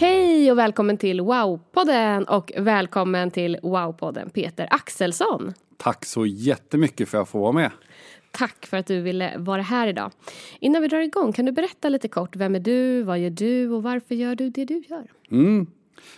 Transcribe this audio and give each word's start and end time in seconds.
Hej 0.00 0.52
och 0.52 0.58
välkommen 0.58 0.96
till 0.96 1.20
Wow-podden 1.20 2.24
och 2.24 2.52
välkommen 2.56 3.30
till 3.30 3.56
Wow-podden 3.62 4.30
Peter 4.30 4.68
Axelsson. 4.70 5.54
Tack 5.76 6.04
så 6.04 6.26
jättemycket 6.26 7.08
för 7.08 7.18
att 7.18 7.20
jag 7.20 7.28
får 7.28 7.40
vara 7.40 7.52
med. 7.52 7.70
Tack 8.30 8.66
för 8.66 8.76
att 8.76 8.86
du 8.86 9.00
ville 9.00 9.34
vara 9.38 9.62
här 9.62 9.88
idag. 9.88 10.12
Innan 10.60 10.82
vi 10.82 10.88
drar 10.88 11.00
igång, 11.00 11.32
kan 11.32 11.44
du 11.44 11.52
berätta 11.52 11.88
lite 11.88 12.08
kort, 12.08 12.36
vem 12.36 12.54
är 12.54 12.60
du, 12.60 13.02
vad 13.02 13.18
gör 13.18 13.30
du 13.30 13.70
och 13.70 13.82
varför 13.82 14.14
gör 14.14 14.34
du 14.34 14.50
det 14.50 14.64
du 14.64 14.82
gör? 14.88 15.06
Mm. 15.30 15.66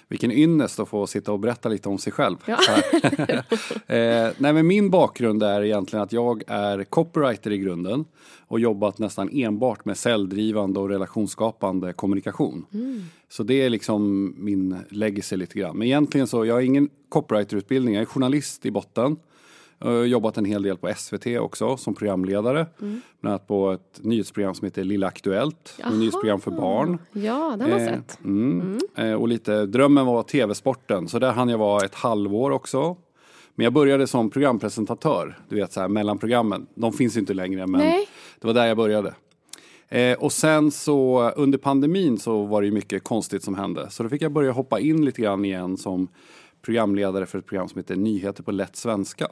Vilken 0.08 0.32
ynnest 0.32 0.80
att 0.80 0.88
få 0.88 1.06
sitta 1.06 1.32
och 1.32 1.40
berätta 1.40 1.68
lite 1.68 1.88
om 1.88 1.98
sig 1.98 2.12
själv. 2.12 2.36
Ja. 2.46 2.58
eh, 3.94 4.32
nej, 4.38 4.52
men 4.52 4.66
min 4.66 4.90
bakgrund 4.90 5.42
är 5.42 5.62
egentligen 5.62 6.02
att 6.02 6.12
jag 6.12 6.42
är 6.46 6.84
copywriter 6.84 7.50
i 7.50 7.58
grunden 7.58 8.04
och 8.46 8.60
jobbat 8.60 8.98
nästan 8.98 9.30
enbart 9.32 9.84
med 9.84 9.96
säljdrivande 9.96 10.80
och 10.80 10.88
relationsskapande 10.88 11.92
kommunikation. 11.92 12.66
Mm. 12.72 13.02
Så 13.28 13.42
det 13.42 13.54
är 13.54 13.70
liksom 13.70 14.34
min 14.38 14.76
legacy 14.88 15.36
lite 15.36 15.58
grann. 15.58 15.78
Men 15.78 15.86
egentligen 15.86 16.26
så, 16.26 16.46
jag 16.46 16.54
har 16.54 16.60
ingen 16.60 16.88
copywriterutbildning, 17.08 17.94
jag 17.94 18.02
är 18.02 18.06
journalist 18.06 18.66
i 18.66 18.70
botten. 18.70 19.16
Har 19.82 20.04
jobbat 20.04 20.36
en 20.38 20.44
hel 20.44 20.62
del 20.62 20.76
på 20.76 20.92
SVT 20.96 21.26
också 21.26 21.76
som 21.76 21.94
programledare. 21.94 22.66
Mm. 22.80 23.00
Bland 23.20 23.32
annat 23.34 23.48
på 23.48 23.70
ett 23.70 24.00
nyhetsprogram 24.02 24.54
som 24.54 24.64
heter 24.64 24.84
Lilla 24.84 25.06
Aktuellt. 25.06 25.74
Ett 25.78 25.94
nyhetsprogram 25.98 26.40
för 26.40 26.50
barn. 26.50 26.98
Ja, 27.12 27.54
det 27.58 27.64
har 27.64 27.70
man 27.70 27.80
Eh, 27.80 27.86
sett. 27.86 28.18
Mm. 28.24 28.78
Eh, 28.94 29.12
och 29.12 29.28
lite, 29.28 29.66
drömmen 29.66 30.06
var 30.06 30.22
TV-sporten, 30.22 31.08
så 31.08 31.18
där 31.18 31.32
hann 31.32 31.48
jag 31.48 31.58
vara 31.58 31.84
ett 31.84 31.94
halvår 31.94 32.50
också. 32.50 32.96
Men 33.54 33.64
jag 33.64 33.72
började 33.72 34.06
som 34.06 34.30
programpresentatör, 34.30 35.38
du 35.48 35.56
vet 35.56 35.72
så 35.72 35.80
här 35.80 35.88
mellan 35.88 36.18
programmen. 36.18 36.66
De 36.74 36.92
finns 36.92 37.16
inte 37.16 37.34
längre 37.34 37.66
men 37.66 37.80
Nej. 37.80 38.08
det 38.40 38.46
var 38.46 38.54
där 38.54 38.66
jag 38.66 38.76
började. 38.76 39.14
Eh, 39.88 40.18
och 40.18 40.32
sen 40.32 40.70
så 40.70 41.30
under 41.30 41.58
pandemin 41.58 42.18
så 42.18 42.44
var 42.44 42.60
det 42.60 42.66
ju 42.66 42.72
mycket 42.72 43.04
konstigt 43.04 43.42
som 43.44 43.54
hände. 43.54 43.90
Så 43.90 44.02
då 44.02 44.08
fick 44.08 44.22
jag 44.22 44.32
börja 44.32 44.52
hoppa 44.52 44.80
in 44.80 45.04
lite 45.04 45.22
grann 45.22 45.44
igen 45.44 45.76
som 45.76 46.08
programledare 46.62 47.26
för 47.26 47.38
ett 47.38 47.46
program 47.46 47.68
som 47.68 47.78
heter 47.78 47.96
Nyheter 47.96 48.42
på 48.42 48.52
lätt 48.52 48.76
svenska. 48.76 49.28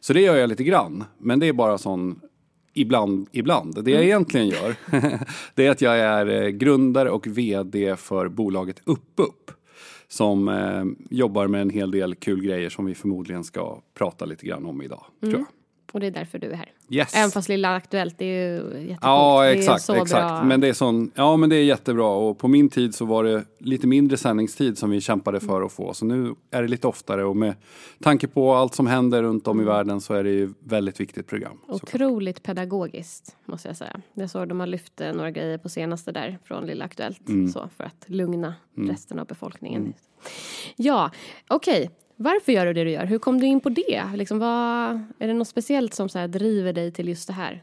Så 0.00 0.12
det 0.12 0.20
gör 0.20 0.36
jag 0.36 0.48
lite 0.48 0.64
grann, 0.64 1.04
men 1.18 1.38
det 1.38 1.48
är 1.48 1.52
bara 1.52 1.78
sån 1.78 2.20
ibland, 2.74 3.28
ibland. 3.32 3.84
Det 3.84 3.90
jag 3.90 4.04
egentligen 4.04 4.48
gör, 4.48 4.76
det 5.54 5.66
är 5.66 5.70
att 5.70 5.80
jag 5.80 5.98
är 5.98 6.42
eh, 6.42 6.48
grundare 6.48 7.10
och 7.10 7.26
VD 7.26 7.96
för 7.96 8.28
bolaget 8.28 8.82
UppUpp. 8.84 9.50
Som 10.08 10.48
eh, 10.48 10.84
jobbar 11.10 11.46
med 11.46 11.60
en 11.62 11.70
hel 11.70 11.90
del 11.90 12.14
kul 12.14 12.42
grejer 12.42 12.70
som 12.70 12.84
vi 12.84 12.94
förmodligen 12.94 13.44
ska 13.44 13.80
prata 13.94 14.24
lite 14.24 14.46
grann 14.46 14.66
om 14.66 14.82
idag. 14.82 15.04
Tror 15.20 15.32
jag. 15.32 15.46
Och 15.94 16.00
det 16.00 16.06
är 16.06 16.10
därför 16.10 16.38
du 16.38 16.50
är 16.50 16.56
här. 16.56 16.72
Yes. 16.88 17.14
Även 17.14 17.30
fast 17.30 17.48
Lilla 17.48 17.74
Aktuellt, 17.74 18.20
är 18.20 18.24
ju 18.24 18.52
jättecoolt. 18.54 18.98
Ja, 19.02 19.46
exakt, 19.46 19.90
exakt. 19.90 20.10
Bra. 20.10 20.44
Men 20.44 20.60
det 20.60 20.68
är 20.68 20.72
sån, 20.72 21.10
ja 21.14 21.36
men 21.36 21.50
det 21.50 21.56
är 21.56 21.64
jättebra 21.64 22.08
och 22.08 22.38
på 22.38 22.48
min 22.48 22.68
tid 22.68 22.94
så 22.94 23.04
var 23.04 23.24
det 23.24 23.44
lite 23.58 23.86
mindre 23.86 24.16
sändningstid 24.16 24.78
som 24.78 24.90
vi 24.90 25.00
kämpade 25.00 25.40
för 25.40 25.62
att 25.62 25.72
få. 25.72 25.94
Så 25.94 26.04
nu 26.04 26.34
är 26.50 26.62
det 26.62 26.68
lite 26.68 26.86
oftare 26.86 27.24
och 27.24 27.36
med 27.36 27.54
tanke 28.02 28.28
på 28.28 28.54
allt 28.54 28.74
som 28.74 28.86
händer 28.86 29.22
runt 29.22 29.48
om 29.48 29.60
i 29.60 29.64
världen 29.64 30.00
så 30.00 30.14
är 30.14 30.24
det 30.24 30.30
ju 30.30 30.54
väldigt 30.58 31.00
viktigt 31.00 31.26
program. 31.26 31.60
Otroligt 31.68 32.42
pedagogiskt, 32.42 33.36
måste 33.46 33.68
jag 33.68 33.76
säga. 33.76 34.00
Det 34.14 34.22
är 34.22 34.26
så 34.26 34.44
de 34.44 34.60
har 34.60 34.66
lyft 34.66 35.00
eh, 35.00 35.12
några 35.12 35.30
grejer 35.30 35.58
på 35.58 35.68
senaste 35.68 36.12
där 36.12 36.38
från 36.44 36.66
Lilla 36.66 36.84
Aktuellt. 36.84 37.28
Mm. 37.28 37.48
Så, 37.48 37.68
för 37.76 37.84
att 37.84 38.04
lugna 38.06 38.54
resten 38.76 39.18
av 39.18 39.26
befolkningen. 39.26 39.94
Ja, 40.76 41.10
okej. 41.48 41.90
Varför 42.16 42.52
gör 42.52 42.66
du 42.66 42.72
det 42.72 42.84
du 42.84 42.90
gör? 42.90 43.06
Hur 43.06 43.18
kom 43.18 43.40
du 43.40 43.46
in 43.46 43.60
på 43.60 43.68
det? 43.68 44.02
Liksom, 44.14 44.38
vad, 44.38 44.90
är 45.18 45.26
det 45.26 45.32
något 45.32 45.48
speciellt 45.48 45.94
som 45.94 46.08
så 46.08 46.18
här, 46.18 46.28
driver 46.28 46.72
dig 46.72 46.92
till 46.92 47.08
just 47.08 47.26
det 47.26 47.32
här? 47.32 47.62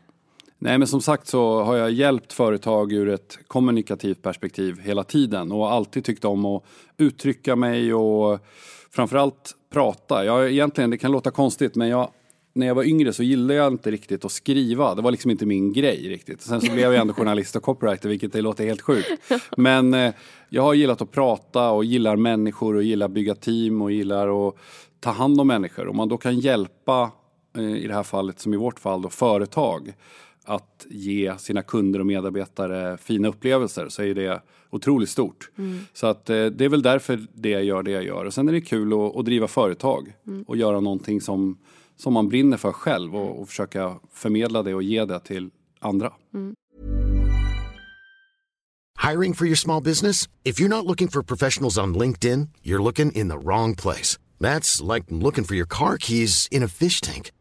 Nej 0.60 0.78
men 0.78 0.88
som 0.88 1.02
sagt 1.02 1.28
så 1.28 1.64
har 1.64 1.76
jag 1.76 1.92
hjälpt 1.92 2.34
företag 2.34 2.94
ur 2.94 3.10
ett 3.10 3.40
kommunikativt 3.48 4.22
perspektiv 4.22 4.80
hela 4.80 5.04
tiden 5.04 5.52
och 5.52 5.72
alltid 5.72 6.06
tyckt 6.06 6.26
om 6.26 6.46
att 6.46 6.64
uttrycka 6.98 7.56
mig 7.56 7.94
och 7.94 8.40
framförallt 8.92 9.56
prata. 9.74 10.26
Jag 10.26 10.52
egentligen, 10.52 10.90
det 10.90 10.98
kan 10.98 11.12
låta 11.12 11.32
konstigt 11.32 11.76
men 11.76 11.88
jag 11.88 12.10
när 12.54 12.68
jag 12.68 12.76
var 12.76 12.84
yngre 12.84 13.14
så 13.14 13.24
gillade 13.24 13.54
jag 13.54 13.74
inte 13.74 13.92
riktigt 13.92 14.26
att 14.26 14.32
skriva. 14.32 14.96
Det 14.96 15.02
var 15.02 15.12
liksom 15.12 15.32
inte 15.32 15.46
min 15.46 15.74
grej 15.74 16.10
riktigt. 16.10 16.42
Sen 16.42 16.62
så 16.62 16.72
blev 16.72 16.94
jag 16.94 16.96
ändå 16.96 17.14
journalist 17.14 17.56
och 17.56 17.64
copywriter 17.64 18.10
vilket 18.10 18.34
det 18.34 18.42
låter 18.42 18.66
helt 18.66 18.82
sjukt. 18.82 19.10
Men 19.58 19.94
eh, 19.94 20.14
jag 20.50 20.62
har 20.62 20.74
gillat 20.74 21.02
att 21.02 21.12
prata 21.12 21.70
och 21.70 21.86
gillar 21.86 22.16
människor 22.16 22.76
och 22.76 22.84
gillar 22.84 23.08
bygga 23.08 23.36
team 23.36 23.82
och 23.82 23.92
gillar 23.92 24.48
att 24.48 24.56
ta 25.00 25.12
hand 25.12 25.42
om 25.42 25.48
människor. 25.48 25.88
Om 25.88 25.98
man 25.98 26.10
då 26.10 26.18
kan 26.18 26.40
hjälpa, 26.40 27.12
eh, 27.58 27.76
i 27.76 27.88
det 27.88 27.94
här 27.94 28.04
fallet 28.04 28.40
som 28.40 28.54
i 28.54 28.58
vårt 28.58 28.80
fall 28.80 29.02
då, 29.02 29.10
företag 29.10 29.94
att 30.44 30.86
ge 30.90 31.38
sina 31.38 31.62
kunder 31.62 32.00
och 32.00 32.06
medarbetare 32.06 32.98
fina 32.98 33.28
upplevelser 33.28 33.90
så 33.90 34.04
är 34.04 34.16
det 34.16 34.42
otroligt 34.70 35.10
stort. 35.10 35.50
Så 35.94 36.08
att 36.08 36.30
eh, 36.30 36.46
det 36.46 36.66
är 36.66 36.70
väl 36.70 36.82
därför 36.82 37.20
det 37.34 37.50
jag 37.50 37.64
gör 37.64 37.84
det 37.84 37.92
jag 37.92 38.04
gör. 38.04 38.26
Och 38.26 38.34
sen 38.34 38.50
är 38.50 38.54
det 38.54 38.62
kul 38.62 38.94
att, 38.94 39.16
att 39.16 39.26
driva 39.26 39.48
företag 39.48 40.14
och 40.48 40.58
göra 40.58 40.80
någonting 40.80 41.22
som, 41.22 41.58
som 41.98 42.14
man 42.14 42.30
brinner 42.30 42.58
för 42.58 42.72
själv 42.72 43.16
och, 43.16 43.42
och 43.42 43.50
försöka 43.50 44.00
förmedla 44.14 44.64
det 44.64 44.74
och 44.74 44.84
ge 44.84 45.06
det 45.06 45.20
till 45.20 45.50
andra. 45.80 46.14
Hiring 49.10 49.34
for 49.34 49.48
your 49.48 49.56
small 49.56 49.84
business? 49.84 50.28
If 50.44 50.60
you're 50.60 50.70
not 50.70 50.86
looking 50.86 51.08
for 51.08 51.24
professionals 51.24 51.78
on 51.78 51.98
LinkedIn, 51.98 52.50
you're 52.64 52.84
looking 52.84 53.12
in 53.12 53.30
the 53.30 53.38
wrong 53.38 53.76
place. 53.76 54.20
That's 54.40 54.94
like 54.94 55.06
looking 55.10 55.44
for 55.44 55.56
your 55.56 55.68
car 55.68 55.98
keys 55.98 56.48
in 56.52 56.64
a 56.64 56.68
fish 56.68 57.02
tank. 57.02 57.32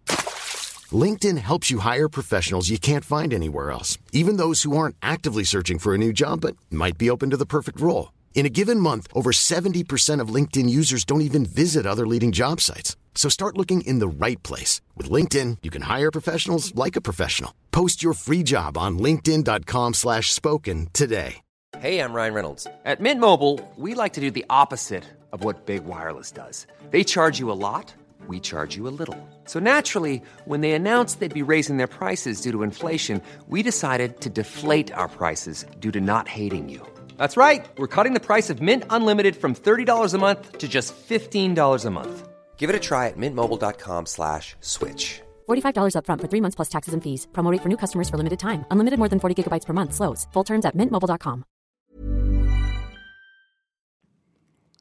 LinkedIn 0.93 1.39
helps 1.39 1.71
you 1.71 1.81
hire 1.81 2.09
professionals 2.09 2.71
you 2.71 2.79
can't 2.79 3.05
find 3.05 3.33
anywhere 3.33 3.71
else, 3.71 3.99
even 4.13 4.37
those 4.39 4.63
who 4.63 4.77
aren't 4.77 4.97
actively 5.03 5.45
searching 5.45 5.79
for 5.79 5.95
a 5.95 5.99
new 5.99 6.13
job 6.13 6.41
but 6.41 6.57
might 6.71 6.99
be 6.99 7.11
open 7.11 7.31
to 7.31 7.37
the 7.37 7.47
perfect 7.47 7.81
role. 7.81 8.13
In 8.33 8.47
a 8.47 8.49
given 8.51 8.81
month, 8.81 9.07
over 9.13 9.33
70% 9.33 10.21
of 10.21 10.35
LinkedIn 10.35 10.71
users 10.71 11.05
don't 11.05 11.21
even 11.21 11.45
visit 11.45 11.87
other 11.87 12.07
leading 12.07 12.33
job 12.33 12.61
sites. 12.61 12.97
So 13.15 13.29
start 13.29 13.59
looking 13.59 13.83
in 13.83 13.99
the 13.99 14.09
right 14.09 14.43
place. 14.43 14.81
With 14.97 15.11
LinkedIn, 15.11 15.59
you 15.63 15.71
can 15.71 15.83
hire 15.83 16.11
professionals 16.11 16.75
like 16.75 16.97
a 16.97 17.03
professional. 17.03 17.53
Post 17.71 18.03
your 18.03 18.15
free 18.15 18.43
job 18.43 18.79
on 18.79 18.99
linkedin.com 18.99 19.95
slash 19.95 20.33
spoken 20.33 20.89
today. 20.95 21.43
Hey, 21.79 22.01
I'm 22.01 22.13
Ryan 22.13 22.35
Reynolds. 22.35 22.67
At 22.85 23.01
Mint 23.01 23.21
Mobile, 23.21 23.59
we 23.77 23.95
like 23.95 24.13
to 24.15 24.21
do 24.21 24.31
the 24.31 24.45
opposite 24.51 25.05
of 25.33 25.45
what 25.45 25.67
Big 25.67 25.85
Wireless 25.85 26.31
does. 26.33 26.67
They 26.91 27.05
charge 27.05 27.39
you 27.39 27.51
a 27.51 27.55
lot, 27.55 27.95
we 28.27 28.41
charge 28.41 28.77
you 28.77 28.87
a 28.87 28.93
little. 28.93 29.17
So 29.45 29.61
naturally, 29.61 30.21
when 30.45 30.61
they 30.61 30.73
announced 30.73 31.21
they'd 31.21 31.33
be 31.33 31.51
raising 31.55 31.79
their 31.79 31.87
prices 31.87 32.41
due 32.41 32.53
to 32.53 32.65
inflation, 32.65 33.23
we 33.49 33.63
decided 33.63 34.21
to 34.21 34.29
deflate 34.31 34.93
our 34.93 35.09
prices 35.09 35.65
due 35.79 35.93
to 35.93 36.01
not 36.01 36.29
hating 36.29 36.69
you. 36.69 36.87
That's 37.21 37.37
right. 37.37 37.67
We're 37.77 37.95
cutting 37.97 38.15
the 38.15 38.27
price 38.31 38.49
of 38.49 38.63
Mint 38.63 38.85
Unlimited 38.89 39.37
from 39.37 39.55
$30 39.55 40.15
a 40.15 40.19
month 40.19 40.57
to 40.59 40.67
just 40.67 40.95
$15 41.09 41.85
a 41.87 41.91
month. 41.91 42.29
Give 42.57 42.71
it 42.71 42.77
a 42.77 42.81
try 42.89 43.09
at 43.09 43.17
mintmobile.com 43.19 44.07
slash 44.07 44.57
switch. 44.61 45.21
$45 45.49 45.95
upfront 45.97 46.21
for 46.23 46.29
three 46.29 46.41
months 46.41 46.57
plus 46.57 46.69
taxes 46.69 46.95
and 46.95 47.03
fees. 47.03 47.27
Promo 47.33 47.53
rate 47.53 47.63
for 47.63 47.69
new 47.69 47.77
customers 47.77 48.09
for 48.09 48.17
limited 48.17 48.39
time. 48.39 48.65
Unlimited 48.71 48.99
more 48.99 49.09
than 49.09 49.21
40 49.21 49.35
gigabytes 49.37 49.67
per 49.67 49.75
month. 49.75 49.93
Slows. 49.95 50.27
Full 50.33 50.45
terms 50.45 50.65
at 50.65 50.75
mintmobile.com. 50.75 51.45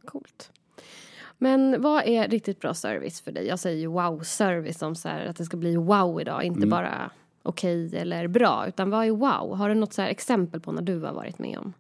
Coolt. 0.06 0.52
Men 1.38 1.82
vad 1.82 2.04
är 2.08 2.28
riktigt 2.28 2.60
bra 2.60 2.74
service 2.74 3.22
för 3.22 3.32
dig? 3.32 3.48
Jag 3.48 3.60
säger 3.60 3.78
ju 3.80 3.88
wow-service 3.88 4.78
som 4.80 4.96
så 4.96 5.10
här, 5.10 5.26
att 5.26 5.36
det 5.38 5.46
ska 5.46 5.58
bli 5.58 5.76
wow 5.76 6.22
idag, 6.22 6.44
inte 6.44 6.58
Mm. 6.60 6.70
bara 6.70 7.12
okej 7.44 7.98
eller 7.98 8.28
bra. 8.28 8.68
Utan 8.68 8.90
vad 8.90 9.06
är 9.06 9.12
wow? 9.12 9.56
Har 9.58 9.70
du 9.70 9.76
något 9.76 9.94
så 9.94 10.02
här 10.02 10.10
exempel 10.10 10.62
på 10.62 10.72
när 10.72 10.82
du 10.82 11.00
har 11.00 11.14
varit 11.14 11.40
med 11.40 11.58
om 11.58 11.74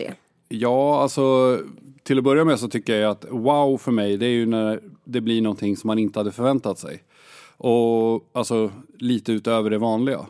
det? 0.00 0.14
Ja, 0.48 1.02
alltså 1.02 1.58
till 2.02 2.18
att 2.18 2.24
börja 2.24 2.44
med 2.44 2.60
så 2.60 2.68
tycker 2.68 2.96
jag 2.96 3.10
att 3.10 3.26
wow 3.30 3.78
för 3.78 3.92
mig 3.92 4.16
det 4.16 4.26
är 4.26 4.30
ju 4.30 4.46
när 4.46 4.80
det 5.04 5.20
blir 5.20 5.42
någonting 5.42 5.76
som 5.76 5.88
man 5.88 5.98
inte 5.98 6.18
hade 6.18 6.32
förväntat 6.32 6.78
sig. 6.78 7.02
Och 7.56 8.30
alltså 8.32 8.70
lite 8.98 9.32
utöver 9.32 9.70
det 9.70 9.78
vanliga. 9.78 10.26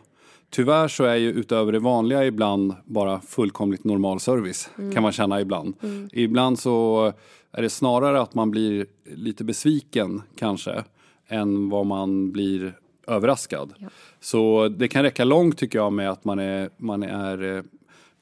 Tyvärr 0.49 0.87
så 0.87 1.03
är 1.03 1.15
ju 1.15 1.31
utöver 1.31 1.71
det 1.71 1.79
vanliga 1.79 2.25
ibland 2.25 2.75
bara 2.85 3.21
fullkomligt 3.21 3.83
normal 3.83 4.19
service 4.19 4.69
kan 4.93 5.03
man 5.03 5.11
känna 5.11 5.41
ibland. 5.41 5.73
Ibland 6.11 6.59
så 6.59 7.13
är 7.51 7.61
det 7.61 7.69
snarare 7.69 8.21
att 8.21 8.33
man 8.33 8.51
blir 8.51 8.85
lite 9.15 9.43
besviken 9.43 10.21
kanske 10.37 10.83
än 11.27 11.69
vad 11.69 11.85
man 11.85 12.31
blir 12.31 12.73
överraskad. 13.07 13.73
Så 14.19 14.67
det 14.67 14.87
kan 14.87 15.03
räcka 15.03 15.23
långt 15.23 15.57
tycker 15.57 15.79
jag 15.79 15.93
med 15.93 16.11
att 16.11 16.25
man 16.25 16.39
är, 16.39 16.69
man 16.77 17.03
är 17.03 17.57
eh, 17.57 17.63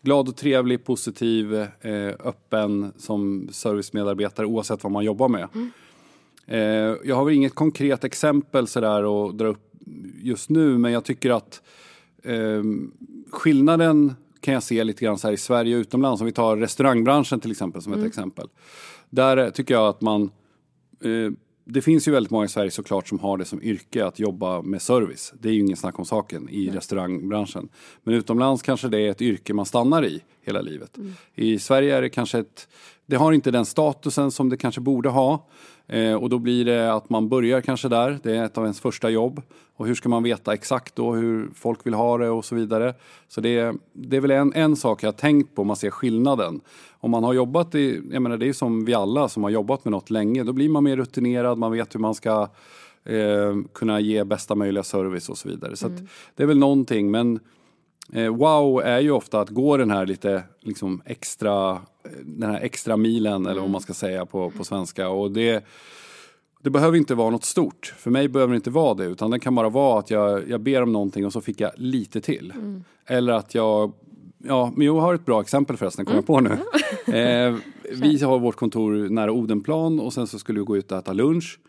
glad 0.01 0.29
och 0.29 0.35
trevlig, 0.35 0.83
positiv, 0.83 1.53
eh, 1.53 2.13
öppen 2.19 2.93
som 2.97 3.49
servicemedarbetare 3.51 4.45
oavsett 4.45 4.83
vad 4.83 4.91
man 4.91 5.05
jobbar 5.05 5.29
med. 5.29 5.47
Eh, 6.47 6.97
jag 7.03 7.15
har 7.15 7.25
väl 7.25 7.33
inget 7.33 7.55
konkret 7.55 8.03
exempel 8.03 8.67
sådär 8.67 9.27
att 9.27 9.37
dra 9.37 9.47
upp 9.47 9.71
just 10.21 10.49
nu 10.49 10.77
men 10.77 10.91
jag 10.91 11.03
tycker 11.03 11.29
att 11.29 11.61
eh, 12.23 12.63
skillnaden 13.31 14.13
kan 14.39 14.53
jag 14.53 14.63
se 14.63 14.83
lite 14.83 15.05
grann 15.05 15.17
så 15.17 15.27
här 15.27 15.33
i 15.33 15.37
Sverige 15.37 15.75
och 15.75 15.79
utomlands. 15.79 16.21
Om 16.21 16.25
vi 16.25 16.31
tar 16.31 16.57
restaurangbranschen 16.57 17.39
till 17.39 17.51
exempel 17.51 17.81
som 17.81 17.93
ett 17.93 18.05
exempel. 18.05 18.47
Där 19.09 19.51
tycker 19.51 19.73
jag 19.73 19.87
att 19.87 20.01
man 20.01 20.31
det 21.71 21.81
finns 21.81 22.07
ju 22.07 22.11
väldigt 22.11 22.31
många 22.31 22.45
i 22.45 22.49
Sverige 22.49 22.71
såklart 22.71 23.07
som 23.07 23.19
har 23.19 23.37
det 23.37 23.45
som 23.45 23.63
yrke 23.63 24.05
att 24.05 24.19
jobba 24.19 24.61
med 24.61 24.81
service. 24.81 25.33
Det 25.39 25.49
är 25.49 25.53
ju 25.53 25.59
ingen 25.59 25.77
snack 25.77 25.99
om 25.99 26.05
saken 26.05 26.49
i 26.49 26.69
restaurangbranschen. 26.69 27.69
Men 28.03 28.13
utomlands 28.13 28.61
kanske 28.61 28.87
det 28.87 28.99
är 28.99 29.11
ett 29.11 29.21
yrke 29.21 29.53
man 29.53 29.65
stannar 29.65 30.05
i 30.05 30.23
hela 30.41 30.61
livet. 30.61 30.97
I 31.35 31.59
Sverige 31.59 31.97
är 31.97 32.01
det 32.01 32.09
kanske 32.09 32.39
ett, 32.39 32.67
det 33.09 33.15
har 33.15 33.31
inte 33.31 33.51
den 33.51 33.65
statusen 33.65 34.31
som 34.31 34.49
det 34.49 34.57
kanske 34.57 34.81
borde 34.81 35.09
ha. 35.09 35.47
Eh, 35.87 36.13
och 36.13 36.29
då 36.29 36.39
blir 36.39 36.65
det 36.65 36.93
att 36.93 37.09
man 37.09 37.29
börjar 37.29 37.61
kanske 37.61 37.89
där, 37.89 38.19
det 38.23 38.35
är 38.35 38.43
ett 38.43 38.57
av 38.57 38.63
ens 38.63 38.79
första 38.79 39.09
jobb. 39.09 39.41
Och 39.75 39.87
hur 39.87 39.95
ska 39.95 40.09
man 40.09 40.23
veta 40.23 40.53
exakt 40.53 40.95
då 40.95 41.13
hur 41.13 41.49
folk 41.55 41.85
vill 41.85 41.93
ha 41.93 42.17
det 42.17 42.29
och 42.29 42.45
så 42.45 42.55
vidare. 42.55 42.93
Så 43.27 43.41
det, 43.41 43.75
det 43.93 44.17
är 44.17 44.21
väl 44.21 44.31
en, 44.31 44.53
en 44.53 44.75
sak 44.75 45.03
jag 45.03 45.17
tänkt 45.17 45.55
på, 45.55 45.63
man 45.63 45.75
ser 45.75 45.89
skillnaden. 45.89 46.61
Om 46.99 47.11
man 47.11 47.23
har 47.23 47.33
jobbat 47.33 47.75
i, 47.75 48.01
jag 48.11 48.21
menar 48.21 48.37
det 48.37 48.49
är 48.49 48.53
som 48.53 48.85
vi 48.85 48.93
alla 48.93 49.29
som 49.29 49.43
har 49.43 49.49
jobbat 49.49 49.85
med 49.85 49.91
något 49.91 50.09
länge, 50.09 50.43
då 50.43 50.53
blir 50.53 50.69
man 50.69 50.83
mer 50.83 50.97
rutinerad, 50.97 51.57
man 51.57 51.71
vet 51.71 51.95
hur 51.95 51.99
man 51.99 52.15
ska 52.15 52.49
eh, 53.05 53.55
kunna 53.73 53.99
ge 53.99 54.23
bästa 54.23 54.55
möjliga 54.55 54.83
service 54.83 55.29
och 55.29 55.37
så 55.37 55.49
vidare. 55.49 55.75
Så 55.75 55.87
att 55.87 55.97
det 56.35 56.43
är 56.43 56.47
väl 56.47 56.59
någonting, 56.59 57.11
men 57.11 57.39
Eh, 58.13 58.35
wow 58.35 58.81
är 58.81 58.99
ju 58.99 59.11
ofta 59.11 59.41
att 59.41 59.49
gå 59.49 59.77
den 59.77 59.91
här 59.91 60.05
lite 60.05 60.43
liksom 60.59 61.01
extra, 61.05 61.81
den 62.23 62.49
här 62.49 62.61
extra 62.61 62.97
milen 62.97 63.45
eller 63.45 63.61
vad 63.61 63.69
man 63.69 63.81
ska 63.81 63.93
säga 63.93 64.25
på, 64.25 64.49
på 64.49 64.63
svenska. 64.63 65.09
Och 65.09 65.31
det, 65.31 65.65
det 66.61 66.69
behöver 66.69 66.97
inte 66.97 67.15
vara 67.15 67.29
något 67.29 67.45
stort. 67.45 67.93
För 67.97 68.11
mig 68.11 68.27
behöver 68.27 68.53
det 68.53 68.55
inte 68.55 68.69
vara 68.69 68.93
det. 68.93 69.05
Utan 69.05 69.31
det 69.31 69.39
kan 69.39 69.55
bara 69.55 69.69
vara 69.69 69.99
att 69.99 70.09
jag, 70.09 70.49
jag 70.49 70.61
ber 70.61 70.83
om 70.83 70.91
någonting 70.91 71.25
och 71.25 71.33
så 71.33 71.41
fick 71.41 71.61
jag 71.61 71.71
lite 71.75 72.21
till. 72.21 72.53
Eller 73.05 73.33
att 73.33 73.55
jag 73.55 73.93
Ja, 74.43 74.73
men 74.75 74.87
jag 74.87 74.99
har 74.99 75.13
ett 75.13 75.25
bra 75.25 75.41
exempel 75.41 75.77
förresten, 75.77 76.05
kommer 76.05 76.17
jag 76.17 76.27
på 76.27 76.39
nu. 76.39 76.57
Eh, 77.09 77.55
vi 77.93 78.23
har 78.23 78.39
vårt 78.39 78.55
kontor 78.55 79.09
nära 79.09 79.31
Odenplan 79.31 79.99
och 79.99 80.13
sen 80.13 80.27
så 80.27 80.39
skulle 80.39 80.59
vi 80.59 80.65
gå 80.65 80.77
ut 80.77 80.91
och 80.91 80.97
äta 80.97 81.13
lunch. 81.13 81.59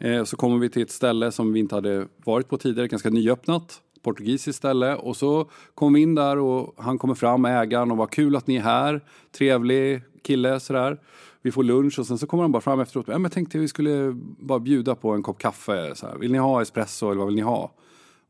Eh, 0.00 0.24
så 0.24 0.36
kommer 0.36 0.58
vi 0.58 0.68
till 0.68 0.82
ett 0.82 0.90
ställe 0.90 1.32
som 1.32 1.52
vi 1.52 1.60
inte 1.60 1.74
hade 1.74 2.06
varit 2.24 2.48
på 2.48 2.58
tidigare, 2.58 2.88
ganska 2.88 3.10
nyöppnat. 3.10 3.80
Portugisiskt 4.06 4.58
ställe 4.58 4.96
och 4.96 5.16
så 5.16 5.50
kom 5.74 5.92
vi 5.92 6.00
in 6.00 6.14
där 6.14 6.38
och 6.38 6.74
han 6.78 6.98
kommer 6.98 7.14
fram, 7.14 7.44
ägaren 7.44 7.90
och 7.90 7.96
vad 7.96 8.10
kul 8.10 8.36
att 8.36 8.46
ni 8.46 8.56
är 8.56 8.62
här. 8.62 9.00
Trevlig 9.38 10.02
kille 10.22 10.60
sådär. 10.60 10.98
Vi 11.42 11.52
får 11.52 11.64
lunch 11.64 11.98
och 11.98 12.06
sen 12.06 12.18
så 12.18 12.26
kommer 12.26 12.44
han 12.44 12.52
bara 12.52 12.60
fram 12.60 12.80
efteråt. 12.80 13.08
Ja, 13.08 13.12
men 13.12 13.22
jag 13.22 13.32
tänkte 13.32 13.58
vi 13.58 13.68
skulle 13.68 14.12
bara 14.38 14.58
bjuda 14.58 14.94
på 14.94 15.10
en 15.10 15.22
kopp 15.22 15.38
kaffe. 15.38 15.94
Så 15.94 16.06
här. 16.06 16.16
Vill 16.16 16.32
ni 16.32 16.38
ha 16.38 16.62
espresso 16.62 17.06
eller 17.06 17.18
vad 17.18 17.26
vill 17.26 17.36
ni 17.36 17.42
ha? 17.42 17.72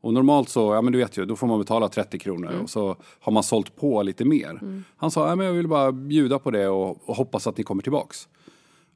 Och 0.01 0.13
normalt 0.13 0.49
så, 0.49 0.73
ja 0.73 0.81
men 0.81 0.93
du 0.93 0.99
vet 0.99 1.17
ju, 1.17 1.25
då 1.25 1.35
får 1.35 1.47
man 1.47 1.59
betala 1.59 1.89
30 1.89 2.19
kronor 2.19 2.51
och 2.63 2.69
så 2.69 2.95
har 3.19 3.31
man 3.31 3.43
sålt 3.43 3.75
på 3.75 4.03
lite 4.03 4.25
mer. 4.25 4.83
Han 4.97 5.11
sa, 5.11 5.29
ja 5.29 5.35
men 5.35 5.45
jag 5.45 5.53
vill 5.53 5.67
bara 5.67 5.91
bjuda 5.91 6.39
på 6.39 6.51
det 6.51 6.67
och, 6.67 7.09
och 7.09 7.15
hoppas 7.15 7.47
att 7.47 7.57
ni 7.57 7.63
kommer 7.63 7.83
tillbaks. 7.83 8.27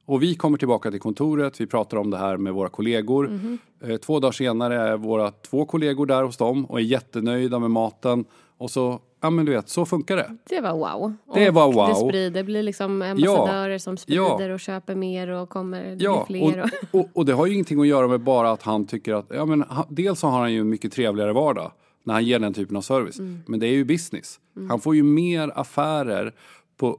Och 0.06 0.22
vi 0.22 0.34
kommer 0.34 0.58
tillbaka 0.58 0.90
till 0.90 1.00
kontoret, 1.00 1.60
vi 1.60 1.66
pratar 1.66 1.96
om 1.96 2.10
det 2.10 2.16
här 2.18 2.36
med 2.36 2.54
våra 2.54 2.68
kollegor. 2.68 3.40
Eh, 3.84 3.96
två 3.96 4.20
dagar 4.20 4.32
senare 4.32 4.76
är 4.76 4.96
våra 4.96 5.30
två 5.30 5.64
kollegor 5.64 6.06
där 6.06 6.22
hos 6.22 6.36
dem 6.36 6.64
och 6.64 6.78
är 6.78 6.84
jättenöjda 6.84 7.58
med 7.58 7.70
maten. 7.70 8.24
Och 8.58 8.70
så, 8.70 9.00
ja 9.20 9.30
men 9.30 9.44
du 9.44 9.52
vet, 9.52 9.68
så 9.68 9.86
funkar 9.86 10.16
det. 10.16 10.36
Det 10.48 10.60
var 10.60 10.72
wow. 10.72 11.12
Det 11.34 11.48
och 11.48 11.54
var 11.54 11.72
wow. 11.72 11.88
Det 11.88 11.94
sprider, 11.94 12.30
det 12.30 12.44
blir 12.44 12.62
liksom 12.62 13.02
ambassadörer 13.02 13.78
som 13.78 13.96
sprider 13.96 14.50
och 14.50 14.60
köper 14.60 14.94
mer 14.94 15.28
och 15.28 15.48
kommer, 15.48 15.84
det 15.96 16.04
Ja, 16.04 16.24
blir 16.28 16.52
fler. 16.52 16.70
och, 16.90 17.00
och, 17.00 17.08
och 17.12 17.26
det 17.26 17.32
har 17.32 17.46
ju 17.46 17.52
ingenting 17.52 17.80
att 17.80 17.86
göra 17.86 18.08
med 18.08 18.20
bara 18.20 18.50
att 18.50 18.62
han 18.62 18.86
tycker 18.86 19.14
att, 19.14 19.26
ja 19.34 19.44
men 19.44 19.64
dels 19.88 20.20
så 20.20 20.26
har 20.26 20.40
han 20.40 20.52
ju 20.52 20.60
en 20.60 20.68
mycket 20.68 20.92
trevligare 20.92 21.32
vardag 21.32 21.72
när 22.04 22.14
han 22.14 22.24
ger 22.24 22.38
den 22.38 22.54
typen 22.54 22.76
av 22.76 22.80
service. 22.80 23.18
Mm. 23.18 23.42
Men 23.46 23.60
det 23.60 23.66
är 23.66 23.72
ju 23.72 23.84
business. 23.84 24.40
Han 24.68 24.80
får 24.80 24.94
ju 24.96 25.02
mer 25.02 25.52
affärer 25.54 26.34
på, 26.76 26.98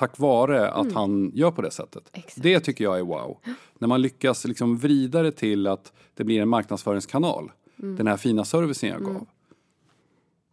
tack 0.00 0.18
vare 0.18 0.70
att 0.70 0.92
han 0.92 1.30
gör 1.34 1.50
på 1.50 1.62
det 1.62 1.70
sättet. 1.70 2.10
Mm. 2.12 2.24
Exakt. 2.24 2.42
Det 2.42 2.60
tycker 2.60 2.84
jag 2.84 2.98
är 2.98 3.02
wow. 3.02 3.38
När 3.78 3.88
man 3.88 4.02
lyckas 4.02 4.44
liksom 4.44 4.76
vrida 4.76 5.22
det 5.22 5.32
till 5.32 5.66
att 5.66 5.92
det 6.14 6.24
blir 6.24 6.42
en 6.42 6.48
marknadsföringskanal. 6.48 7.52
Mm. 7.82 7.96
Den 7.96 8.06
här 8.06 8.16
fina 8.16 8.44
servicen 8.44 8.88
jag 8.88 9.04
gav. 9.04 9.26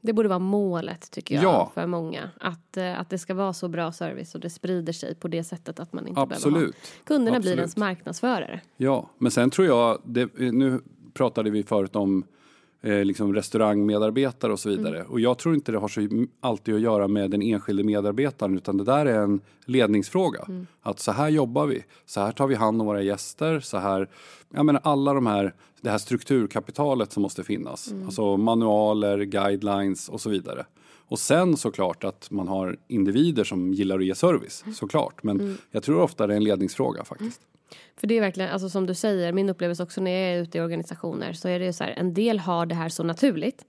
Det 0.02 0.14
borde 0.14 0.30
vara 0.30 0.40
målet 0.40 1.12
tycker 1.12 1.36
jag 1.36 1.44
Ja. 1.44 1.72
för 1.74 1.88
många. 1.88 2.30
Att, 2.40 2.78
eh, 2.78 3.00
att 3.00 3.10
det 3.10 3.18
ska 3.18 3.34
vara 3.34 3.54
så 3.54 3.68
bra 3.68 3.92
service 3.92 4.36
och 4.36 4.42
det 4.42 4.50
sprider 4.50 4.94
sig 4.94 5.16
på 5.16 5.28
det 5.28 5.44
sättet 5.44 5.80
att 5.80 5.94
man 5.94 6.08
inte 6.08 6.14
behöver 6.14 6.30
ha. 6.30 6.36
Absolut. 6.36 6.76
Kunderna 7.04 7.40
blir 7.40 7.52
Absolut. 7.52 7.58
ens 7.60 7.78
marknadsförare. 7.78 8.62
Ja, 8.78 9.10
men 9.18 9.32
sen 9.32 9.50
tror 9.50 9.68
jag, 9.68 10.02
det, 10.06 10.30
nu 10.38 10.82
pratade 11.14 11.50
vi 11.50 11.64
förut 11.64 11.96
om 11.96 12.24
eh, 12.88 13.06
liksom 13.06 13.34
restaurangmedarbetare 13.34 14.52
och 14.52 14.60
så 14.60 14.70
vidare. 14.70 15.04
Och 15.04 15.20
jag 15.20 15.38
tror 15.38 15.56
inte 15.56 15.72
det 15.72 15.78
har 15.78 15.88
så 15.88 16.08
alltid 16.40 16.76
att 16.76 16.82
göra 16.82 17.08
med 17.08 17.32
den 17.32 17.42
enskilde 17.42 17.84
medarbetaren 17.84 18.58
utan 18.58 18.78
det 18.78 18.84
där 18.84 19.06
är 19.06 19.24
en 19.24 19.42
ledningsfråga. 19.66 20.48
Att 20.82 21.00
så 21.00 21.12
här 21.12 21.30
jobbar 21.30 21.66
vi, 21.66 21.84
så 22.06 22.20
här 22.22 22.32
tar 22.32 22.48
vi 22.48 22.56
hand 22.56 22.82
om 22.82 22.88
våra 22.88 23.02
gäster, 23.02 23.60
så 23.60 23.78
här, 23.78 24.10
jag 24.54 24.66
menar 24.66 24.82
alla 24.84 25.14
de 25.14 25.26
här, 25.26 25.54
det 25.82 25.90
här 25.90 25.98
strukturkapitalet 25.98 27.12
som 27.12 27.24
måste 27.24 27.44
finnas. 27.44 27.94
Alltså 28.06 28.38
manualer, 28.38 29.22
guidelines 29.22 30.10
och 30.10 30.22
så 30.22 30.30
vidare. 30.30 30.66
Och 31.10 31.20
sen 31.20 31.58
såklart 31.58 32.04
att 32.04 32.32
man 32.32 32.48
har 32.48 32.78
individer 32.88 33.44
som 33.44 33.74
gillar 33.74 34.00
att 34.00 34.06
ge 34.06 34.16
service, 34.16 34.64
såklart. 34.76 35.24
Men 35.24 35.58
jag 35.72 35.84
tror 35.84 36.02
ofta 36.02 36.28
det 36.28 36.34
är 36.34 36.38
en 36.38 36.44
ledningsfråga 36.44 37.04
faktiskt. 37.04 37.42
För 37.96 38.08
det 38.08 38.18
är 38.18 38.22
verkligen, 38.22 38.52
alltså 38.52 38.70
som 38.70 38.86
du 38.86 38.94
säger, 38.94 39.32
min 39.32 39.50
upplevelse 39.50 39.84
också 39.84 40.02
när 40.02 40.12
jag 40.12 40.22
är 40.22 40.42
ute 40.42 40.58
i 40.58 40.62
organisationer 40.62 41.34
så 41.34 41.48
är 41.48 41.60
det 41.60 41.66
ju 41.66 41.74
så 41.74 41.84
här, 41.84 41.92
en 41.98 42.14
del 42.14 42.40
har 42.40 42.66
det 42.66 42.76
här 42.76 42.90
så 42.90 43.04
naturligt. 43.04 43.66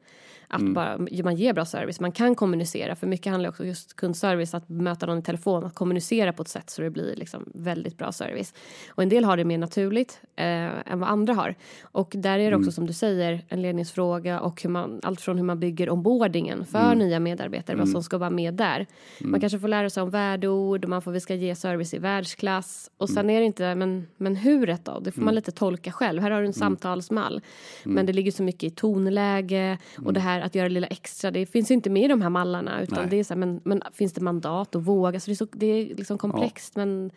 Att 0.51 0.61
Mm. 0.61 0.75
bara, 0.75 0.99
man 1.25 1.37
ger 1.37 1.53
bra 1.53 1.65
service, 1.65 2.01
man 2.01 2.13
kan 2.13 2.35
kommunicera. 2.35 2.95
För 2.95 3.07
mycket 3.07 3.31
handlar 3.33 3.49
också 3.51 3.65
just 3.65 3.97
kundservice, 3.97 4.55
att 4.55 4.69
möta 4.69 5.07
någon 5.07 5.19
i 5.19 5.23
telefon, 5.23 5.65
att 5.65 5.75
kommunicera 5.75 6.33
på 6.33 6.43
ett 6.43 6.49
sätt 6.49 6.71
så 6.71 6.83
det 6.83 6.91
blir 6.91 7.17
liksom 7.17 7.45
väldigt 7.55 7.99
bra 7.99 8.13
service. 8.13 8.55
Och 8.91 9.03
en 9.03 9.09
del 9.09 9.25
har 9.25 9.37
det 9.37 9.45
mer 9.45 9.59
naturligt 9.59 10.21
eh, 10.37 10.47
än 10.93 11.01
vad 11.01 11.09
andra 11.09 11.35
har. 11.35 11.55
Och 11.83 12.13
där 12.17 12.39
är 12.39 12.51
det 12.51 12.57
också 12.57 12.63
Mm. 12.69 12.73
som 12.73 12.87
du 12.87 12.93
säger 12.93 13.45
en 13.49 13.63
ledningsfråga 13.63 14.41
och 14.41 14.63
hur 14.63 14.71
man, 14.71 15.01
allt 15.03 15.21
från 15.21 15.37
hur 15.37 15.45
man 15.45 15.61
bygger 15.61 15.91
onboardingen 15.91 16.65
för 16.65 16.79
Mm. 16.93 16.99
nya 16.99 17.21
medarbetare, 17.21 17.77
vad 17.77 17.89
som 17.89 18.03
ska 18.03 18.19
vara 18.19 18.31
med 18.31 18.55
där. 18.55 18.87
Man 19.21 19.41
kanske 19.41 19.59
får 19.59 19.69
lära 19.69 19.91
sig 19.91 20.03
om 20.03 20.11
värdeord 20.11 20.87
man 20.89 21.03
får, 21.03 21.13
vi 21.13 21.21
ska 21.21 21.35
ge 21.35 21.55
service 21.55 21.95
i 21.95 21.99
världsklass. 21.99 22.91
Och 22.97 23.09
Mm. 23.11 23.15
sen 23.15 23.31
är 23.31 23.41
det 23.41 23.47
inte, 23.47 23.75
men, 23.75 24.07
men 24.17 24.37
huret 24.37 24.85
då? 24.85 24.99
Det 25.01 25.13
får 25.13 25.23
man 25.23 25.35
lite 25.35 25.51
tolka 25.53 25.93
själv. 25.93 26.23
Här 26.23 26.31
har 26.31 26.41
du 26.41 26.47
en 26.47 26.53
samtalsmall. 26.53 27.41
Mm. 27.85 27.95
Men 27.95 28.07
det 28.07 28.13
ligger 28.13 28.33
så 28.33 28.43
mycket 28.43 28.63
i 28.63 28.71
tonläge 28.71 29.79
och 30.05 30.13
det 30.13 30.21
här 30.21 30.38
att 30.41 30.55
göra 30.55 30.69
lilla 30.69 30.87
extra. 30.87 31.31
Det 31.31 31.47
finns 31.47 31.71
ju 31.71 31.75
inte 31.75 31.91
med 31.91 32.03
i 32.05 32.09
de 32.09 32.23
här 32.23 32.31
mallarna. 32.31 32.83
Utan 32.83 32.99
Nej. 32.99 33.07
det 33.11 33.17
är 33.17 33.25
så 33.25 33.35
här, 33.35 33.39
men, 33.39 33.61
men 33.65 33.83
finns 33.93 34.13
det 34.13 34.21
mandat 34.21 34.75
och 34.75 34.85
våga? 34.85 35.21
Så 35.21 35.31
det 35.31 35.33
är, 35.33 35.37
så, 35.37 35.47
det 35.53 35.67
är 35.67 35.95
liksom 35.97 36.19
komplext 36.19 36.77
men 36.77 37.11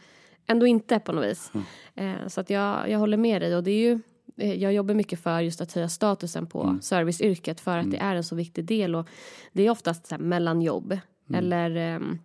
ändå 0.47 0.67
inte 0.67 0.99
på 0.99 1.11
något 1.11 1.25
vis. 1.25 1.51
Mm. 1.95 2.15
Eh, 2.21 2.27
så 2.27 2.41
att 2.41 2.49
jag, 2.49 2.89
jag 2.89 2.99
håller 2.99 3.17
med 3.17 3.41
dig 3.41 3.55
och 3.55 3.63
det 3.63 3.71
är 3.71 3.89
ju 3.89 3.99
eh, 4.37 4.53
jag 4.53 4.73
jobbar 4.73 4.93
mycket 4.93 5.19
för 5.19 5.39
just 5.41 5.61
att 5.61 5.73
höja 5.73 5.89
statusen 5.89 6.47
på 6.47 6.63
Mm. 6.63 6.81
serviceyrket 6.81 7.59
för 7.59 7.77
att 7.77 7.91
det 7.91 7.97
är 7.97 8.15
en 8.15 8.23
så 8.23 8.35
viktig 8.35 8.65
del 8.65 8.95
och 8.95 9.07
det 9.53 9.63
är 9.63 9.69
oftast 9.69 10.07
så 10.07 10.15
här 10.15 10.21
mellan 10.21 10.61
jobb 10.61 10.97
Mm. 11.29 11.39
eller 11.39 11.75
ehm, 11.75 12.19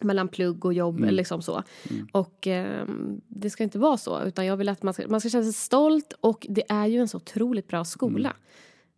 mellan 0.00 0.28
plugg 0.28 0.64
och 0.64 0.72
jobb 0.74 0.98
eller 1.02 1.12
liksom 1.12 1.42
så. 1.42 1.62
Och 2.12 2.46
ehm, 2.46 3.20
det 3.28 3.50
ska 3.50 3.64
inte 3.64 3.78
vara 3.78 3.96
så 3.96 4.22
utan 4.24 4.46
jag 4.46 4.56
vill 4.56 4.68
att 4.68 4.82
man 4.82 4.94
ska, 4.94 5.08
man 5.08 5.20
ska 5.20 5.28
känna 5.28 5.44
sig 5.44 5.52
stolt 5.52 6.12
och 6.20 6.46
det 6.50 6.62
är 6.68 6.86
ju 6.86 6.98
en 7.00 7.08
så 7.08 7.16
otroligt 7.16 7.68
bra 7.68 7.84
skola. 7.84 8.32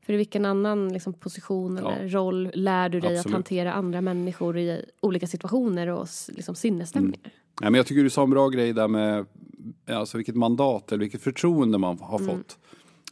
För 0.07 0.13
i 0.13 0.17
vilken 0.17 0.45
annan 0.45 0.89
liksom, 0.93 1.13
position 1.13 1.81
Ja. 1.83 1.93
eller 1.93 2.09
roll 2.09 2.51
lär 2.55 2.89
du 2.89 3.01
dig 3.01 3.13
att 3.13 3.19
Absolut. 3.19 3.35
hantera 3.35 3.73
andra 3.73 4.01
människor 4.01 4.59
i 4.59 4.85
olika 5.01 5.27
situationer 5.27 5.87
och 5.87 6.09
liksom, 6.29 6.55
sinnesstämningar? 6.55 7.33
Nej, 7.61 7.71
men 7.71 7.75
jag 7.75 7.87
tycker 7.87 8.03
du 8.03 8.11
sa 8.11 8.23
en 8.23 8.31
bra 8.31 8.49
grej 8.49 8.73
där 8.73 8.89
med 8.89 9.27
alltså 9.91 10.17
vilket 10.17 10.37
mandat 10.37 10.93
eller 10.93 11.01
vilket 11.01 11.23
förtroende 11.23 11.79
man 11.79 11.99
har 11.99 12.19
fått. 12.19 12.59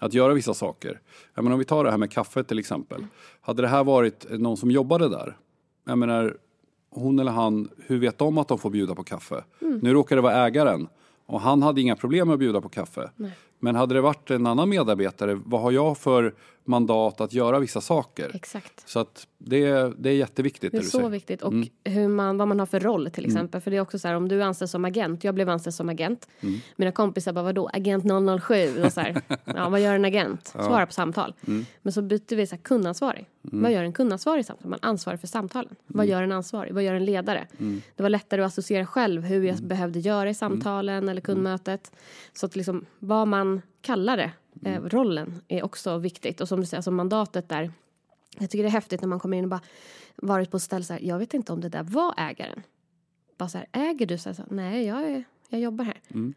Att 0.00 0.14
göra 0.14 0.34
vissa 0.34 0.54
saker. 0.54 1.00
Jag 1.34 1.44
menar, 1.44 1.54
om 1.54 1.58
vi 1.58 1.64
tar 1.64 1.84
det 1.84 1.90
här 1.90 1.98
med 1.98 2.10
kaffet 2.10 2.48
till 2.48 2.58
exempel. 2.58 3.06
Hade 3.40 3.62
det 3.62 3.68
här 3.68 3.84
varit 3.84 4.26
någon 4.30 4.56
som 4.56 4.70
jobbade 4.70 5.08
där. 5.08 5.36
Jag 5.84 5.98
menar, 5.98 6.36
hon 6.90 7.18
eller 7.18 7.32
han, 7.32 7.68
hur 7.86 7.98
vet 7.98 8.18
de 8.18 8.38
att 8.38 8.48
de 8.48 8.58
får 8.58 8.70
bjuda 8.70 8.94
på 8.94 9.04
kaffe? 9.04 9.44
Nu 9.58 9.92
råkar 9.92 10.16
det 10.16 10.22
vara 10.22 10.46
ägaren. 10.46 10.88
Och 11.26 11.40
han 11.40 11.62
hade 11.62 11.80
inga 11.80 11.96
problem 11.96 12.28
med 12.28 12.34
att 12.34 12.40
bjuda 12.40 12.60
på 12.60 12.68
kaffe. 12.68 13.10
Men 13.58 13.74
hade 13.74 13.94
det 13.94 14.00
varit 14.00 14.30
en 14.30 14.46
annan 14.46 14.68
medarbetare, 14.68 15.40
vad 15.44 15.60
har 15.60 15.70
jag 15.70 15.98
för 15.98 16.34
mandat 16.64 17.20
att 17.20 17.32
göra 17.32 17.58
vissa 17.58 17.80
saker? 17.80 18.30
Exakt. 18.34 18.88
Så 18.88 18.98
att 19.00 19.26
Det, 19.44 19.92
det 19.98 20.10
är 20.10 20.14
jätteviktigt. 20.14 20.72
Det 20.72 20.78
är 20.78 20.82
så 20.82 20.90
säger. 20.98 21.08
viktigt. 21.08 21.42
Och 21.42 21.52
Mm. 21.52 21.68
hur 21.84 22.08
man, 22.08 22.36
vad 22.38 22.48
man 22.48 22.58
har 22.58 22.66
för 22.66 22.80
roll 22.80 23.10
till 23.10 23.26
exempel. 23.26 23.60
För 23.60 23.70
det 23.70 23.76
är 23.76 23.80
också 23.80 23.98
så 23.98 24.08
här, 24.08 24.14
om 24.14 24.28
du 24.28 24.40
är 24.42 24.44
anställd 24.46 24.70
som 24.70 24.84
agent. 24.84 25.24
Jag 25.24 25.34
blev 25.34 25.48
anställd 25.48 25.74
som 25.74 25.88
agent. 25.88 26.28
Mm. 26.40 26.60
Mina 26.76 26.92
kompisar 26.92 27.32
bara, 27.32 27.42
vadå, 27.44 27.70
agent 27.72 28.04
007? 28.42 28.82
Och 28.84 28.92
så 28.92 29.00
här, 29.00 29.20
ja, 29.44 29.68
vad 29.68 29.80
gör 29.80 29.94
en 29.94 30.04
agent? 30.04 30.46
Svara 30.46 30.86
på 30.86 30.92
samtal. 30.92 31.34
Mm. 31.46 31.64
Men 31.82 31.92
så 31.92 32.02
bytte 32.02 32.36
vi 32.36 32.46
så 32.46 32.54
här, 32.54 32.62
kundansvarig. 32.62 33.28
Vad 33.42 33.72
gör 33.72 33.82
en 33.84 33.92
kundansvarig 33.92 34.46
samtal? 34.46 34.70
Man 34.70 34.78
ansvarar 34.82 35.16
för 35.16 35.26
samtalen. 35.26 35.74
Vad 35.86 36.04
Mm. 36.04 36.12
gör 36.16 36.22
en 36.22 36.32
ansvarig? 36.32 36.74
Vad 36.74 36.82
gör 36.82 36.94
en 36.94 37.04
ledare? 37.04 37.46
Det 37.96 38.02
var 38.02 38.10
lättare 38.10 38.42
att 38.42 38.46
associera 38.46 38.86
själv 38.86 39.22
hur 39.22 39.36
Mm. 39.36 39.46
jag 39.48 39.56
behövde 39.64 39.98
göra 39.98 40.30
i 40.30 40.34
samtalen 40.34 41.08
eller 41.08 41.20
kundmötet. 41.20 41.92
Så 42.32 42.46
att 42.46 42.56
liksom, 42.56 42.84
vad 42.98 43.28
man 43.28 43.62
kallar 43.80 44.16
det, 44.16 44.30
Mm. 44.64 44.88
rollen, 44.88 45.42
är 45.48 45.62
också 45.62 45.98
viktigt. 45.98 46.40
Och 46.40 46.48
som 46.48 46.60
du 46.60 46.66
säger, 46.66 46.78
alltså 46.78 46.90
mandatet 46.90 47.48
där. 47.48 47.72
Jag 48.38 48.50
tycker 48.50 48.62
det 48.62 48.68
är 48.68 48.72
häftigt 48.72 49.00
när 49.00 49.08
man 49.08 49.20
kommer 49.20 49.36
in 49.36 49.44
och 49.44 49.50
bara 49.50 49.60
varit 50.16 50.50
på 50.50 50.56
ett 50.56 50.62
ställe 50.62 50.84
så 50.84 50.92
här, 50.92 51.00
jag 51.00 51.18
vet 51.18 51.34
inte 51.34 51.52
om 51.52 51.60
det 51.60 51.68
där 51.68 51.82
var 51.82 52.14
ägaren. 52.16 52.62
Bara 53.38 53.48
så 53.48 53.58
här, 53.58 53.66
äger 53.72 54.06
du? 54.06 54.18
Så 54.18 54.28
här, 54.28 54.34
så, 54.34 54.42
Nej, 54.50 54.86
jag, 54.86 55.10
är, 55.10 55.24
jag 55.48 55.60
jobbar 55.60 55.84
här. 55.84 56.00
Mm. 56.08 56.34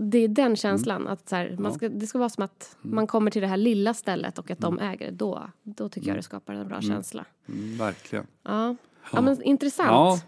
Det 0.00 0.18
är 0.18 0.28
den 0.28 0.56
känslan, 0.56 1.08
att 1.08 1.28
så 1.28 1.36
här, 1.36 1.56
man 1.58 1.74
ska, 1.74 1.88
det 1.88 2.06
ska 2.06 2.18
vara 2.18 2.28
som 2.28 2.44
att 2.44 2.76
man 2.82 3.06
kommer 3.06 3.30
till 3.30 3.42
det 3.42 3.48
här 3.48 3.56
lilla 3.56 3.94
stället 3.94 4.38
och 4.38 4.50
att 4.50 4.58
de 4.58 4.78
äger 4.78 5.06
det. 5.06 5.12
Då, 5.12 5.50
då 5.62 5.88
tycker 5.88 6.08
jag 6.08 6.16
det 6.16 6.22
skapar 6.22 6.54
en 6.54 6.68
bra 6.68 6.80
känsla. 6.80 7.24
Mm, 7.48 7.78
verkligen. 7.78 8.26
Ja. 8.42 8.76
ja, 9.12 9.20
men 9.20 9.42
intressant. 9.42 9.88
Ja. 9.88 10.20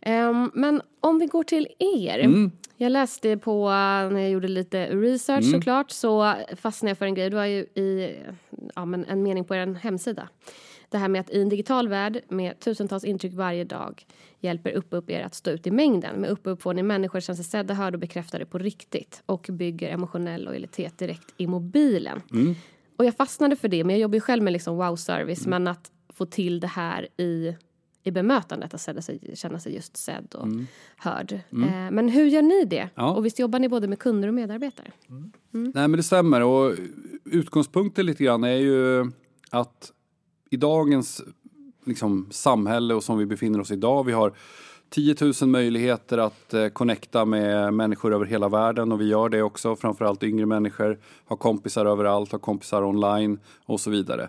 Ehm, 0.00 0.50
men 0.54 0.82
om 1.00 1.18
vi 1.18 1.26
går 1.26 1.44
till 1.44 1.68
er. 1.78 2.18
Mm. 2.18 2.50
Jag 2.76 2.92
läste 2.92 3.36
på, 3.36 3.68
när 3.68 4.20
jag 4.20 4.30
gjorde 4.30 4.48
lite 4.48 4.86
research 4.86 5.44
Mm. 5.44 5.60
såklart, 5.60 5.90
så 5.90 6.34
fastnade 6.56 6.90
jag 6.90 6.98
för 6.98 7.06
en 7.06 7.14
grej. 7.14 7.30
Det 7.30 7.36
var 7.36 7.44
ju 7.44 7.60
i 7.60 8.16
ja, 8.74 8.84
men 8.84 9.04
en 9.04 9.22
mening 9.22 9.44
på 9.44 9.54
er 9.54 9.74
hemsida. 9.74 10.28
Det 10.90 10.98
här 10.98 11.08
med 11.08 11.20
att 11.20 11.30
i 11.30 11.42
en 11.42 11.48
digital 11.48 11.88
värld 11.88 12.20
med 12.28 12.60
tusentals 12.60 13.04
intryck 13.04 13.34
varje 13.34 13.64
dag 13.64 14.06
hjälper 14.40 14.70
upp 14.70 14.86
upp 14.90 15.10
er 15.10 15.22
att 15.22 15.34
stå 15.34 15.50
ut 15.50 15.66
i 15.66 15.70
mängden. 15.70 16.20
Med 16.20 16.30
upp 16.30 16.40
upp 16.42 16.62
får 16.62 16.74
ni 16.74 16.82
människor 16.82 17.20
känner 17.20 17.36
sig 17.36 17.44
sedda, 17.44 17.74
hörda 17.74 17.96
och 17.96 18.00
bekräftade 18.00 18.46
på 18.46 18.58
riktigt 18.58 19.22
och 19.26 19.46
bygger 19.52 19.88
emotionell 19.88 20.44
lojalitet 20.44 20.98
direkt 20.98 21.34
i 21.36 21.46
mobilen. 21.46 22.22
Mm. 22.32 22.54
Och 22.96 23.04
jag 23.04 23.16
fastnade 23.16 23.56
för 23.56 23.68
det, 23.68 23.84
men 23.84 23.94
jag 23.96 24.00
jobbar 24.00 24.14
ju 24.14 24.20
själv 24.20 24.42
med 24.42 24.52
liksom 24.52 24.76
wow-service, 24.76 25.46
men 25.46 25.68
att 25.68 25.90
få 26.12 26.26
till 26.26 26.60
det 26.60 26.66
här 26.66 27.08
i, 27.16 27.54
i 28.02 28.10
bemötandet, 28.10 28.74
att 28.74 28.80
känna 28.80 29.02
sig, 29.02 29.20
känna 29.34 29.58
sig 29.58 29.74
just 29.74 29.96
sedd 29.96 30.34
och 30.34 30.48
hörd. 30.96 31.32
Eh, 31.32 31.90
men 31.90 32.08
hur 32.08 32.26
gör 32.26 32.42
ni 32.42 32.64
det? 32.64 32.88
Ja. 32.94 33.14
Och 33.14 33.26
visst 33.26 33.38
jobbar 33.38 33.58
ni 33.58 33.68
både 33.68 33.88
med 33.88 33.98
kunder 33.98 34.28
och 34.28 34.34
medarbetare? 34.34 34.92
Nej 35.50 35.72
men 35.88 35.92
det 35.92 36.02
stämmer 36.02 36.42
och 36.42 36.74
utgångspunkten 37.24 38.06
lite 38.06 38.24
grann 38.24 38.44
är 38.44 38.56
ju 38.56 39.10
att 39.50 39.92
i 40.50 40.56
dagens 40.56 41.22
liksom, 41.84 42.26
samhälle 42.30 42.94
och 42.94 43.04
som 43.04 43.18
vi 43.18 43.26
befinner 43.26 43.60
oss 43.60 43.70
idag, 43.70 44.04
vi 44.04 44.12
har 44.12 44.32
10 44.90 45.16
000 45.20 45.50
möjligheter 45.50 46.18
att 46.18 46.54
eh, 46.54 46.68
connecta 46.68 47.24
med 47.24 47.74
människor 47.74 48.14
över 48.14 48.26
hela 48.26 48.48
världen 48.48 48.92
och 48.92 49.00
vi 49.00 49.08
gör 49.08 49.28
det 49.28 49.42
också, 49.42 49.76
framförallt 49.76 50.22
yngre 50.22 50.46
människor, 50.46 50.98
har 51.24 51.36
kompisar 51.36 51.86
överallt, 51.86 52.32
har 52.32 52.38
kompisar 52.38 52.84
online 52.84 53.40
och 53.66 53.80
så 53.80 53.90
vidare. 53.90 54.28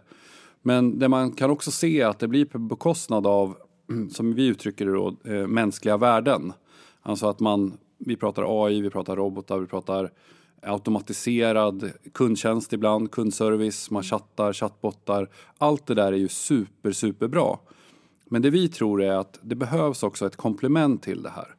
Men 0.61 0.99
det 0.99 1.09
man 1.09 1.31
kan 1.31 1.49
också 1.49 1.71
se 1.71 2.01
är 2.01 2.07
att 2.07 2.19
det 2.19 2.27
blir 2.27 2.45
på 2.45 2.59
bekostnad 2.59 3.27
av, 3.27 3.57
som 4.11 4.33
vi 4.33 4.47
uttrycker 4.47 4.85
det 4.85 4.91
då, 4.91 5.15
eh, 5.25 5.47
mänskliga 5.47 5.97
värden. 5.97 6.53
Alltså 7.01 7.27
att 7.27 7.39
man, 7.39 7.77
vi 7.97 8.15
pratar 8.15 8.65
AI, 8.65 8.81
vi 8.81 8.89
pratar 8.89 9.15
robotar, 9.15 9.59
vi 9.59 9.67
pratar 9.67 10.11
automatiserad 10.61 11.91
kundtjänst 12.13 12.73
ibland, 12.73 13.11
kundservice, 13.11 13.91
man 13.91 14.03
chattar, 14.03 14.53
chattbottar. 14.53 15.29
Allt 15.57 15.85
det 15.85 15.93
där 15.93 16.13
är 16.13 16.17
ju 16.17 16.27
super, 16.27 16.91
superbra. 16.91 17.57
Men 18.25 18.41
det 18.41 18.49
vi 18.49 18.69
tror 18.69 19.03
är 19.03 19.11
att 19.11 19.39
det 19.41 19.55
behövs 19.55 20.03
också 20.03 20.25
ett 20.25 20.35
komplement 20.35 21.03
till 21.03 21.23
det 21.23 21.29
här. 21.29 21.55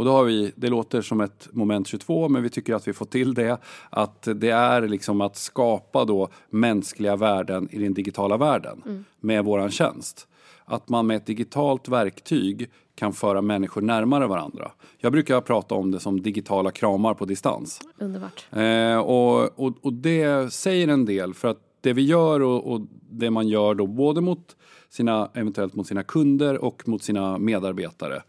Och 0.00 0.06
då 0.06 0.12
har 0.12 0.24
vi, 0.24 0.52
det 0.56 0.68
låter 0.68 1.02
som 1.02 1.20
ett 1.20 1.48
moment 1.52 1.86
22 1.86 2.28
men 2.28 2.42
vi 2.42 2.50
tycker 2.50 2.74
att 2.74 2.88
vi 2.88 2.92
får 2.92 3.06
till 3.06 3.34
det. 3.34 3.58
Att 3.90 4.28
det 4.34 4.50
är 4.50 4.88
liksom 4.88 5.20
att 5.20 5.36
skapa 5.36 6.04
då 6.04 6.28
mänskliga 6.50 7.16
värden 7.16 7.68
i 7.70 7.78
den 7.78 7.94
digitala 7.94 8.36
världen 8.36 9.04
med 9.20 9.44
våran 9.44 9.70
tjänst. 9.70 10.28
Att 10.64 10.88
man 10.88 11.06
med 11.06 11.16
ett 11.16 11.26
digitalt 11.26 11.88
verktyg 11.88 12.70
kan 12.94 13.12
föra 13.12 13.42
människor 13.42 13.82
närmare 13.82 14.26
varandra. 14.26 14.72
Jag 14.98 15.12
brukar 15.12 15.40
prata 15.40 15.74
om 15.74 15.90
det 15.90 16.00
som 16.00 16.22
digitala 16.22 16.70
kramar 16.70 17.14
på 17.14 17.24
distans. 17.24 17.80
Underbart. 17.98 18.46
Eh, 18.50 18.98
och, 18.98 19.58
och, 19.60 19.74
och 19.80 19.92
det 19.92 20.52
säger 20.52 20.88
en 20.88 21.04
del 21.04 21.34
för 21.34 21.48
att 21.48 21.60
det 21.80 21.92
vi 21.92 22.02
gör 22.02 22.42
och, 22.42 22.72
och 22.72 22.80
det 23.10 23.30
man 23.30 23.48
gör 23.48 23.74
då 23.74 23.86
både 23.86 24.20
mot 24.20 24.56
sina, 24.88 25.30
eventuellt 25.34 25.74
mot 25.74 25.86
sina 25.86 26.02
kunder 26.02 26.64
och 26.64 26.88
mot 26.88 27.02
sina 27.02 27.38
medarbetare 27.38 28.22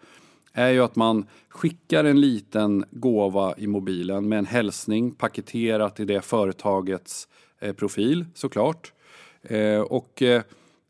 är 0.53 0.70
ju 0.70 0.79
att 0.79 0.96
man 0.96 1.25
skickar 1.50 2.03
en 2.03 2.22
liten 2.22 2.86
gåva 2.91 3.53
i 3.58 3.67
mobilen 3.67 4.29
med 4.29 4.39
en 4.39 4.46
hälsning 4.46 5.12
paketerat 5.12 6.00
i 6.00 6.05
det 6.05 6.22
företagets 6.22 7.27
eh, 7.60 7.74
profil 7.74 8.25
såklart. 8.34 8.93
Eh, 9.41 9.79
och 9.79 10.22
eh, 10.22 10.41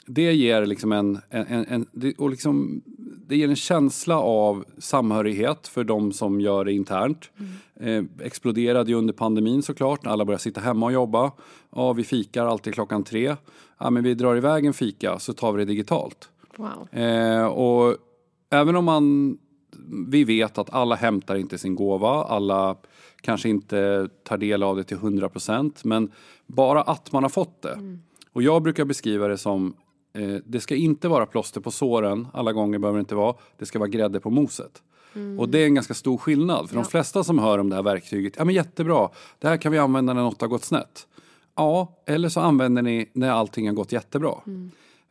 det 0.05 0.33
ger 0.33 0.65
liksom 0.65 0.91
en, 0.91 1.19
en, 1.29 1.45
en, 1.47 1.65
en 1.67 2.13
och 2.17 2.29
liksom, 2.29 2.81
det 3.27 3.37
ger 3.37 3.49
en 3.49 3.55
känsla 3.55 4.19
av 4.19 4.65
samhörighet 4.77 5.67
för 5.67 5.83
de 5.83 6.11
som 6.11 6.41
gör 6.41 6.65
det 6.65 6.73
internt. 6.73 7.29
Eh, 7.75 8.03
exploderade 8.21 8.91
ju 8.91 8.97
under 8.97 9.13
pandemin 9.13 9.63
såklart, 9.63 10.03
när 10.03 10.11
alla 10.11 10.25
började 10.25 10.43
sitta 10.43 10.61
hemma 10.61 10.85
och 10.85 10.91
jobba. 10.91 11.31
Ja, 11.75 11.93
vi 11.93 12.03
fikar 12.03 12.45
alltid 12.45 12.73
klockan 12.73 13.03
tre. 13.03 13.35
Ja, 13.77 13.89
men 13.89 14.03
vi 14.03 14.13
drar 14.13 14.35
iväg 14.35 14.65
en 14.65 14.73
fika 14.73 15.19
så 15.19 15.33
tar 15.33 15.51
vi 15.51 15.65
det 15.65 15.71
digitalt. 15.71 16.29
Wow. 16.55 16.99
Eh, 17.01 17.45
och 17.45 17.95
även 18.49 18.75
om 18.75 18.85
man, 18.85 19.37
vi 20.07 20.23
vet 20.23 20.57
att 20.57 20.69
alla 20.69 20.95
hämtar 20.95 21.35
inte 21.35 21.57
sin 21.57 21.75
gåva, 21.75 22.23
alla 22.23 22.75
kanske 23.21 23.49
inte 23.49 24.09
tar 24.23 24.37
del 24.37 24.63
av 24.63 24.75
det 24.77 24.83
till 24.83 24.97
100 24.97 25.29
procent, 25.29 25.83
men 25.83 26.11
bara 26.47 26.81
att 26.81 27.11
man 27.11 27.23
har 27.23 27.29
fått 27.29 27.61
det. 27.61 27.97
Och 28.33 28.43
jag 28.43 28.61
brukar 28.63 28.85
beskriva 28.85 29.27
det 29.27 29.37
som, 29.37 29.73
eh, 30.13 30.35
det 30.45 30.59
ska 30.59 30.75
inte 30.75 31.07
vara 31.07 31.25
plåster 31.25 31.61
på 31.61 31.71
såren, 31.71 32.27
alla 32.33 32.53
gånger 32.53 32.79
behöver 32.79 32.97
det 32.97 33.01
inte 33.01 33.15
vara, 33.15 33.35
det 33.57 33.65
ska 33.65 33.79
vara 33.79 33.89
grädde 33.89 34.19
på 34.19 34.29
moset. 34.29 34.81
Och 35.39 35.49
det 35.49 35.59
är 35.59 35.65
en 35.65 35.75
ganska 35.75 35.93
stor 35.93 36.17
skillnad, 36.17 36.69
för 36.69 36.75
de 36.75 36.85
flesta 36.85 37.23
som 37.23 37.39
hör 37.39 37.57
om 37.57 37.69
det 37.69 37.75
här 37.75 37.83
verktyget, 37.83 38.33
ja 38.37 38.45
men 38.45 38.55
jättebra, 38.55 39.09
det 39.39 39.47
här 39.47 39.57
kan 39.57 39.71
vi 39.71 39.77
använda 39.77 40.13
när 40.13 40.21
något 40.21 40.41
har 40.41 40.47
gått 40.47 40.63
snett. 40.63 41.07
Ja, 41.55 42.03
eller 42.05 42.29
så 42.29 42.39
använder 42.39 42.81
ni 42.81 43.09
när 43.13 43.29
allting 43.29 43.67
har 43.67 43.75
gått 43.75 43.91
jättebra. 43.91 44.35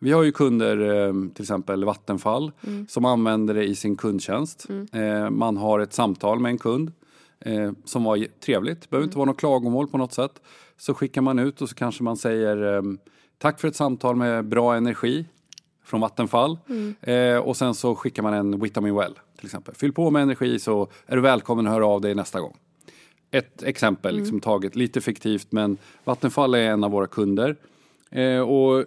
Vi 0.02 0.12
har 0.12 0.22
ju 0.22 0.32
kunder, 0.32 1.06
eh, 1.06 1.12
till 1.34 1.42
exempel 1.42 1.84
Vattenfall, 1.84 2.52
som 2.88 3.04
använder 3.04 3.54
det 3.54 3.64
i 3.64 3.74
sin 3.74 3.96
kundtjänst. 3.96 4.66
Eh, 4.92 5.30
Man 5.30 5.56
har 5.56 5.80
ett 5.80 5.92
samtal 5.92 6.38
med 6.40 6.50
en 6.50 6.58
kund 6.58 6.92
eh, 7.40 7.72
som 7.84 8.04
var 8.04 8.26
trevligt, 8.40 8.90
behöver 8.90 9.04
inte 9.04 9.18
vara 9.18 9.26
något 9.26 9.38
klagomål 9.38 9.88
på 9.88 9.98
något 9.98 10.12
sätt. 10.12 10.40
Så 10.76 10.94
skickar 10.94 11.20
man 11.20 11.38
ut 11.38 11.62
och 11.62 11.68
så 11.68 11.74
kanske 11.74 12.02
man 12.02 12.16
säger 12.16 12.82
tack 13.38 13.60
för 13.60 13.68
ett 13.68 13.76
samtal 13.76 14.16
med 14.16 14.44
bra 14.44 14.74
energi 14.76 15.24
från 15.84 16.00
Vattenfall. 16.00 16.58
Eh, 17.00 17.36
och 17.36 17.56
sen 17.56 17.74
så 17.74 17.94
skickar 17.94 18.22
man 18.22 18.34
en 18.34 18.60
Vitamin 18.60 18.94
Well 18.94 19.18
till 19.36 19.46
exempel. 19.46 19.74
Fyll 19.74 19.92
på 19.92 20.10
med 20.10 20.22
energi 20.22 20.58
så 20.58 20.88
är 21.06 21.16
du 21.16 21.22
välkommen 21.22 21.66
att 21.66 21.72
höra 21.72 21.86
av 21.86 22.00
dig 22.00 22.14
nästa 22.14 22.40
gång. 22.40 22.56
Ett 23.30 23.62
exempel 23.62 24.16
liksom 24.16 24.40
taget, 24.40 24.76
lite 24.76 25.00
fiktivt 25.00 25.52
men 25.52 25.76
Vattenfall 26.04 26.54
är 26.54 26.58
en 26.70 26.84
av 26.84 26.90
våra 26.90 27.06
kunder. 27.06 27.56
Och 28.46 28.84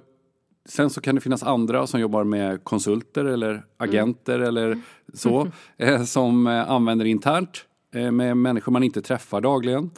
Sen 0.66 0.90
så 0.90 1.02
kan 1.02 1.16
det 1.16 1.22
finnas 1.22 1.44
andra 1.44 1.88
som 1.88 2.00
jobbar 2.00 2.24
med 2.24 2.64
konsulter 2.64 3.26
eller 3.26 3.66
agenter 3.78 4.40
eller 4.40 4.82
så. 5.14 5.48
Eh, 5.78 6.04
som 6.04 6.48
eh, 6.48 6.72
använder 6.72 7.06
internt 7.06 7.66
eh, 7.96 8.12
med 8.12 8.38
människor 8.38 8.72
man 8.72 8.84
inte 8.84 9.02
träffar 9.02 9.42
dagligen. 9.42 9.92